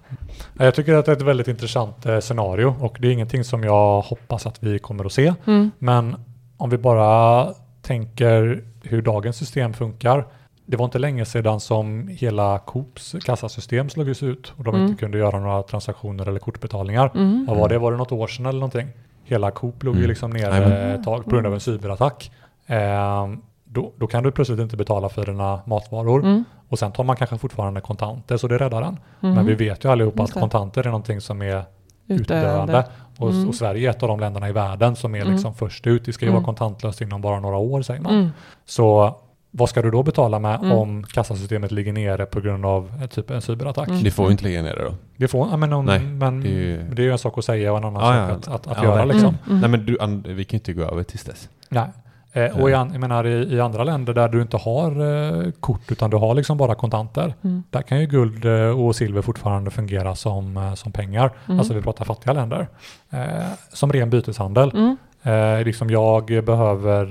jag 0.54 0.76
tycker 0.76 0.94
att 0.94 1.06
det 1.06 1.12
är 1.12 1.16
ett 1.16 1.22
väldigt 1.22 1.48
intressant 1.48 2.06
eh, 2.06 2.20
scenario 2.20 2.76
och 2.80 2.98
det 3.00 3.08
är 3.08 3.12
ingenting 3.12 3.44
som 3.44 3.64
jag 3.64 4.02
hoppas 4.02 4.46
att 4.46 4.64
vi 4.64 4.80
kommer 4.80 5.06
att 5.06 5.14
se. 5.14 5.34
Mm. 5.48 5.72
Men 5.80 6.16
om 6.58 6.70
vi 6.70 6.78
bara 6.78 7.48
tänker 7.82 8.64
hur 8.84 9.02
dagens 9.02 9.38
system 9.38 9.74
funkar. 9.74 10.26
Det 10.72 10.78
var 10.78 10.86
inte 10.86 11.00
länge 11.00 11.26
sedan 11.26 11.60
som 11.60 12.08
hela 12.08 12.60
Coops 12.60 13.16
kassasystem 13.26 13.90
slogs 13.90 14.24
ut 14.24 14.54
och 14.58 14.64
de 14.64 14.76
Mm. 14.76 14.88
inte 14.88 15.00
kunde 15.00 15.18
göra 15.18 15.40
några 15.40 15.64
transaktioner 15.64 16.28
eller 16.28 16.40
kortbetalningar. 16.40 17.12
Mm. 17.16 17.46
Vad 17.50 17.58
var 17.58 17.70
det? 17.70 17.78
Var 17.80 17.92
det 17.92 17.98
något 17.98 18.12
år 18.12 18.28
sedan 18.28 18.46
eller 18.46 18.60
någonting? 18.60 18.88
Hela 19.24 19.52
Coop 19.52 19.84
låg 19.84 19.96
ju 19.96 20.00
Mm. 20.00 20.10
liksom 20.10 20.32
ner 20.32 20.40
Jajamän. 20.50 20.72
ett 20.92 21.04
tag 21.04 21.24
på 21.26 21.30
grund 21.32 21.48
av 21.48 21.54
en 21.54 21.60
cyberattack. 21.60 22.32
Ehm, 22.68 23.42
då, 23.66 23.92
då 23.98 24.08
kan 24.08 24.24
du 24.24 24.32
plötsligt 24.32 24.60
inte 24.60 24.78
betala 24.78 25.10
för 25.10 25.26
dina 25.26 25.60
matvaror 25.66 26.20
Mm. 26.24 26.44
och 26.70 26.80
sen 26.80 26.92
tar 26.92 27.04
man 27.04 27.16
kanske 27.16 27.38
fortfarande 27.38 27.82
kontanter 27.82 28.38
så 28.38 28.48
det 28.48 28.58
räddar 28.58 28.82
den. 28.82 28.98
Mm. 29.24 29.36
Men 29.36 29.46
vi 29.46 29.54
vet 29.56 29.84
ju 29.86 29.92
allihopa 29.92 30.24
att 30.24 30.34
kontanter 30.34 30.82
är 30.82 30.86
någonting 30.86 31.22
som 31.22 31.42
är 31.42 31.64
Utdöende. 32.08 32.48
utdöende. 32.50 32.86
Och, 33.18 33.30
Mm. 33.32 33.48
och 33.48 33.56
Sverige 33.56 33.88
är 33.88 33.92
ett 33.92 34.04
av 34.04 34.10
de 34.10 34.20
länderna 34.20 34.50
i 34.50 34.52
världen 34.52 34.96
som 34.96 35.16
är 35.16 35.22
Mm. 35.22 35.34
liksom 35.34 35.54
först 35.54 35.88
ut. 35.88 36.06
Det 36.06 36.14
ska 36.14 36.26
ju 36.26 36.30
Mm. 36.30 36.42
vara 36.42 36.46
kontantlöst 36.46 37.02
inom 37.02 37.22
bara 37.22 37.40
några 37.40 37.58
år 37.58 37.82
säger 37.82 38.02
man. 38.02 38.14
Mm. 38.14 38.30
Så 38.66 39.16
vad 39.52 39.70
ska 39.70 39.82
du 39.82 39.92
då 39.92 40.04
betala 40.04 40.40
med 40.40 40.60
Mm. 40.60 40.72
om 40.72 41.04
kassasystemet 41.04 41.72
ligger 41.72 41.94
nere 41.94 42.26
på 42.26 42.42
grund 42.42 42.66
av 42.66 42.92
eh, 43.02 43.08
typ 43.08 43.30
en 43.32 43.42
cyberattack? 43.42 43.88
Mm. 43.90 44.04
Det 44.04 44.12
får 44.12 44.26
ju 44.26 44.32
inte 44.32 44.44
ligga 44.44 44.62
ner 44.62 44.76
det 44.76 44.84
då. 44.84 44.94
Det, 45.18 45.28
får, 45.28 45.48
ja, 45.52 45.58
men 45.58 45.74
om, 45.74 45.86
Nej, 45.86 46.00
men 46.00 46.42
det 46.42 46.48
det 46.50 46.54
är 46.56 46.92
är, 46.92 46.96
ju- 46.96 47.04
ju 47.04 47.12
en 47.12 47.18
sak 47.18 47.38
att 47.38 47.46
säga 47.46 47.72
och 47.72 47.78
en 47.78 47.84
annan 47.84 48.04
Ja, 48.04 48.28
sak 48.28 48.30
ja. 48.30 48.36
att, 48.36 48.68
att, 48.68 48.68
att 48.78 48.78
Ja, 48.78 48.84
göra. 48.84 49.06
Liksom. 49.06 49.38
Mm. 49.48 49.60
Nej 49.60 49.70
men 49.70 49.86
du, 49.86 50.34
vi 50.34 50.44
kan 50.46 50.58
ju 50.58 50.60
inte 50.60 50.74
gå 50.74 50.84
över 50.84 51.04
tills 51.04 51.24
dess. 51.24 51.50
Nej. 51.70 51.86
Eh, 52.34 52.62
och 52.62 52.70
i, 52.70 52.72
jag 52.74 53.00
menar, 53.00 53.28
i, 53.28 53.56
i 53.56 53.60
andra 53.62 53.84
länder 53.84 54.14
där 54.14 54.28
du 54.30 54.42
inte 54.42 54.58
har 54.58 54.92
eh, 55.46 55.52
kort 55.60 55.92
utan 55.92 56.10
du 56.10 56.18
har 56.18 56.34
liksom 56.34 56.58
bara 56.58 56.76
kontanter. 56.76 57.34
Mm. 57.44 57.64
Där 57.70 57.82
kan 57.82 58.00
ju 58.00 58.06
guld 58.06 58.46
eh, 58.46 58.52
och 58.82 58.96
silver 58.96 59.22
fortfarande 59.22 59.72
fungera 59.72 60.16
som, 60.16 60.58
eh, 60.58 60.74
som 60.74 60.92
pengar. 60.92 61.32
Mm. 61.48 61.60
Alltså 61.60 61.74
vi 61.74 61.82
pratar 61.82 62.06
fattiga 62.06 62.34
länder. 62.34 62.68
Eh, 63.10 63.20
som 63.74 63.92
ren 63.94 64.10
byteshandel. 64.10 64.72
Mm. 64.76 64.98
Eh, 65.24 65.66
liksom 65.66 65.90
jag 65.90 66.26
behöver, 66.44 67.06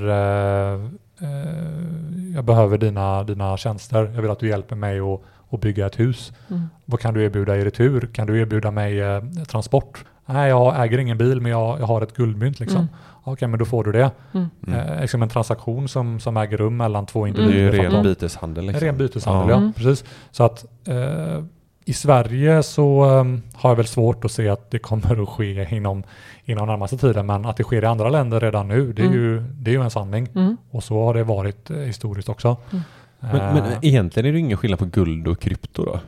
eh, 1.20 2.34
jag 2.34 2.44
behöver 2.44 2.78
dina, 2.78 3.24
dina 3.24 3.56
tjänster. 3.56 4.10
Jag 4.14 4.22
vill 4.22 4.30
att 4.30 4.38
du 4.40 4.48
hjälper 4.48 4.76
mig 4.76 5.00
att, 5.00 5.20
att 5.50 5.60
bygga 5.60 5.86
ett 5.86 6.00
hus. 6.00 6.32
Mm. 6.50 6.68
Vad 6.84 7.00
kan 7.00 7.14
du 7.14 7.24
erbjuda 7.24 7.56
i 7.56 7.64
retur? 7.64 8.08
Kan 8.12 8.26
du 8.26 8.40
erbjuda 8.40 8.70
mig 8.70 9.00
eh, 9.00 9.22
transport? 9.48 10.04
Nej, 10.26 10.48
jag 10.48 10.84
äger 10.84 10.98
ingen 10.98 11.18
bil 11.18 11.40
men 11.40 11.52
jag, 11.52 11.80
jag 11.80 11.86
har 11.86 12.02
ett 12.02 12.16
guldmynt 12.16 12.60
liksom. 12.60 12.80
Mm. 12.80 12.88
Okej, 13.24 13.48
men 13.48 13.58
då 13.58 13.64
får 13.64 13.84
du 13.84 13.92
det. 13.92 14.10
Mm. 14.32 14.46
Mm. 14.66 14.78
Eh, 14.80 15.00
liksom 15.00 15.22
en 15.22 15.28
transaktion 15.28 15.88
som, 15.88 16.20
som 16.20 16.36
äger 16.36 16.56
rum 16.56 16.76
mellan 16.76 17.06
två 17.06 17.24
Det 17.24 17.30
är 17.30 17.40
individer. 17.40 17.72
ju 17.72 17.82
ren 17.82 17.92
de- 17.92 18.02
byteshandel 18.02 18.64
liksom. 18.66 18.86
ren 18.86 18.96
byteshandel, 18.96 19.48
Ja. 19.48 19.54
ja. 19.54 19.58
Mm. 19.60 19.72
Precis. 19.72 20.04
Så 20.30 20.44
att 20.44 20.64
eh, 20.88 21.44
i 21.88 21.92
Sverige 21.92 22.62
så 22.62 23.04
eh, 23.04 23.24
har 23.54 23.70
jag 23.70 23.76
väl 23.76 23.86
svårt 23.86 24.24
att 24.24 24.32
se 24.32 24.48
att 24.48 24.70
det 24.70 24.78
kommer 24.78 25.22
att 25.22 25.28
ske 25.28 25.76
inom, 25.76 26.02
inom 26.44 26.66
närmaste 26.66 26.98
tiden. 26.98 27.26
Men 27.26 27.46
att 27.46 27.56
det 27.56 27.62
sker 27.64 27.82
i 27.82 27.86
andra 27.86 28.08
länder 28.08 28.40
redan 28.40 28.68
nu, 28.68 28.92
det 28.92 29.02
är, 29.02 29.06
Mm. 29.06 29.18
ju, 29.18 29.40
det 29.40 29.70
är 29.70 29.74
ju 29.74 29.82
en 29.82 29.90
sanning. 29.90 30.28
Mm. 30.34 30.56
Och 30.70 30.84
så 30.84 31.04
har 31.04 31.14
det 31.14 31.24
varit 31.24 31.70
eh, 31.70 31.76
historiskt 31.76 32.28
också. 32.28 32.56
Mm. 32.70 32.82
Men, 33.20 33.54
men 33.54 33.64
Eh, 33.64 33.78
egentligen 33.82 34.28
är 34.28 34.32
det 34.32 34.38
ingen 34.38 34.56
skillnad 34.56 34.78
på 34.78 34.84
guld 34.84 35.28
och 35.28 35.40
krypto 35.40 35.84
då? 35.84 36.00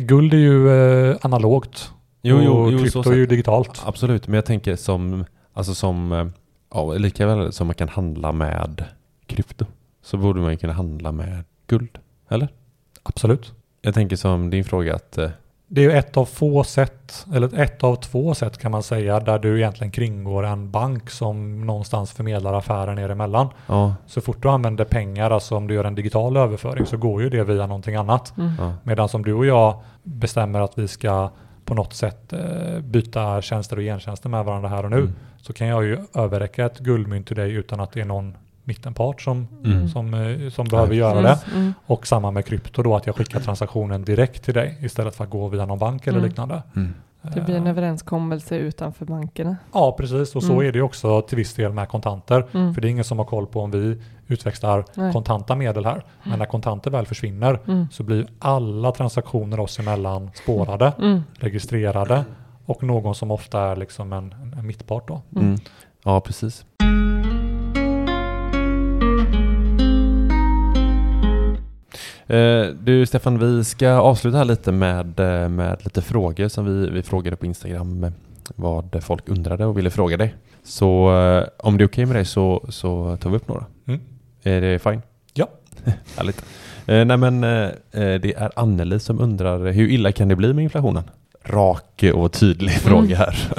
guld 0.00 0.34
är 0.34 0.38
ju 0.38 0.70
eh, 1.10 1.16
analogt 1.22 1.92
Jo, 2.22 2.40
jo, 2.42 2.52
och 2.52 2.72
jo, 2.72 2.78
krypto 2.78 3.10
är 3.10 3.16
ju 3.16 3.26
digitalt. 3.26 3.82
Absolut, 3.86 4.28
men 4.28 4.34
jag 4.34 4.44
tänker 4.44 4.76
som, 4.76 5.24
alltså 5.52 5.74
som, 5.74 6.12
eh, 6.12 6.26
ja, 6.74 6.92
lika 6.92 7.26
väl 7.26 7.52
som 7.52 7.66
man 7.66 7.74
kan 7.74 7.88
handla 7.88 8.32
med 8.32 8.84
krypto, 9.26 9.64
så 10.02 10.16
borde 10.16 10.40
man 10.40 10.50
ju 10.50 10.56
kunna 10.56 10.72
handla 10.72 11.12
med 11.12 11.44
guld, 11.66 11.98
eller? 12.28 12.48
Absolut. 13.02 13.52
Jag 13.86 13.94
tänker 13.94 14.16
som 14.16 14.50
din 14.50 14.64
fråga 14.64 14.94
att, 14.94 15.18
eh, 15.18 15.30
Det 15.68 15.80
är 15.80 15.84
ju 15.84 15.92
ett 15.92 16.16
av 16.16 16.24
få 16.24 16.64
sätt, 16.64 17.26
eller 17.34 17.60
ett 17.60 17.84
av 17.84 17.96
två 17.96 18.34
sätt 18.34 18.58
kan 18.58 18.70
man 18.72 18.82
säga, 18.82 19.20
där 19.20 19.38
du 19.38 19.56
egentligen 19.58 19.90
kringgår 19.90 20.46
en 20.46 20.70
bank 20.70 21.10
som 21.10 21.66
någonstans 21.66 22.12
förmedlar 22.12 22.54
affären 22.54 22.98
er 22.98 23.08
emellan. 23.08 23.48
ja, 23.66 23.94
Så 24.06 24.20
fort 24.20 24.42
du 24.42 24.48
använder 24.48 24.84
pengar, 24.84 25.30
alltså 25.30 25.56
om 25.56 25.66
du 25.66 25.74
gör 25.74 25.84
en 25.84 25.94
digital 25.94 26.36
överföring, 26.36 26.86
så 26.86 26.96
går 26.96 27.22
ju 27.22 27.30
det 27.30 27.44
via 27.44 27.66
någonting 27.66 27.94
annat. 27.94 28.32
Mm. 28.38 28.52
ja, 28.58 28.72
Medan 28.82 29.08
som 29.08 29.22
du 29.24 29.32
och 29.34 29.46
jag 29.46 29.80
bestämmer 30.02 30.60
att 30.60 30.78
vi 30.78 30.88
ska 30.88 31.30
på 31.64 31.74
något 31.74 31.94
sätt 31.94 32.32
eh, 32.32 32.80
byta 32.80 33.42
tjänster 33.42 33.76
och 33.76 33.82
gentjänster 33.82 34.28
med 34.28 34.44
varandra 34.44 34.68
här 34.68 34.84
och 34.84 34.90
nu, 34.90 34.96
Mm. 34.98 35.12
så 35.42 35.52
kan 35.52 35.66
jag 35.66 35.84
ju 35.84 35.98
överräcka 36.14 36.66
ett 36.66 36.78
guldmynt 36.78 37.26
till 37.26 37.36
dig 37.36 37.52
utan 37.52 37.80
att 37.80 37.92
det 37.92 38.00
är 38.00 38.04
någon 38.04 38.34
mittenpart 38.66 39.22
som, 39.22 39.48
Mm. 39.64 39.88
som, 39.88 40.14
eh, 40.14 40.50
som 40.50 40.66
behöver 40.68 40.94
Ja. 40.94 41.08
göra 41.08 41.22
det. 41.22 41.38
Mm. 41.54 41.74
Och 41.86 42.06
samma 42.06 42.30
med 42.30 42.46
krypto 42.46 42.82
då, 42.82 42.96
att 42.96 43.06
jag 43.06 43.16
skickar 43.16 43.40
transaktionen 43.40 44.04
direkt 44.04 44.44
till 44.44 44.54
dig 44.54 44.78
istället 44.80 45.16
för 45.16 45.24
att 45.24 45.30
gå 45.30 45.48
via 45.48 45.66
någon 45.66 45.78
bank 45.78 46.06
eller 46.06 46.18
Mm. 46.18 46.28
liknande. 46.28 46.62
Mm. 46.76 46.94
Det 47.34 47.40
blir 47.40 47.56
en 47.56 47.64
Eh, 47.66 47.70
överenskommelse 47.70 48.56
utanför 48.58 49.04
bankerna. 49.04 49.56
Ja, 49.72 49.92
precis. 49.98 50.36
Och 50.36 50.42
så 50.42 50.52
Mm. 50.52 50.66
är 50.66 50.72
det 50.72 50.82
också 50.82 51.22
till 51.22 51.36
viss 51.36 51.54
del 51.54 51.72
med 51.72 51.88
kontanter. 51.88 52.46
Mm. 52.52 52.74
För 52.74 52.80
det 52.80 52.88
är 52.88 52.90
ingen 52.90 53.04
som 53.04 53.18
har 53.18 53.24
koll 53.24 53.46
på 53.46 53.60
om 53.60 53.70
vi 53.70 53.98
utväxlar 54.26 54.84
Nej. 54.94 55.12
kontanta 55.12 55.56
medel 55.56 55.84
här. 55.84 56.04
Men 56.24 56.38
när 56.38 56.46
kontanter 56.46 56.90
väl 56.90 57.06
försvinner 57.06 57.60
Mm. 57.68 57.86
så 57.92 58.02
blir 58.02 58.26
alla 58.38 58.92
transaktioner 58.92 59.60
oss 59.60 59.78
emellan 59.78 60.30
spårade, 60.34 60.92
Mm. 60.98 61.22
registrerade 61.38 62.24
och 62.66 62.82
någon 62.82 63.14
som 63.14 63.30
ofta 63.30 63.60
är 63.60 63.76
liksom 63.76 64.12
en, 64.12 64.32
en, 64.42 64.54
en 64.58 64.66
mittpart 64.66 65.08
då. 65.08 65.22
Mm. 65.36 65.56
Ja, 66.04 66.20
precis. 66.20 66.64
Du 72.78 73.06
Stefan, 73.06 73.38
vi 73.38 73.64
ska 73.64 73.90
avsluta 73.90 74.38
här 74.38 74.44
lite 74.44 74.72
med, 74.72 75.20
eh, 75.20 75.48
med 75.48 75.76
lite 75.84 76.02
frågor 76.02 76.48
som 76.48 76.64
vi, 76.64 76.90
vi 76.90 77.02
frågade 77.02 77.36
på 77.36 77.46
Instagram 77.46 78.04
eh, 78.04 78.10
vad 78.54 78.98
folk 79.02 79.28
undrade 79.28 79.66
och 79.66 79.78
ville 79.78 79.90
fråga 79.90 80.16
dig. 80.16 80.34
Så 80.64 81.18
eh, 81.18 81.48
om 81.58 81.78
det 81.78 81.84
är 81.84 81.88
okej 81.88 82.06
med 82.06 82.16
dig 82.16 82.24
så, 82.24 82.66
så 82.68 83.16
tar 83.16 83.30
vi 83.30 83.36
upp 83.36 83.48
några. 83.48 83.64
Mm. 83.86 84.00
Är 84.42 84.60
det 84.60 84.78
fine? 84.78 85.02
Ja. 85.34 85.48
Härligt. 86.16 86.44
Eh, 86.86 87.04
nej 87.04 87.16
men 87.16 87.44
eh, 87.44 87.70
eh, 87.92 88.20
det 88.20 88.34
är 88.34 88.50
Anneli 88.56 89.00
som 89.00 89.20
undrar 89.20 89.72
hur 89.72 89.88
illa 89.88 90.12
kan 90.12 90.28
det 90.28 90.36
bli 90.36 90.52
med 90.52 90.62
inflationen? 90.62 91.04
Rak 91.44 92.04
och 92.14 92.32
tydlig 92.32 92.72
fråga 92.72 93.16
här. 93.16 93.52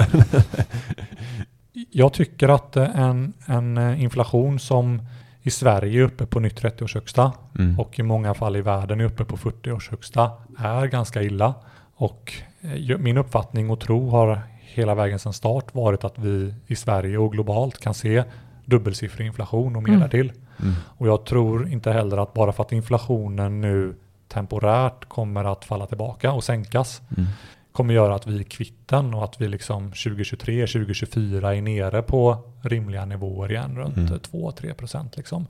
Jag 1.90 2.12
tycker 2.12 2.48
att 2.48 2.76
eh, 2.76 3.00
en, 3.00 3.32
en 3.46 3.78
eh, 3.78 4.02
inflation 4.02 4.58
som 4.58 5.02
i 5.48 5.50
Sverige 5.50 6.00
är 6.00 6.04
uppe 6.04 6.26
på 6.26 6.40
nytt 6.40 6.62
30-års 6.62 6.94
högsta 6.94 7.32
Mm. 7.58 7.78
och 7.80 7.98
i 7.98 8.02
många 8.02 8.34
fall 8.34 8.56
i 8.56 8.60
världen 8.60 9.00
är 9.00 9.04
uppe 9.04 9.24
på 9.24 9.36
40-års 9.36 9.90
högsta 9.90 10.30
är 10.58 10.86
ganska 10.86 11.22
illa. 11.22 11.54
Och 11.94 12.32
eh, 12.60 12.98
min 12.98 13.16
uppfattning 13.18 13.70
och 13.70 13.80
tro 13.80 14.10
har 14.10 14.40
hela 14.60 14.94
vägen 14.94 15.18
sedan 15.18 15.32
start 15.32 15.74
varit 15.74 16.04
att 16.04 16.18
vi 16.18 16.54
i 16.66 16.76
Sverige 16.76 17.18
och 17.18 17.32
globalt 17.32 17.78
kan 17.80 17.94
se 17.94 18.24
dubbelsiffrig 18.64 19.26
inflation 19.26 19.76
och 19.76 19.82
mer 19.82 19.88
Mm. 19.90 20.00
därtill. 20.00 20.32
Mm. 20.62 20.74
Och 20.98 21.08
jag 21.08 21.24
tror 21.24 21.68
inte 21.68 21.92
heller 21.92 22.16
att 22.22 22.34
bara 22.34 22.52
för 22.52 22.62
att 22.62 22.72
inflationen 22.72 23.60
nu 23.60 23.94
temporärt 24.28 25.04
kommer 25.08 25.44
att 25.52 25.64
falla 25.64 25.86
tillbaka 25.86 26.32
och 26.32 26.44
sänkas 26.44 27.02
Mm. 27.16 27.28
Kommer 27.78 27.94
göra 27.94 28.14
att 28.14 28.26
vi 28.26 28.38
är 28.38 28.42
kvitten 28.42 29.14
och 29.14 29.24
att 29.24 29.40
vi 29.40 29.48
liksom 29.48 29.90
2023, 29.90 30.66
2024 30.66 31.54
är 31.54 31.62
nere 31.62 32.02
på 32.02 32.36
rimliga 32.62 33.04
nivåer 33.04 33.50
igen 33.52 33.76
runt 33.76 33.96
Mm. 33.96 34.18
2-3 34.32 34.74
procent 34.74 35.16
liksom. 35.16 35.46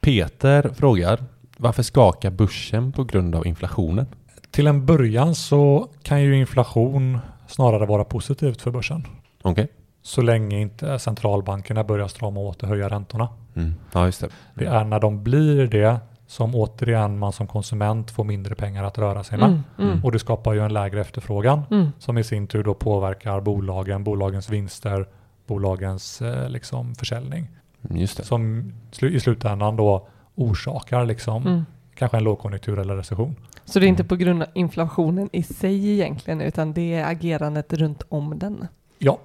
Peter 0.00 0.70
frågar, 0.74 1.24
varför 1.56 1.82
skakar 1.82 2.30
börsen 2.30 2.92
på 2.92 3.04
grund 3.04 3.34
av 3.34 3.46
inflationen? 3.46 4.06
Till 4.50 4.66
en 4.66 4.86
början 4.86 5.34
så 5.34 5.88
kan 6.02 6.22
ju 6.22 6.36
inflation 6.36 7.18
snarare 7.48 7.86
vara 7.86 8.04
positivt 8.04 8.62
för 8.62 8.70
börsen. 8.70 9.06
Okej. 9.42 9.68
Så 10.02 10.22
länge 10.22 10.60
inte 10.60 10.98
centralbankerna 10.98 11.84
börjar 11.84 12.08
strama 12.08 12.40
åt 12.40 12.62
och 12.62 12.68
höja 12.68 12.88
räntorna. 12.88 13.28
Mm. 13.56 13.74
Ja, 13.92 14.04
det. 14.04 14.28
Det 14.54 14.66
är 14.66 14.84
när 14.84 15.00
de 15.00 15.22
blir 15.22 15.66
det 15.66 16.00
som 16.30 16.54
återigen 16.54 17.18
man 17.18 17.32
som 17.32 17.46
konsument 17.46 18.10
får 18.10 18.24
mindre 18.24 18.54
pengar 18.54 18.84
att 18.84 18.98
röra 18.98 19.24
sig 19.24 19.38
med. 19.38 19.48
Mm, 19.48 19.62
mm, 19.78 20.04
Och 20.04 20.12
det 20.12 20.18
skapar 20.18 20.52
ju 20.52 20.60
en 20.64 20.72
lägre 20.72 21.00
efterfrågan 21.00 21.62
mm. 21.70 21.92
som 21.98 22.18
i 22.18 22.24
sin 22.24 22.46
tur 22.46 22.64
då 22.64 22.74
påverkar 22.74 23.40
bolagen, 23.40 24.04
bolagens 24.04 24.50
vinster, 24.50 25.06
bolagens 25.46 26.22
eh, 26.22 26.48
liksom 26.48 26.94
försäljning. 26.94 27.48
Just 27.90 28.16
det. 28.16 28.24
Som 28.24 28.72
slu- 28.92 29.10
i 29.10 29.20
slutändan 29.20 29.76
då 29.76 30.08
orsakar 30.34 31.04
liksom 31.04 31.46
Mm. 31.46 31.64
kanske 31.94 32.16
en 32.16 32.24
lågkonjunktur 32.24 32.78
eller 32.78 32.96
recession. 32.96 33.36
Så 33.64 33.78
det 33.78 33.86
är 33.86 33.88
inte 33.88 34.04
på 34.04 34.16
grund 34.16 34.42
av 34.42 34.48
inflationen 34.54 35.28
i 35.32 35.42
sig 35.42 35.92
egentligen, 35.92 36.40
utan 36.40 36.72
det 36.72 36.94
är 36.94 37.04
agerandet 37.10 37.72
runt 37.72 38.02
om 38.08 38.38
den. 38.38 38.66
Ja, 38.98 39.18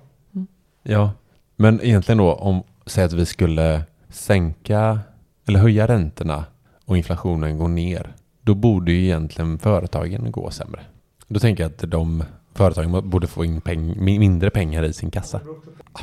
Ja, 0.83 1.11
men 1.55 1.81
egentligen 1.81 2.17
då 2.17 2.33
om, 2.33 2.63
säg 2.85 3.03
att 3.03 3.13
vi 3.13 3.25
skulle 3.25 3.83
sänka 4.09 4.99
eller 5.47 5.59
höja 5.59 5.87
räntorna 5.87 6.45
och 6.85 6.97
inflationen 6.97 7.57
går 7.57 7.67
ner, 7.67 8.15
då 8.41 8.55
borde 8.55 8.91
ju 8.91 9.03
egentligen 9.03 9.57
företagen 9.59 10.31
gå 10.31 10.49
sämre. 10.51 10.79
Då 11.27 11.39
tänker 11.39 11.63
jag 11.63 11.71
att 11.71 11.91
de 11.91 12.23
företagen 12.53 13.09
borde 13.09 13.27
få 13.27 13.45
in 13.45 13.61
peng, 13.61 13.93
mi- 13.95 14.19
mindre 14.19 14.49
pengar 14.49 14.83
i 14.83 14.93
sin 14.93 15.11
kassa. 15.11 15.39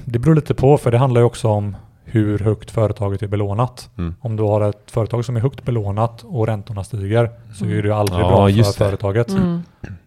det 0.04 0.18
beror 0.18 0.34
lite 0.34 0.54
på 0.54 0.78
för 0.78 0.90
det 0.90 0.98
handlar 0.98 1.20
ju 1.20 1.24
också 1.24 1.48
om 1.48 1.76
hur 2.04 2.38
högt 2.38 2.70
företaget 2.70 3.22
är 3.22 3.26
belånat. 3.28 3.90
Mm. 3.98 4.14
Om 4.20 4.36
du 4.36 4.42
har 4.42 4.60
ett 4.60 4.90
företag 4.90 5.24
som 5.24 5.36
är 5.36 5.40
högt 5.40 5.64
belånat 5.64 6.22
och 6.24 6.46
räntorna 6.46 6.84
stiger 6.84 7.30
så 7.54 7.64
är 7.64 7.68
det 7.68 7.74
ju 7.88 7.92
aldrig 7.92 8.20
Ja, 8.20 8.28
bra 8.28 8.48
för 8.48 8.56
det. 8.56 8.64
företaget. 8.64 9.28
Mm. 9.28 9.62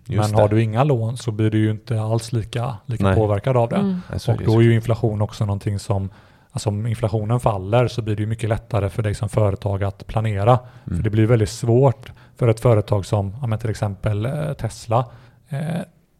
Men 0.05 0.33
har 0.35 0.47
du 0.47 0.63
inga 0.63 0.83
lån 0.83 1.17
så 1.17 1.31
blir 1.31 1.51
du 1.51 1.57
ju 1.57 1.71
inte 1.71 2.01
alls 2.01 2.33
lika, 2.33 2.75
lika 2.85 3.03
Nej. 3.03 3.15
påverkad 3.15 3.57
av 3.57 3.69
det. 3.69 3.75
Mm. 3.75 3.99
Och 4.27 4.43
då 4.45 4.57
är 4.59 4.61
ju. 4.61 4.69
ju 4.69 4.75
inflation 4.75 5.21
också 5.21 5.45
någonting 5.45 5.79
som, 5.79 6.09
alltså 6.55 6.69
om 6.69 6.87
inflationen 6.87 7.39
faller 7.39 7.87
så 7.87 8.01
blir 8.01 8.15
det 8.15 8.21
ju 8.21 8.27
mycket 8.27 8.49
lättare 8.49 8.89
för 8.89 9.03
dig 9.03 9.13
som 9.15 9.29
företag 9.29 9.83
att 9.83 10.07
planera. 10.07 10.51
Mm. 10.85 10.97
För 10.97 11.03
det 11.03 11.09
blir 11.09 11.25
väldigt 11.25 11.49
svårt 11.49 12.11
för 12.37 12.47
ett 12.47 12.59
företag 12.59 13.05
som 13.05 13.35
ja, 13.41 13.47
men 13.47 13.59
till 13.59 13.69
exempel 13.69 14.25
eh, 14.25 14.53
Tesla. 14.53 15.05
Eh, 15.49 15.59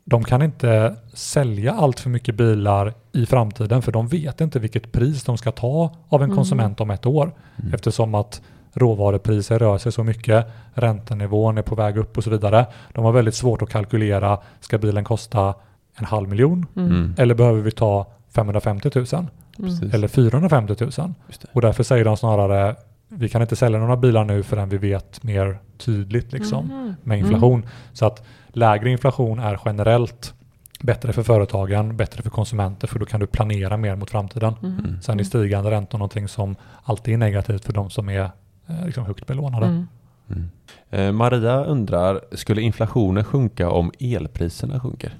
de 0.06 0.24
kan 0.24 0.42
inte 0.42 0.96
sälja 1.14 1.74
allt 1.74 2.00
för 2.00 2.10
mycket 2.10 2.36
bilar 2.36 2.94
i 3.12 3.26
framtiden 3.26 3.82
för 3.82 3.92
de 3.92 4.08
vet 4.08 4.42
inte 4.42 4.60
vilket 4.60 4.92
pris 4.92 5.24
de 5.24 5.38
ska 5.38 5.52
ta 5.52 5.96
av 6.10 6.22
en 6.22 6.26
Mm. 6.26 6.36
konsument 6.38 6.82
om 6.82 6.90
ett 6.92 7.06
år. 7.06 7.32
Mm. 7.62 7.74
Eftersom 7.74 8.16
att 8.16 8.42
råvarupriser 8.74 9.60
rör 9.60 9.78
sig 9.78 9.92
så 9.92 10.04
mycket, 10.04 10.46
räntenivån 10.74 11.58
är 11.58 11.62
på 11.62 11.76
väg 11.76 11.98
upp 11.98 12.18
och 12.18 12.24
så 12.24 12.30
vidare. 12.30 12.66
De 12.94 13.06
har 13.06 13.12
väldigt 13.12 13.36
svårt 13.36 13.62
att 13.62 13.70
kalkylera, 13.70 14.40
ska 14.60 14.78
bilen 14.78 15.04
kosta 15.04 15.54
en 15.98 16.06
halv 16.06 16.30
miljon 16.30 16.66
Mm. 16.76 16.90
Mm. 16.92 17.16
eller 17.18 17.36
behöver 17.36 17.62
vi 17.62 17.72
ta 17.72 18.06
550 18.36 18.90
000 18.96 19.06
Mm. 19.14 19.28
Precis. 19.58 19.94
eller 19.94 20.08
450 20.08 20.76
000? 20.80 20.90
Just 21.28 21.42
det. 21.42 21.48
Och 21.54 21.62
därför 21.62 21.84
säger 21.84 22.06
de 22.06 22.18
snarare 22.18 22.76
vi 23.08 23.30
kan 23.30 23.42
inte 23.42 23.56
sälja 23.56 23.80
några 23.80 23.98
bilar 23.98 24.24
nu 24.26 24.44
förrän 24.44 24.70
vi 24.70 24.78
vet 24.78 25.24
mer 25.24 25.60
tydligt 25.78 26.34
liksom, 26.34 26.66
Mhm. 26.66 26.96
med 27.04 27.20
inflation. 27.20 27.66
Så 27.94 28.06
att 28.06 28.24
lägre 28.48 28.90
inflation 28.90 29.40
är 29.40 29.60
generellt 29.66 30.34
bättre 30.82 31.14
för 31.14 31.24
företagen, 31.24 31.98
bättre 31.98 32.24
för 32.24 32.30
konsumenter 32.30 32.88
för 32.88 33.00
då 33.00 33.06
kan 33.06 33.20
du 33.20 33.28
planera 33.28 33.78
mer 33.78 33.96
mot 33.96 34.10
framtiden. 34.10 34.54
Mm. 34.64 35.02
Sen 35.02 35.20
är 35.20 35.24
stigande 35.24 35.72
räntor 35.72 35.98
någonting 35.98 36.28
som 36.28 36.56
alltid 36.84 37.14
är 37.14 37.18
negativt 37.18 37.66
för 37.66 37.74
de 37.74 37.90
som 37.90 38.10
är 38.10 38.30
eh, 38.68 38.86
liksom 38.86 39.06
högt 39.06 39.28
belånade. 39.28 39.66
Mm. 39.66 39.88
Mm. 40.30 40.50
Eh, 40.90 41.12
Maria 41.12 41.64
undrar, 41.66 42.22
skulle 42.32 42.62
inflationen 42.62 43.24
sjunka 43.24 43.70
om 43.70 43.92
elpriserna 44.00 44.80
sjunker? 44.80 45.14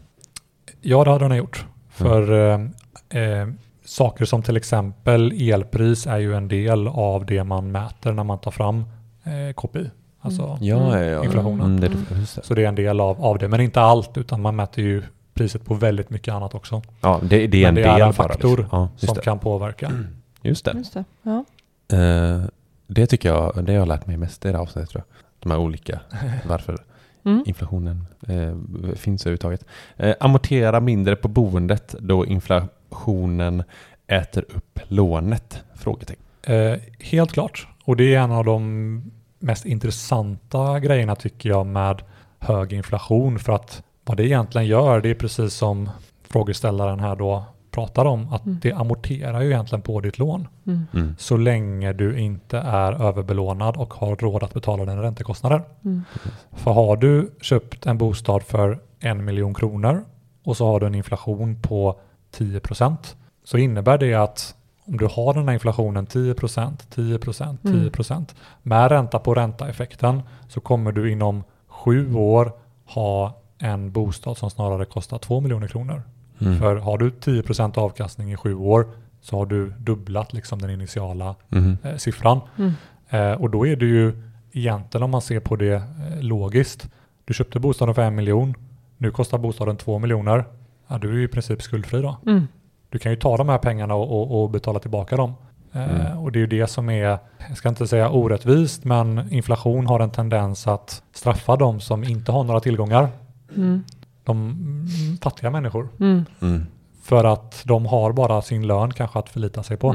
Ja, 0.82 1.04
det 1.04 1.12
hade 1.12 1.28
den 1.28 1.38
gjort. 1.38 1.66
För 1.90 2.32
eh, 2.32 2.60
eh, 3.24 3.48
saker 3.86 4.26
som 4.26 4.42
till 4.44 4.58
exempel 4.58 5.52
elpris 5.52 6.08
är 6.08 6.18
ju 6.18 6.34
en 6.36 6.48
del 6.48 6.88
av 6.88 7.26
det 7.26 7.44
man 7.44 7.72
mäter 7.72 8.12
när 8.14 8.24
man 8.24 8.40
tar 8.40 8.52
fram 8.52 8.84
eh, 9.24 9.54
KPI. 9.56 9.90
Alltså, 10.22 10.44
Mm. 10.44 10.58
Ja, 10.62 11.00
ja, 11.00 11.04
ja. 11.04 11.24
Inflationen. 11.26 11.66
Mm, 11.66 11.80
det, 11.80 11.88
Mm. 11.88 12.06
det. 12.10 12.26
Så 12.46 12.54
det 12.54 12.64
är 12.64 12.68
en 12.68 12.76
del 12.76 13.00
av, 13.00 13.22
av 13.26 13.38
det, 13.38 13.48
men 13.48 13.62
inte 13.62 13.82
allt, 13.82 14.18
utan 14.18 14.42
man 14.42 14.56
mäter 14.56 14.84
ju 14.84 15.04
priset 15.34 15.66
på 15.66 15.74
väldigt 15.74 16.10
mycket 16.10 16.34
annat 16.34 16.56
också 16.56 16.82
Ja, 17.02 17.20
det, 17.24 17.48
det 17.48 17.58
är 17.58 17.62
Men 17.62 17.70
en 17.70 17.76
det 17.76 17.82
del 17.82 18.02
är 18.02 18.06
en 18.06 18.14
faktor 18.14 18.58
liksom. 18.58 18.80
Ja, 18.80 18.90
just 18.94 19.06
som 19.06 19.16
det. 19.16 19.22
kan 19.22 19.40
påverka. 19.40 19.92
Just 20.42 20.66
det. 20.66 20.72
Just 20.78 20.94
det. 20.94 21.04
Ja. 21.24 21.46
Eh, 21.98 22.42
det 22.88 23.08
tycker 23.08 23.30
jag, 23.30 23.64
det 23.66 23.72
har 23.72 23.80
jag 23.80 23.88
lärt 23.88 24.08
mig 24.08 24.18
mest 24.18 24.46
i 24.46 24.48
det 24.52 24.54
här 24.58 24.62
avsnittet 24.64 24.90
tror 24.90 25.04
jag. 25.08 25.16
De 25.40 25.52
här 25.52 25.60
olika, 25.60 26.00
varför 26.48 26.78
Mm. 27.26 27.44
inflationen 27.48 28.06
eh, 28.28 28.96
finns 28.96 29.22
överhuvudtaget. 29.26 29.66
Eh, 29.98 30.16
amortera 30.20 30.80
mindre 30.80 31.16
på 31.16 31.28
boendet 31.28 31.96
då 32.00 32.26
inflationen 32.96 33.64
äter 34.08 34.46
upp 34.50 34.80
lånet? 34.88 35.64
Frågetecken. 35.76 36.24
Eh, 36.44 36.80
helt 37.00 37.32
klart. 37.34 37.68
Och 37.86 37.96
det 37.96 38.16
är 38.16 38.20
en 38.20 38.32
av 38.32 38.46
de 38.46 39.12
mest 39.40 39.66
intressanta 39.66 40.80
grejerna 40.80 41.16
tycker 41.16 41.50
jag 41.50 41.66
med 41.66 42.02
hög 42.40 42.74
inflation. 42.74 43.40
För 43.40 43.54
att 43.54 43.84
vad 44.06 44.18
det 44.18 44.26
egentligen 44.28 44.68
gör, 44.68 45.02
det 45.02 45.10
är 45.10 45.16
precis 45.16 45.54
som 45.54 45.90
frågeställaren 46.30 47.00
här 47.00 47.16
då 47.16 47.44
pratar 47.72 48.06
om, 48.06 48.34
att 48.34 48.46
Mm. 48.46 48.60
det 48.62 48.72
amorterar 48.72 49.42
ju 49.42 49.48
egentligen 49.48 49.82
på 49.82 50.02
ditt 50.02 50.20
lån. 50.20 50.48
Mm. 50.68 50.88
Mm. 50.94 51.16
Så 51.20 51.38
länge 51.38 51.94
du 51.94 52.20
inte 52.20 52.58
är 52.58 52.94
överbelånad 53.08 53.78
och 53.78 53.94
har 53.94 54.16
råd 54.16 54.44
att 54.44 54.54
betala 54.54 54.86
dina 54.86 55.02
räntekostnader. 55.02 55.62
Mm. 55.86 56.04
För 56.52 56.72
har 56.72 56.98
du 56.98 57.32
köpt 57.42 57.86
en 57.86 57.98
bostad 57.98 58.44
för 58.44 58.80
en 59.00 59.26
miljon 59.26 59.54
kronor 59.54 60.04
och 60.46 60.58
så 60.58 60.66
har 60.68 60.80
du 60.80 60.86
en 60.86 60.96
inflation 60.96 61.62
på 61.62 62.00
10% 62.38 63.16
så 63.44 63.58
innebär 63.58 63.98
det 63.98 64.14
att 64.14 64.56
om 64.88 64.98
du 64.98 65.06
har 65.06 65.34
den 65.34 65.48
här 65.48 65.54
inflationen 65.54 66.08
10% 66.08 66.78
10% 66.96 67.58
10 67.62 68.16
Mm. 68.16 68.26
med 68.64 68.92
ränta 68.92 69.20
på 69.20 69.34
ränta-effekten 69.36 70.22
så 70.48 70.60
kommer 70.60 70.92
du 70.92 71.12
inom 71.12 71.44
sju 71.68 72.14
år 72.16 72.52
ha 72.86 73.42
en 73.60 73.92
bostad 73.92 74.38
som 74.38 74.50
snarare 74.50 74.86
kostar 74.86 75.18
2 75.18 75.42
miljoner 75.42 75.68
kronor. 75.68 76.02
Mm. 76.40 76.60
För 76.60 76.76
har 76.76 76.98
du 76.98 77.10
10% 77.10 77.78
avkastning 77.78 78.32
i 78.34 78.38
sju 78.38 78.56
år 78.56 78.88
så 79.22 79.38
har 79.38 79.46
du 79.46 79.70
dubblat 79.70 80.34
liksom 80.34 80.62
den 80.62 80.70
initiala 80.70 81.36
Mhm. 81.50 81.78
eh, 81.84 81.96
siffran. 81.98 82.40
Mm. 82.58 82.72
Eh, 83.10 83.42
och 83.42 83.50
då 83.50 83.68
är 83.68 83.76
det 83.76 83.86
ju 83.86 84.22
egentligen 84.52 85.04
om 85.04 85.12
man 85.12 85.22
ser 85.22 85.40
på 85.40 85.56
det 85.56 85.74
eh, 85.74 85.82
logiskt. 86.22 86.90
Du 87.26 87.34
köpte 87.34 87.60
bostaden 87.60 87.96
för 87.96 88.02
en 88.02 88.16
miljon. 88.16 88.54
Nu 88.98 89.12
kostar 89.12 89.38
bostaden 89.38 89.78
två 89.78 90.00
miljoner. 90.00 90.46
Ja, 90.88 90.98
du 90.98 91.10
är 91.10 91.14
ju 91.14 91.24
i 91.24 91.28
princip 91.28 91.62
skuldfri 91.62 92.02
då. 92.02 92.18
Mm. 92.28 92.48
Du 92.90 93.00
kan 93.00 93.12
ju 93.12 93.16
ta 93.18 93.38
de 93.38 93.50
här 93.50 93.58
pengarna 93.58 93.96
och, 93.96 94.22
och, 94.22 94.44
och 94.44 94.50
betala 94.50 94.80
tillbaka 94.80 95.18
dem. 95.18 95.34
Eh, 95.74 96.06
Mm. 96.06 96.18
och 96.18 96.32
det 96.32 96.40
är 96.40 96.42
ju 96.42 96.48
det 96.48 96.68
som 96.68 96.90
är, 96.90 97.18
jag 97.48 97.58
ska 97.58 97.70
inte 97.70 97.88
säga 97.88 98.10
orättvist, 98.10 98.84
men 98.84 99.34
inflation 99.34 99.88
har 99.88 100.00
en 100.00 100.10
tendens 100.10 100.68
att 100.68 101.04
straffa 101.14 101.56
de 101.56 101.80
som 101.80 102.04
inte 102.04 102.32
har 102.32 102.44
några 102.44 102.60
tillgångar. 102.60 103.10
Mm. 103.56 103.84
De 104.24 104.38
mm, 104.38 105.18
fattiga 105.22 105.50
människor. 105.50 105.90
Mm. 106.00 106.26
Mm. 106.42 106.66
För 107.04 107.24
att 107.24 107.62
de 107.66 107.86
har 107.86 108.12
bara 108.12 108.42
sin 108.42 108.68
lön 108.68 108.94
kanske 108.94 109.20
att 109.20 109.30
förlita 109.30 109.64
sig 109.64 109.78
på. 109.78 109.90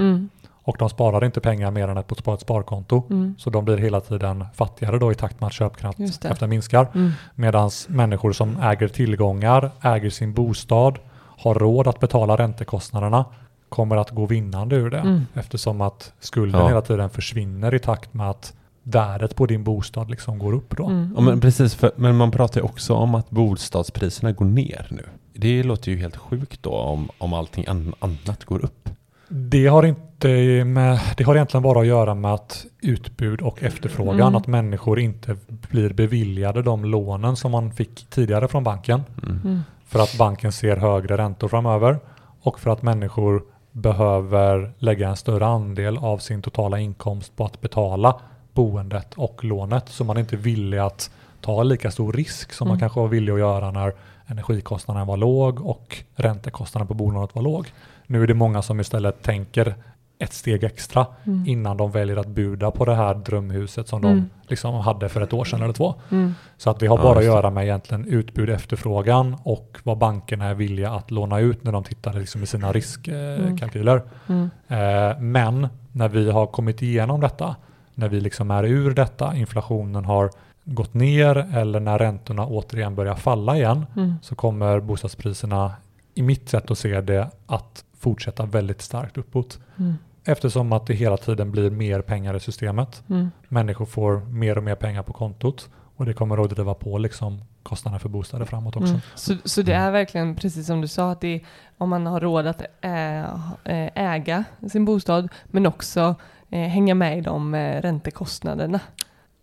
Och 0.70 0.76
de 0.78 0.90
sparar 0.90 1.24
inte 1.24 1.40
pengar 1.40 1.70
mer 1.70 1.88
än 1.88 1.96
ett 1.96 2.24
på 2.24 2.34
ett 2.34 2.40
sparkonto. 2.40 3.02
Mm. 3.10 3.34
Så 3.38 3.50
de 3.50 3.64
blir 3.64 3.76
hela 3.76 4.00
tiden 4.00 4.44
fattigare 4.54 4.98
då 4.98 5.12
i 5.12 5.14
takt 5.14 5.40
med 5.40 5.46
att 5.46 5.52
köpkraften 5.52 6.50
minskar. 6.50 6.86
Mm. 6.94 7.12
Medan 7.34 7.70
människor 7.88 8.32
som 8.32 8.56
äger 8.56 8.88
tillgångar, 8.88 9.70
äger 9.82 10.10
sin 10.10 10.34
bostad, 10.34 10.98
har 11.16 11.54
råd 11.54 11.88
att 11.88 12.00
betala 12.00 12.36
räntekostnaderna 12.36 13.24
kommer 13.68 13.96
att 13.96 14.10
gå 14.10 14.26
vinnande 14.26 14.76
ur 14.76 14.90
det. 14.90 14.98
Mm. 14.98 15.26
Eftersom 15.34 15.80
att 15.80 16.12
skulden 16.20 16.60
Ja. 16.60 16.68
hela 16.68 16.82
tiden 16.82 17.10
försvinner 17.10 17.74
i 17.74 17.78
takt 17.78 18.14
med 18.14 18.30
att 18.30 18.54
värdet 18.82 19.36
på 19.36 19.46
din 19.46 19.64
bostad 19.64 20.10
liksom 20.10 20.38
går 20.38 20.52
upp 20.52 20.76
då. 20.76 20.86
Mm. 20.86 21.12
Ja, 21.16 21.20
men 21.20 21.40
precis, 21.40 21.74
för, 21.74 21.90
men 21.96 22.16
man 22.16 22.30
pratar 22.30 22.60
ju 22.60 22.64
också 22.64 22.94
om 22.94 23.14
att 23.14 23.30
bostadspriserna 23.30 24.32
går 24.32 24.44
ner 24.46 24.86
nu. 24.90 25.04
Det 25.34 25.62
låter 25.62 25.92
ju 25.92 25.98
helt 25.98 26.16
sjukt 26.16 26.62
då 26.62 26.70
om, 26.70 27.08
om 27.18 27.32
allting 27.32 27.64
an, 27.68 27.94
annat 27.98 28.44
går 28.44 28.64
upp. 28.64 28.88
Det 29.33 29.66
har, 29.66 29.83
inte 29.87 30.28
med, 30.64 31.01
det 31.16 31.24
har 31.24 31.35
egentligen 31.35 31.62
bara 31.62 31.81
att 31.81 31.87
göra 31.87 32.14
med 32.14 32.35
att 32.35 32.66
utbud 32.83 33.41
och 33.43 33.62
efterfrågan, 33.62 34.20
Mm. 34.20 34.35
att 34.35 34.47
människor 34.47 35.01
inte 35.01 35.37
blir 35.49 35.93
beviljade 35.93 36.62
de 36.62 36.85
lånen 36.85 37.37
som 37.37 37.51
man 37.51 37.72
fick 37.72 38.11
tidigare 38.11 38.49
från 38.49 38.64
banken. 38.64 39.03
Mm. 39.22 39.41
Mm. 39.45 39.61
För 39.87 39.99
att 39.99 40.18
banken 40.18 40.53
ser 40.53 40.76
högre 40.76 41.16
räntor 41.16 41.49
framöver 41.49 41.99
och 42.43 42.61
för 42.61 42.70
att 42.70 42.83
människor 42.83 43.43
behöver 43.72 44.72
lägga 44.78 45.09
en 45.09 45.16
större 45.16 45.47
andel 45.47 45.99
av 45.99 46.18
sin 46.18 46.43
totala 46.43 46.78
inkomst 46.78 47.37
på 47.37 47.45
att 47.45 47.61
betala 47.61 48.20
boendet 48.55 49.14
och 49.14 49.45
lånet. 49.45 49.89
Så 49.89 50.05
man 50.05 50.16
är 50.16 50.20
inte 50.20 50.37
villig 50.37 50.78
att 50.78 51.11
ta 51.41 51.62
lika 51.62 51.91
stor 51.91 52.12
risk 52.12 52.53
som 52.53 52.68
man 52.68 52.74
Mm. 52.74 52.81
kanske 52.81 53.01
var 53.01 53.09
villig 53.09 53.33
att 53.33 53.39
göra 53.39 53.70
när 53.70 53.93
energikostnaden 54.26 55.07
var 55.07 55.16
låg 55.16 55.66
och 55.66 55.97
räntekostnaden 56.16 56.89
på 56.89 56.95
bolånet 56.95 57.35
var 57.35 57.43
låg. 57.43 57.72
Nu 58.11 58.22
är 58.22 58.26
det 58.26 58.34
många 58.34 58.62
som 58.62 58.80
istället 58.80 59.22
tänker 59.22 59.74
ett 60.18 60.32
steg 60.32 60.64
extra 60.64 61.06
Mm. 61.24 61.44
innan 61.46 61.76
de 61.76 61.90
väljer 61.90 62.16
att 62.16 62.26
buda 62.26 62.70
på 62.70 62.84
det 62.84 62.94
här 62.94 63.14
drömhuset 63.14 63.88
som 63.88 64.04
Mm. 64.04 64.16
de 64.16 64.28
liksom 64.50 64.74
hade 64.74 65.08
för 65.08 65.20
ett 65.20 65.32
år 65.32 65.44
sedan 65.44 65.62
eller 65.62 65.72
två. 65.72 65.94
Mm. 66.11 66.34
Så 66.56 66.70
att 66.70 66.78
det 66.80 66.86
har 66.86 66.98
Ja, 66.98 67.02
bara 67.02 67.18
att 67.18 67.24
göra 67.24 67.50
med 67.50 67.64
egentligen 67.64 68.04
utbud 68.04 68.50
efterfrågan 68.50 69.36
och 69.42 69.78
vad 69.82 69.98
bankerna 69.98 70.44
är 70.44 70.54
villiga 70.54 70.90
att 70.90 71.11
låna 71.11 71.38
ut 71.40 71.64
när 71.64 71.72
de 71.72 71.84
tittar 71.84 72.12
liksom 72.12 72.42
i 72.42 72.46
sina 72.46 72.72
riskkalkyler. 72.72 74.02
Mm. 74.28 74.50
Eh, 74.68 75.18
men 75.20 75.68
när 75.92 76.08
vi 76.08 76.30
har 76.30 76.46
kommit 76.46 76.82
igenom 76.82 77.20
detta, 77.20 77.56
när 77.94 78.08
vi 78.08 78.20
liksom 78.20 78.50
är 78.50 78.64
ur 78.64 78.90
detta, 78.94 79.36
inflationen 79.36 80.04
har 80.04 80.30
gått 80.64 80.94
ner 80.94 81.36
eller 81.56 81.80
när 81.80 81.98
räntorna 81.98 82.46
återigen 82.46 82.94
börjar 82.94 83.14
falla 83.14 83.56
igen 83.56 83.86
Mm. 83.96 84.14
så 84.22 84.34
kommer 84.34 84.80
bostadspriserna 84.80 85.72
i 86.14 86.22
mitt 86.22 86.48
sätt 86.48 86.70
att 86.70 86.78
se 86.78 87.00
det 87.00 87.28
att 87.46 87.84
fortsätta 88.01 88.46
väldigt 88.46 88.82
starkt 88.82 89.18
uppåt. 89.18 89.59
Mm. 89.78 89.94
Eftersom 90.24 90.72
att 90.72 90.86
det 90.86 90.94
hela 90.94 91.16
tiden 91.16 91.51
blir 91.51 91.70
mer 91.70 92.01
pengar 92.01 92.36
i 92.36 92.40
systemet. 92.40 93.03
Mm. 93.11 93.30
Människor 93.48 93.86
får 93.86 94.20
mer 94.20 94.59
och 94.59 94.64
mer 94.64 94.74
pengar 94.74 95.03
på 95.03 95.12
kontot 95.12 95.68
och 95.96 96.07
det 96.07 96.12
kommer 96.12 96.44
att 96.44 96.51
driva 96.51 96.74
på 96.74 96.98
liksom 96.98 97.42
kostnaderna 97.62 97.98
för 97.98 98.09
bostäder 98.09 98.44
framåt 98.44 98.76
också. 98.76 98.88
Mm. 98.88 99.01
Så, 99.14 99.34
så 99.44 99.62
det 99.62 99.72
är 99.72 99.90
verkligen 99.90 100.36
precis 100.36 100.66
som 100.66 100.80
du 100.80 100.88
sa, 100.88 101.11
att 101.11 101.20
det 101.20 101.28
är, 101.28 101.40
om 101.78 101.90
man 101.90 102.07
har 102.07 102.20
råd 102.20 102.46
att 102.46 102.62
ä, 102.80 103.26
ä- 103.64 103.90
äga 103.94 104.44
sin 104.70 104.84
bostad, 104.84 105.28
men 105.46 105.66
också 105.66 106.14
eh, 106.51 106.68
hänga 106.68 106.94
med 106.94 107.18
i 107.18 107.20
de 107.20 107.55
eh, 107.55 107.82
räntekostnaderna. 107.82 108.80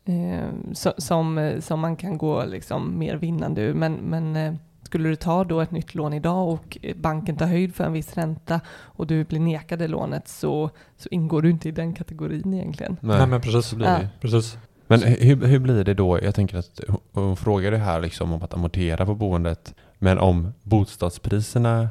Eh, 0.05 0.49
som, 0.97 1.37
eh, 1.37 1.59
som 1.59 1.79
man 1.79 1.95
kan 1.95 2.17
gå 2.17 2.45
liksom 2.45 2.99
mer 2.99 3.15
vinnande 3.15 3.61
ur. 3.61 3.73
Men, 3.73 3.93
men 3.93 4.35
eh, 4.35 4.53
skulle 4.87 5.09
du 5.09 5.15
ta 5.15 5.43
då 5.43 5.61
ett 5.61 5.71
nytt 5.71 5.95
lån 5.95 6.13
idag 6.13 6.47
och 6.49 6.77
eh, 6.81 6.95
banken 6.95 7.35
tar 7.35 7.45
höjd 7.45 7.75
för 7.75 7.83
en 7.83 7.93
viss 7.93 8.13
ränta 8.17 8.59
och 8.69 9.07
du 9.07 9.23
blir 9.23 9.39
nekad 9.39 9.79
det 9.79 9.87
lånet 9.87 10.27
så, 10.27 10.69
så 10.97 11.09
ingår 11.11 11.41
du 11.41 11.49
inte 11.49 11.69
i 11.69 11.71
den 11.71 11.93
kategorin 11.93 12.53
egentligen. 12.53 12.97
Nej, 13.01 13.27
men 13.27 13.41
precis. 13.41 13.65
så 13.65 13.75
blir 13.75 13.87
det. 13.87 13.93
Ja. 13.93 14.01
ju. 14.01 14.07
Precis. 14.21 14.57
Men 14.87 15.01
hur, 15.03 15.45
hur 15.47 15.59
blir 15.59 15.83
det 15.83 15.93
då? 15.93 16.23
Jag 16.23 16.35
tänker 16.35 16.57
att 16.57 16.79
hon- 16.87 16.99
hon 17.13 17.37
frågade 17.37 17.77
här 17.77 18.01
liksom 18.01 18.33
om 18.33 18.43
att 18.43 18.53
amortera 18.53 19.05
på 19.05 19.15
boendet. 19.15 19.73
Men 19.99 20.19
om 20.19 20.53
bostadspriserna, 20.63 21.89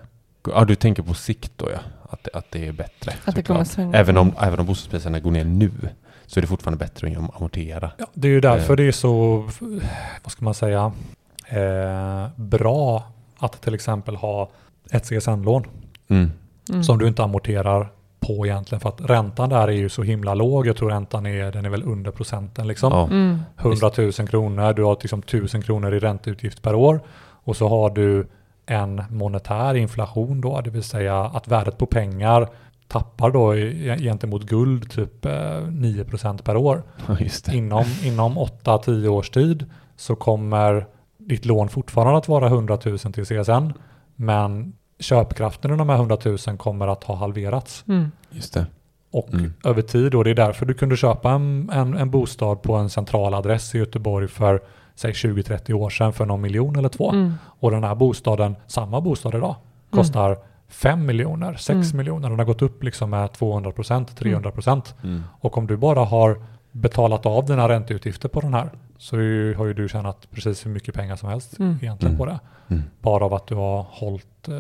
ja 0.49 0.65
du 0.65 0.75
tänker 0.75 1.03
på 1.03 1.15
sikt 1.15 1.53
då 1.57 1.69
ja, 1.73 1.79
att, 2.11 2.25
det- 2.25 2.31
att 2.35 2.51
det 2.51 2.67
är 2.69 2.73
bättre. 2.73 3.13
Att 3.25 3.35
det 3.35 3.43
kommer 3.43 3.65
svänga. 3.65 3.97
även, 3.99 4.17
om, 4.17 4.33
även 4.41 4.61
om 4.61 4.67
bostadspriserna 4.67 5.21
går 5.21 5.31
ner 5.31 5.45
nu 5.45 5.71
så 6.27 6.41
är 6.41 6.43
det 6.43 6.49
fortfarande 6.49 6.79
bättre 6.85 7.11
att 7.19 7.37
amortera. 7.37 7.91
Ja, 7.99 8.07
det 8.15 8.29
är 8.29 8.33
ju 8.33 8.41
därför 8.41 8.73
Eh. 8.73 8.77
det 8.77 8.83
är 8.83 8.93
så, 8.93 9.37
vad 10.23 10.33
ska 10.33 10.45
man 10.45 10.55
säga, 10.55 10.93
eh, 11.49 12.27
bra 12.37 13.03
att 13.39 13.61
till 13.63 13.75
exempel 13.75 14.17
ha 14.17 14.51
ett 14.91 15.05
CSN-lån 15.05 15.65
Mm. 16.09 16.31
Mm. 16.69 16.83
som 16.85 16.99
du 16.99 17.09
inte 17.09 17.23
amorterar 17.25 17.93
på 18.21 18.47
egentligen 18.47 18.81
för 18.81 18.89
att 18.89 19.01
räntan 19.01 19.49
där 19.49 19.69
är 19.69 19.73
ju 19.73 19.89
så 19.89 20.03
himla 20.03 20.35
låg. 20.35 20.67
Jag 20.67 20.77
tror 20.77 20.91
räntan 20.91 21.27
är, 21.27 21.53
den 21.53 21.65
är 21.65 21.69
väl 21.71 21.83
under 21.83 22.11
procenten 22.11 22.69
liksom. 22.69 22.93
Ja. 22.93 23.05
Mm. 23.05 23.39
100 23.57 23.91
000 23.99 24.13
kronor, 24.13 24.73
du 24.73 24.83
har 24.85 24.97
liksom 25.03 25.19
1000 25.19 25.63
kronor 25.63 25.95
i 25.95 25.99
ränteutgift 25.99 26.63
per 26.63 26.75
år 26.75 27.01
och 27.19 27.57
så 27.57 27.69
har 27.69 27.91
du 27.91 28.29
en 28.67 29.03
monetär 29.11 29.75
inflation 29.75 30.41
då, 30.41 30.61
det 30.61 30.71
vill 30.71 30.83
säga 30.83 31.21
att 31.25 31.49
värdet 31.49 31.79
på 31.79 31.87
pengar 31.87 32.49
tappar 32.89 33.31
då 33.31 33.55
gentemot 33.99 34.43
guld 34.43 34.91
typ 34.91 35.25
eh, 35.25 35.61
9 35.71 36.05
per 36.45 36.57
år. 36.57 36.83
Ja, 37.09 37.17
just 37.21 37.45
det. 37.45 37.57
Inom, 37.57 37.85
inom 38.05 38.39
8-10 38.39 39.09
års 39.09 39.31
tid 39.31 39.71
så 39.97 40.17
kommer 40.17 40.87
ditt 41.27 41.45
lån 41.45 41.69
fortfarande 41.69 42.19
att 42.19 42.29
vara 42.29 42.47
100 42.47 42.79
000 42.85 42.99
till 42.99 43.25
CSN 43.27 43.73
men 44.17 44.73
köpkraften 45.01 45.75
i 45.75 45.77
de 45.77 45.89
här 45.89 45.97
100 45.97 46.17
000 46.25 46.39
kommer 46.57 46.89
att 46.89 47.05
ha 47.05 47.15
halverats. 47.17 47.85
Mm. 47.89 48.11
Just 48.31 48.55
det. 48.55 48.67
Och 49.13 49.35
Mm. 49.35 49.53
över 49.65 49.83
tid 49.83 50.13
då, 50.13 50.23
det 50.23 50.31
är 50.31 50.35
därför 50.35 50.67
du 50.67 50.75
kunde 50.75 50.97
köpa 50.97 51.31
en, 51.31 51.71
en, 51.73 51.95
en 51.97 52.11
bostad 52.11 52.63
på 52.63 52.75
en 52.75 52.91
central 52.91 53.35
adress 53.35 53.75
i 53.75 53.79
Göteborg 53.79 54.29
för 54.29 54.63
säg 54.95 55.13
20-30 55.13 55.73
år 55.73 55.91
sedan 55.91 56.13
för 56.13 56.27
någon 56.27 56.41
miljon 56.41 56.77
eller 56.77 56.89
två. 56.89 57.11
Mm. 57.13 57.33
Och 57.61 57.71
den 57.71 57.85
här 57.85 57.95
bostaden, 57.95 58.57
samma 58.67 59.01
bostad 59.01 59.35
idag, 59.35 59.55
kostar 59.91 60.39
5 60.69 61.07
miljoner, 61.07 61.55
6 61.55 61.71
Mm. 61.71 61.97
miljoner. 61.97 62.29
Den 62.31 62.39
har 62.39 62.47
gått 62.47 62.63
upp 62.63 62.83
liksom 62.83 63.11
med 63.11 63.33
200 63.33 63.73
procent, 63.73 64.17
300 64.17 64.51
procent. 64.51 64.95
Mm. 65.05 65.23
Och 65.41 65.59
om 65.59 65.67
du 65.67 65.77
bara 65.77 66.05
har 66.05 66.43
betalat 66.81 67.27
av 67.27 67.47
dina 67.47 67.69
ränteutgifter 67.69 68.29
på 68.29 68.41
den 68.41 68.55
här 68.55 68.71
så 68.99 69.17
ju, 69.17 69.55
har 69.55 69.67
ju 69.67 69.75
du 69.75 69.89
tjänat 69.89 70.27
precis 70.31 70.67
hur 70.67 70.71
mycket 70.71 70.95
pengar 70.95 71.17
som 71.17 71.29
helst 71.29 71.59
Mm. 71.59 71.79
egentligen 71.83 72.15
Mm. 72.15 72.19
på 72.19 72.27
det. 72.27 72.39
Mm. 72.69 72.83
Bara 73.01 73.25
av 73.25 73.35
att 73.35 73.47
du 73.47 73.55
har 73.55 73.87
hållit, 73.91 74.49
eh, 74.49 74.55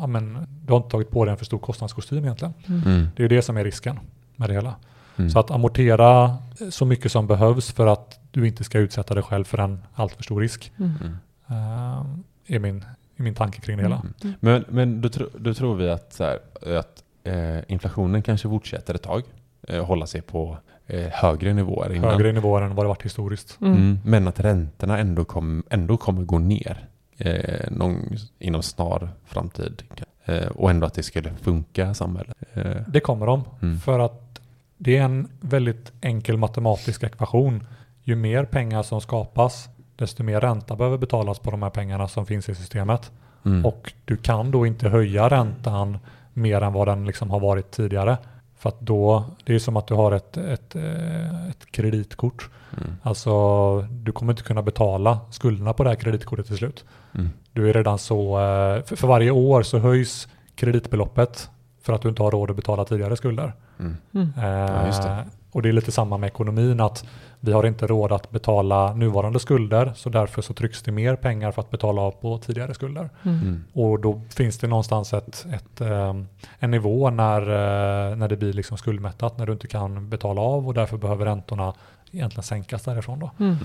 ja 0.00 0.06
men 0.06 0.46
du 0.64 0.72
har 0.72 0.76
inte 0.76 0.90
tagit 0.90 1.10
på 1.10 1.24
dig 1.24 1.32
en 1.32 1.38
för 1.38 1.44
stor 1.44 1.58
kostnadskostym 1.58 2.24
egentligen. 2.24 2.54
Mm. 2.68 3.08
Det 3.16 3.20
är 3.20 3.24
ju 3.24 3.28
det 3.36 3.42
som 3.42 3.56
är 3.56 3.64
risken 3.64 3.98
med 4.36 4.48
det 4.48 4.54
hela. 4.54 4.74
Mm. 5.16 5.30
Så 5.30 5.38
att 5.38 5.50
amortera 5.50 6.36
så 6.70 6.84
mycket 6.86 7.12
som 7.12 7.26
behövs 7.26 7.72
för 7.72 7.86
att 7.86 8.18
du 8.30 8.46
inte 8.48 8.64
ska 8.64 8.78
utsätta 8.78 9.14
dig 9.14 9.22
själv 9.22 9.44
för 9.44 9.58
en 9.58 9.82
alltför 9.94 10.22
stor 10.22 10.40
risk. 10.40 10.72
Mm. 10.78 10.92
Mm. 11.00 11.12
eh, 11.48 12.54
är, 12.56 12.58
min, 12.58 12.84
är 13.16 13.22
min 13.22 13.34
tanke 13.34 13.60
kring 13.60 13.76
det 13.76 13.82
hela. 13.82 14.02
Mm. 14.22 14.34
Men, 14.40 14.64
men 14.68 15.00
då, 15.00 15.08
tro, 15.08 15.26
då 15.38 15.54
tror 15.54 15.74
vi 15.76 15.90
att, 15.90 16.12
så 16.12 16.24
här, 16.24 16.38
att 16.78 17.02
eh, 17.24 17.72
inflationen 17.72 18.22
kanske 18.22 18.48
fortsätter 18.48 18.94
ett 18.94 19.02
tag. 19.02 19.22
Eh, 19.68 19.84
hålla 19.84 20.06
sig 20.06 20.20
på 20.22 20.58
eh, 20.86 21.08
högre 21.12 21.54
nivåer 21.54 21.92
innan. 21.94 22.10
Högre 22.10 22.32
nivåer 22.32 22.62
än 22.62 22.74
vad 22.74 22.84
det 22.84 22.88
varit 22.88 23.02
historiskt. 23.04 23.58
Mm. 23.60 23.72
Mm. 23.74 23.98
Men 24.04 24.28
att 24.28 24.40
räntorna 24.40 24.98
ändå, 24.98 25.24
kom, 25.24 25.62
ändå 25.70 25.96
kommer 25.96 26.22
gå 26.22 26.38
ner 26.38 26.88
eh, 27.18 27.70
någon, 27.70 28.16
inom 28.38 28.62
snar 28.62 29.08
framtid. 29.26 29.82
Eh, 30.24 30.46
och 30.46 30.70
ändå 30.70 30.86
att 30.86 30.94
det 30.94 31.02
skulle 31.02 31.30
funka 31.42 31.94
samhället. 31.94 32.36
Eh, 32.54 32.64
Det 32.88 33.00
kommer 33.00 33.26
de. 33.26 33.44
Mm. 33.62 33.78
För 33.78 33.98
att 33.98 34.40
det 34.78 34.96
är 34.96 35.02
en 35.02 35.28
väldigt 35.40 35.92
enkel 36.00 36.36
matematisk 36.36 37.02
ekvation. 37.02 37.66
Ju 38.04 38.16
mer 38.16 38.44
pengar 38.44 38.82
som 38.82 39.00
skapas, 39.00 39.68
desto 39.96 40.22
mer 40.22 40.40
ränta 40.40 40.76
behöver 40.76 40.98
betalas 40.98 41.38
på 41.38 41.50
de 41.50 41.62
här 41.62 41.70
pengarna 41.70 42.08
som 42.08 42.26
finns 42.26 42.48
i 42.48 42.54
systemet. 42.54 43.10
mm. 43.44 43.66
Och 43.66 43.92
du 44.04 44.16
kan 44.16 44.50
då 44.50 44.66
inte 44.66 44.88
höja 44.88 45.28
räntan 45.28 45.98
mer 46.32 46.60
än 46.60 46.72
vad 46.72 46.88
den 46.88 47.04
liksom 47.04 47.30
har 47.30 47.40
varit 47.40 47.70
tidigare. 47.70 48.16
För 48.62 48.68
att 48.68 48.80
då, 48.80 49.24
det 49.44 49.54
är 49.54 49.58
som 49.58 49.76
att 49.76 49.86
du 49.86 49.94
har 49.94 50.12
ett, 50.12 50.36
ett, 50.36 50.74
eh, 50.76 51.48
ett 51.48 51.66
kreditkort. 51.70 52.50
Mm. 52.76 52.96
Alltså 53.02 53.32
du 53.80 54.12
kommer 54.12 54.32
inte 54.32 54.42
kunna 54.42 54.62
betala 54.62 55.20
skulderna 55.30 55.72
på 55.72 55.84
det 55.84 55.90
här 55.90 55.96
kreditkortet 55.96 56.46
till 56.46 56.56
slut. 56.56 56.84
Mm. 57.14 57.30
Du 57.52 57.68
är 57.68 57.72
redan 57.72 57.98
så, 57.98 58.38
eh, 58.38 58.84
för, 58.84 58.96
för 58.96 59.08
varje 59.08 59.30
år 59.30 59.62
så 59.62 59.78
höjs 59.78 60.28
kreditbeloppet 60.54 61.50
för 61.82 61.92
att 61.92 62.02
du 62.02 62.08
inte 62.08 62.22
har 62.22 62.30
råd 62.30 62.50
att 62.50 62.56
betala 62.56 62.84
tidigare 62.84 63.16
skulder. 63.16 63.52
Mm. 63.78 63.96
Mm. 64.14 64.32
Eh, 64.38 64.86
just 64.86 65.02
det. 65.02 65.24
Och 65.52 65.62
det 65.62 65.68
är 65.68 65.72
lite 65.72 65.92
samma 65.92 66.18
med 66.18 66.26
ekonomin 66.26 66.80
att 66.80 67.04
vi 67.44 67.52
har 67.52 67.66
inte 67.66 67.86
råd 67.86 68.12
att 68.12 68.30
betala 68.30 68.94
nuvarande 68.94 69.38
skulder 69.38 69.92
så 69.96 70.08
därför 70.10 70.42
så 70.42 70.54
trycks 70.54 70.82
det 70.82 70.92
mer 70.92 71.16
pengar 71.16 71.52
för 71.52 71.62
att 71.62 71.70
betala 71.70 72.02
av 72.02 72.10
på 72.10 72.38
tidigare 72.38 72.74
skulder. 72.74 73.10
Mm. 73.22 73.38
Mm. 73.40 73.64
Och 73.72 74.00
då 74.00 74.20
finns 74.28 74.58
det 74.58 74.66
någonstans 74.66 75.12
ett, 75.12 75.46
ett, 75.54 75.80
ehm, 75.80 76.26
en 76.58 76.70
nivå 76.70 77.10
när, 77.10 77.40
eh, 77.42 78.16
när 78.16 78.28
det 78.28 78.36
blir 78.36 78.52
liksom 78.52 78.78
skuldmättat, 78.78 79.38
när 79.38 79.46
du 79.46 79.52
inte 79.52 79.66
kan 79.66 80.08
betala 80.08 80.40
av 80.40 80.66
och 80.68 80.74
därför 80.74 80.96
behöver 80.96 81.24
räntorna 81.24 81.74
egentligen 82.12 82.42
sänkas 82.42 82.82
därifrån 82.82 83.18
då. 83.18 83.30
Mm. 83.40 83.56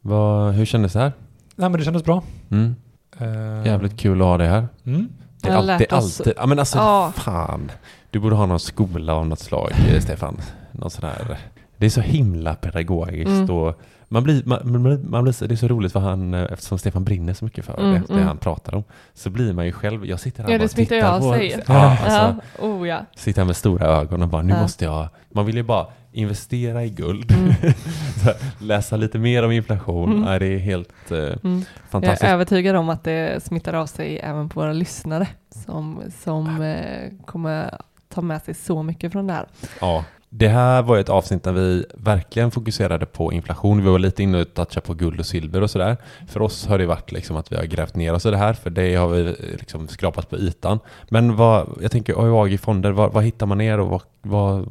Vad, 0.00 0.52
hur 0.54 0.64
kändes 0.64 0.92
det 0.92 0.98
här? 1.00 1.12
Nej 1.56 1.68
men 1.70 1.78
det 1.78 1.84
kändes 1.84 2.04
bra. 2.04 2.22
Mm. 2.50 2.76
Eh, 3.18 3.66
Jävligt 3.66 3.96
kul 4.00 4.20
att 4.20 4.26
ha 4.26 4.38
det 4.38 4.46
här. 4.46 4.68
Mm. 4.86 5.08
Det 5.42 5.48
är 5.48 5.54
alltid, 5.56 5.92
alltid, 5.92 6.32
ja 6.36 6.46
men 6.46 6.58
alltså 6.58 6.78
Ja. 6.78 7.12
fan. 7.16 7.70
Du 8.10 8.18
borde 8.18 8.36
ha 8.36 8.46
någon 8.46 8.60
skola 8.60 9.14
av 9.14 9.26
något 9.26 9.38
slag, 9.38 9.70
Stefan. 10.00 10.36
Någon 10.72 10.90
sån 10.90 11.04
här. 11.04 11.38
Det 11.78 11.86
är 11.86 11.90
så 11.90 12.00
himla 12.00 12.54
pedagogiskt 12.54 13.28
Mm. 13.30 13.50
och 13.50 13.80
man 14.08 14.22
blir, 14.24 14.42
man, 14.46 14.82
man, 14.82 15.10
man 15.10 15.22
blir, 15.24 15.48
det 15.48 15.54
är 15.54 15.56
så 15.56 15.68
roligt 15.68 15.92
för 15.92 16.00
han, 16.00 16.34
eh, 16.34 16.46
eftersom 16.52 16.78
Stefan 16.78 17.04
brinner 17.04 17.34
så 17.34 17.44
mycket 17.44 17.64
för 17.64 17.80
Mm, 17.80 17.92
det, 17.92 18.02
det 18.08 18.12
mm. 18.12 18.26
han 18.26 18.38
pratar 18.38 18.74
om, 18.74 18.84
så 19.14 19.30
blir 19.30 19.52
man 19.52 19.66
ju 19.66 19.72
själv, 19.72 20.06
jag 20.06 20.20
sitter 20.20 20.42
här 20.42 20.50
Ja, 20.50 20.54
och 20.56 20.60
bara 20.60 20.68
tittar 20.68 21.02
av 21.02 21.20
på, 21.20 21.32
sig. 21.32 21.62
Ja, 21.68 21.74
alltså, 22.04 22.36
Ja, 22.58 22.66
oh 22.68 22.88
ja. 22.88 23.00
sitter 23.16 23.40
här 23.40 23.46
med 23.46 23.56
stora 23.56 23.86
ögon 23.86 24.22
och 24.22 24.28
bara, 24.28 24.42
nu 24.42 24.52
Ja. 24.54 24.62
måste 24.62 24.84
jag, 24.84 25.08
man 25.32 25.46
vill 25.46 25.56
ju 25.56 25.62
bara 25.62 25.86
investera 26.12 26.84
i 26.84 26.90
guld, 26.90 27.32
Mm. 27.32 27.52
Läsa 28.58 28.96
lite 28.96 29.18
mer 29.18 29.42
om 29.44 29.52
inflation, 29.52 30.12
Mm. 30.12 30.32
ja, 30.32 30.38
det 30.38 30.46
är 30.46 30.58
helt 30.58 31.10
eh, 31.10 31.18
Mm. 31.18 31.36
Jag 31.42 31.64
fantastiskt. 31.90 32.22
är 32.24 32.32
övertygad 32.32 32.76
om 32.76 32.88
att 32.88 33.04
det 33.04 33.42
smittar 33.44 33.72
av 33.74 33.86
sig 33.86 34.18
även 34.18 34.48
på 34.48 34.60
våra 34.60 34.72
lyssnare 34.72 35.28
som, 35.64 36.02
som 36.22 36.62
eh, 36.62 37.10
kommer 37.26 37.74
ta 38.08 38.20
med 38.20 38.42
sig 38.42 38.54
så 38.54 38.82
mycket 38.82 39.12
från 39.12 39.26
det 39.26 39.32
här. 39.32 39.46
Ja, 39.80 40.04
det 40.38 40.48
här 40.48 40.82
var 40.82 40.98
ett 40.98 41.08
avsnitt 41.08 41.44
där 41.44 41.52
vi 41.52 41.84
verkligen 41.94 42.50
fokuserade 42.50 43.06
på 43.06 43.32
inflation. 43.32 43.82
Vi 43.82 43.90
var 43.90 43.98
lite 43.98 44.22
inne 44.22 44.40
och 44.40 44.54
touchade 44.54 44.86
på 44.86 44.94
guld 44.94 45.20
och 45.20 45.26
silver 45.26 45.62
och 45.62 45.70
sådär. 45.70 45.96
För 46.28 46.42
oss 46.42 46.66
har 46.66 46.78
det 46.78 46.86
varit 46.86 47.12
liksom 47.12 47.36
att 47.36 47.52
vi 47.52 47.56
har 47.56 47.64
grävt 47.64 47.94
ner 47.96 48.14
oss 48.14 48.26
i 48.26 48.30
det 48.30 48.36
här, 48.36 48.52
för 48.52 48.70
det 48.70 48.94
har 48.94 49.08
vi 49.08 49.22
liksom 49.58 49.88
skrapat 49.88 50.30
på 50.30 50.36
ytan. 50.36 50.78
Men 51.08 51.36
vad, 51.36 51.68
jag 51.82 51.90
tänker 51.90 52.14
AIAG-fonder, 52.24 52.90
vad, 52.92 53.12
vad 53.12 53.24
hittar 53.24 53.46
man 53.46 53.60
er 53.60 53.80
och 53.80 53.88
vad, 53.88 54.02
vad, 54.22 54.66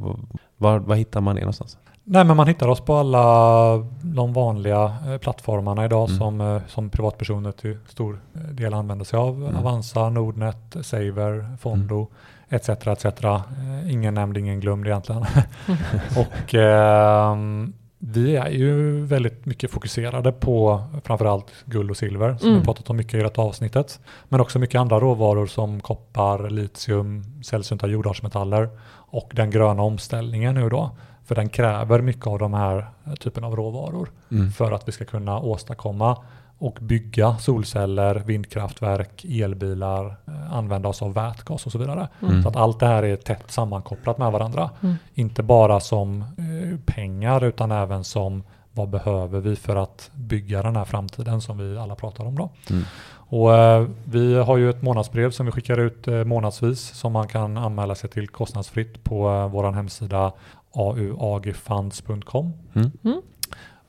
vad, 0.58 0.82
vad 0.82 0.98
hittar 0.98 1.22
man 1.22 1.38
er 1.38 1.42
någonstans? 1.42 1.78
Nej, 2.04 2.24
men 2.26 2.38
man 2.38 2.48
hittar 2.48 2.68
oss 2.68 2.82
på 2.82 2.96
alla 2.96 3.78
de 4.02 4.34
vanliga 4.34 4.96
eh, 5.08 5.18
plattformarna 5.18 5.86
idag 5.86 6.10
Mm. 6.10 6.20
som, 6.20 6.42
eh, 6.42 6.62
som 6.68 6.90
privatpersoner 6.90 7.52
till 7.52 7.78
stor 7.88 8.20
eh, 8.36 8.42
del 8.42 8.74
använder 8.74 9.06
sig 9.06 9.20
av. 9.20 9.36
Mm. 9.36 9.56
Avanza, 9.56 10.10
Nordnet, 10.10 10.76
Saver, 10.82 11.58
Fondo 11.62 12.08
etc. 12.50 12.70
etc. 12.70 13.06
Eh, 13.06 13.92
Ingen 13.94 14.14
nämnd, 14.14 14.38
ingen 14.38 14.60
glömd 14.60 14.88
egentligen. 14.88 15.26
och 16.18 16.54
ehm, 16.56 17.74
vi 18.00 18.36
är 18.36 18.50
ju 18.50 19.02
väldigt 19.06 19.46
mycket 19.46 19.72
fokuserade 19.72 20.32
på 20.32 20.84
framförallt 21.04 21.52
guld 21.66 21.92
och 21.92 21.98
silver 21.98 22.38
som 22.38 22.48
Mm. 22.50 22.60
vi 22.60 22.66
pratat 22.66 22.90
om 22.90 22.98
mycket 22.98 23.14
i 23.14 23.18
detta 23.24 23.42
avsnittet. 23.42 24.00
Men 24.30 24.42
också 24.42 24.60
mycket 24.60 24.80
andra 24.82 25.00
råvaror 25.00 25.46
som 25.48 25.82
koppar, 25.82 26.50
litium, 26.50 27.24
sällsynta 27.44 27.88
jordartsmetaller 27.88 28.70
och 28.92 29.32
den 29.34 29.50
gröna 29.52 29.82
omställningen 29.84 30.56
nu 30.56 30.70
då. 30.70 30.92
För 31.26 31.36
den 31.36 31.50
kräver 31.50 32.02
mycket 32.02 32.28
av 32.28 32.40
de 32.40 32.54
här 32.54 32.90
eh, 33.08 33.14
typen 33.14 33.44
av 33.44 33.56
råvaror 33.56 34.10
Mm. 34.32 34.52
för 34.52 34.72
att 34.72 34.88
vi 34.88 34.92
ska 34.92 35.06
kunna 35.06 35.40
åstadkomma 35.40 36.18
och 36.58 36.78
bygga 36.82 37.38
solceller, 37.38 38.16
vindkraftverk, 38.16 39.26
elbilar, 39.26 40.06
eh, 40.06 40.54
använda 40.54 40.90
oss 40.90 41.02
av 41.02 41.14
vätgas 41.14 41.66
och 41.66 41.72
så 41.72 41.78
vidare. 41.78 42.08
Mm. 42.22 42.44
Så 42.44 42.50
att 42.50 42.56
allt 42.56 42.80
det 42.80 42.86
här 42.86 43.04
är 43.04 43.16
tätt 43.16 43.52
sammankopplat 43.52 44.18
med 44.18 44.32
varandra. 44.32 44.70
Mm. 44.82 44.96
Inte 45.14 45.44
bara 45.44 45.80
som 45.80 46.22
eh, 46.22 46.80
pengar 46.86 47.44
utan 47.44 47.72
även 47.72 48.04
som 48.04 48.44
vad 48.72 48.90
behöver 48.90 49.40
vi 49.40 49.56
för 49.56 49.76
att 49.76 50.12
bygga 50.14 50.62
den 50.62 50.76
här 50.76 50.86
framtiden 50.86 51.42
som 51.42 51.58
vi 51.58 51.78
alla 51.78 51.96
pratar 51.96 52.26
om 52.26 52.36
då. 52.36 52.50
Mm. 52.70 52.84
Och 53.28 53.54
eh, 53.54 53.88
vi 54.04 54.36
har 54.36 54.58
ju 54.58 54.70
ett 54.70 54.82
månadsbrev 54.82 55.32
som 55.32 55.46
vi 55.46 55.52
skickar 55.52 55.78
ut 55.78 56.08
eh, 56.08 56.24
månadsvis 56.24 56.80
som 56.80 57.14
man 57.14 57.28
kan 57.28 57.58
anmäla 57.58 57.96
sig 57.96 58.10
till 58.10 58.28
kostnadsfritt 58.28 59.04
på 59.04 59.30
eh, 59.30 59.48
vår 59.48 59.72
hemsida 59.72 60.32
auagfunds.com. 60.74 62.54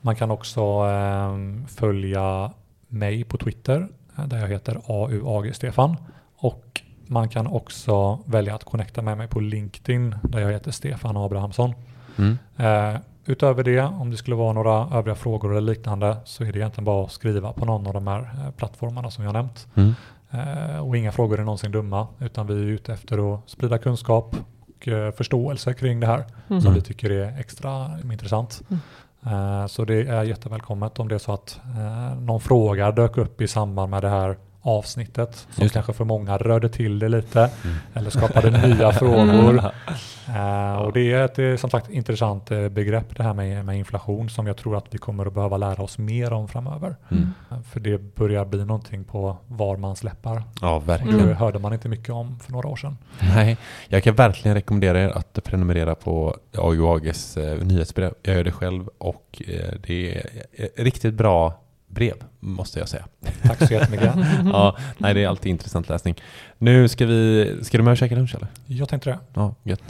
Mm. 0.07 0.09
Mm. 0.09 0.15
Man 0.15 0.15
kan 0.15 0.31
också 0.31 0.61
eh, 0.61 1.67
följa 1.67 2.51
mig 2.87 3.23
på 3.23 3.37
Twitter 3.37 3.87
eh, 4.17 4.25
där 4.27 4.37
jag 4.37 4.47
heter 4.47 4.81
auagstefan 4.87 5.95
och 6.37 6.81
man 7.07 7.29
kan 7.29 7.47
också 7.47 8.19
välja 8.25 8.55
att 8.55 8.63
connecta 8.63 9.01
med 9.01 9.17
mig 9.17 9.27
på 9.27 9.39
LinkedIn 9.39 10.15
där 10.23 10.39
jag 10.39 10.51
heter 10.51 10.71
Stefan 10.71 11.17
Abrahamsson. 11.17 11.73
Mm. 12.17 12.37
Eh, 12.57 12.99
utöver 13.25 13.63
det, 13.63 13.81
om 13.81 14.11
det 14.11 14.17
skulle 14.17 14.35
vara 14.35 14.53
några 14.53 14.97
övriga 14.97 15.15
frågor 15.15 15.51
eller 15.51 15.61
liknande 15.61 16.17
så 16.25 16.43
är 16.43 16.51
det 16.53 16.59
egentligen 16.59 16.85
bara 16.85 17.05
att 17.05 17.11
skriva 17.11 17.53
på 17.53 17.65
någon 17.65 17.87
av 17.87 17.93
de 17.93 18.07
här 18.07 18.19
eh, 18.19 18.51
plattformarna 18.51 19.11
som 19.11 19.23
jag 19.23 19.33
nämnt. 19.33 19.67
Mm. 19.75 19.93
Eh, 20.31 20.79
och 20.87 20.97
inga 20.97 21.11
frågor 21.11 21.39
är 21.39 21.43
någonsin 21.43 21.71
dumma 21.71 22.07
utan 22.19 22.47
vi 22.47 22.53
är 22.53 22.65
ute 22.67 22.93
efter 22.93 23.33
att 23.33 23.49
sprida 23.49 23.77
kunskap 23.77 24.35
och 24.67 24.87
eh, 24.87 25.11
förståelse 25.11 25.73
kring 25.73 25.99
det 25.99 26.07
här 26.07 26.25
Mm. 26.49 26.61
som 26.61 26.73
vi 26.73 26.81
tycker 26.81 27.09
är 27.09 27.39
extra 27.39 27.91
intressant. 28.11 28.61
Eh, 29.25 29.65
så 29.67 29.85
det 29.85 30.07
är 30.07 30.23
jättevälkommet 30.23 30.99
om 30.99 31.07
det 31.07 31.15
är 31.15 31.19
så 31.19 31.33
att 31.33 31.59
eh, 31.77 32.19
någon 32.19 32.41
fråga 32.41 32.91
dök 32.91 33.17
upp 33.17 33.41
i 33.41 33.47
samband 33.47 33.89
med 33.89 34.03
det 34.03 34.09
här 34.09 34.37
avsnittet 34.67 35.47
som 35.51 35.69
kanske 35.69 35.93
för 35.93 36.05
många 36.05 36.37
rörde 36.37 36.69
till 36.69 36.99
det 36.99 37.09
lite 37.09 37.39
Mm. 37.63 37.77
eller 37.93 38.09
skapade 38.09 38.67
nya 38.67 38.91
frågor. 39.01 39.61
Eh, 40.35 40.75
och 40.75 40.93
det 40.93 41.11
är 41.11 41.25
ett 41.25 41.39
eh, 41.39 41.55
som 41.55 41.69
sagt 41.69 41.89
intressant 41.89 42.51
eh, 42.51 42.69
begrepp 42.69 43.15
det 43.17 43.23
här 43.23 43.33
med, 43.33 43.65
med 43.65 43.77
inflation 43.77 44.29
som 44.29 44.47
jag 44.47 44.57
tror 44.57 44.77
att 44.77 44.85
vi 44.89 44.97
kommer 44.97 45.25
att 45.25 45.33
behöva 45.33 45.57
lära 45.57 45.83
oss 45.83 45.97
mer 45.97 46.33
om 46.33 46.47
framöver. 46.47 46.95
Mm. 47.11 47.33
För 47.71 47.79
det 47.79 48.15
börjar 48.15 48.45
bli 48.45 48.65
någonting 48.65 49.03
på 49.03 49.37
var 49.47 49.77
man 49.77 49.95
släppar. 49.95 50.43
Ja, 50.61 50.79
verkligen. 50.79 51.27
Det 51.27 51.33
hörde 51.33 51.59
man 51.59 51.73
inte 51.73 51.89
mycket 51.89 52.09
om 52.09 52.39
för 52.39 52.51
några 52.51 52.67
år 52.67 52.75
sedan. 52.75 52.97
Nej, 53.35 53.57
jag 53.87 54.03
kan 54.03 54.15
verkligen 54.15 54.55
rekommendera 54.55 55.01
er 55.03 55.09
att 55.09 55.39
prenumerera 55.43 55.95
på 55.95 56.35
AUAGs 56.57 57.37
eh, 57.37 57.57
nyhetsbrev. 57.63 58.13
Jag 58.23 58.35
gör 58.35 58.43
det 58.43 58.51
själv 58.51 58.89
och 58.97 59.41
eh, 59.47 59.73
det 59.87 60.15
är 60.17 60.83
riktigt 60.83 61.13
bra 61.13 61.59
brev, 61.87 62.15
måste 62.39 62.79
jag 62.79 62.89
säga. 62.89 63.05
Tack 63.43 63.67
så 63.67 63.73
jättemycket. 63.73 64.13
Ja, 64.45 64.77
nej, 64.97 65.13
det 65.13 65.23
är 65.23 65.27
alltid 65.27 65.49
intressant 65.49 65.89
läsning. 65.89 66.15
Nu 66.57 66.87
ska 66.87 67.05
vi, 67.05 67.53
ska 67.61 67.77
du 67.77 67.83
med 67.83 67.91
och 67.91 67.97
käka 67.97 68.15
lunch 68.15 68.35
eller? 68.35 68.47
Jag 68.65 68.89
tänkte 68.89 69.09
det. 69.09 69.19
Ja, 69.33 69.55
gött. 69.63 69.81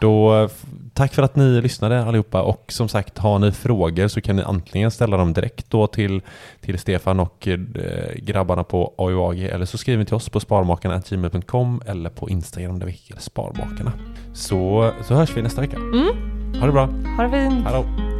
Då, 0.00 0.48
tack 0.94 1.14
för 1.14 1.22
att 1.22 1.36
ni 1.36 1.60
lyssnade 1.60 2.04
allihopa 2.04 2.42
och 2.42 2.64
som 2.72 2.88
sagt, 2.88 3.18
har 3.18 3.38
ni 3.38 3.52
frågor 3.52 4.08
så 4.08 4.20
kan 4.20 4.36
ni 4.36 4.42
antingen 4.42 4.90
ställa 4.90 5.16
dem 5.16 5.32
direkt 5.32 5.70
då 5.70 5.86
till, 5.86 6.22
till 6.60 6.78
Stefan 6.78 7.20
och 7.20 7.48
eh, 7.48 7.58
grabbarna 8.16 8.64
på 8.64 8.94
AUAG 8.98 9.38
eller 9.40 9.64
så 9.64 9.78
skriver 9.78 9.98
ni 9.98 10.04
till 10.04 10.14
oss 10.14 10.28
på 10.28 10.40
sparmakarna.gmail.com 10.40 11.82
eller 11.86 12.10
på 12.10 12.28
Instagram 12.28 12.78
där 12.78 12.86
vi 12.86 12.92
heter 12.92 13.22
Sparmakarna. 13.22 13.92
Så, 14.32 14.92
så 15.08 15.14
hörs 15.14 15.36
vi 15.36 15.42
nästa 15.42 15.60
vecka. 15.60 15.76
Mm. 15.76 16.60
Ha 16.60 16.66
det 16.66 16.72
bra. 16.72 16.86
Ha 17.16 17.22
det 17.22 17.30
fint. 17.30 17.64
Hallå. 17.64 18.19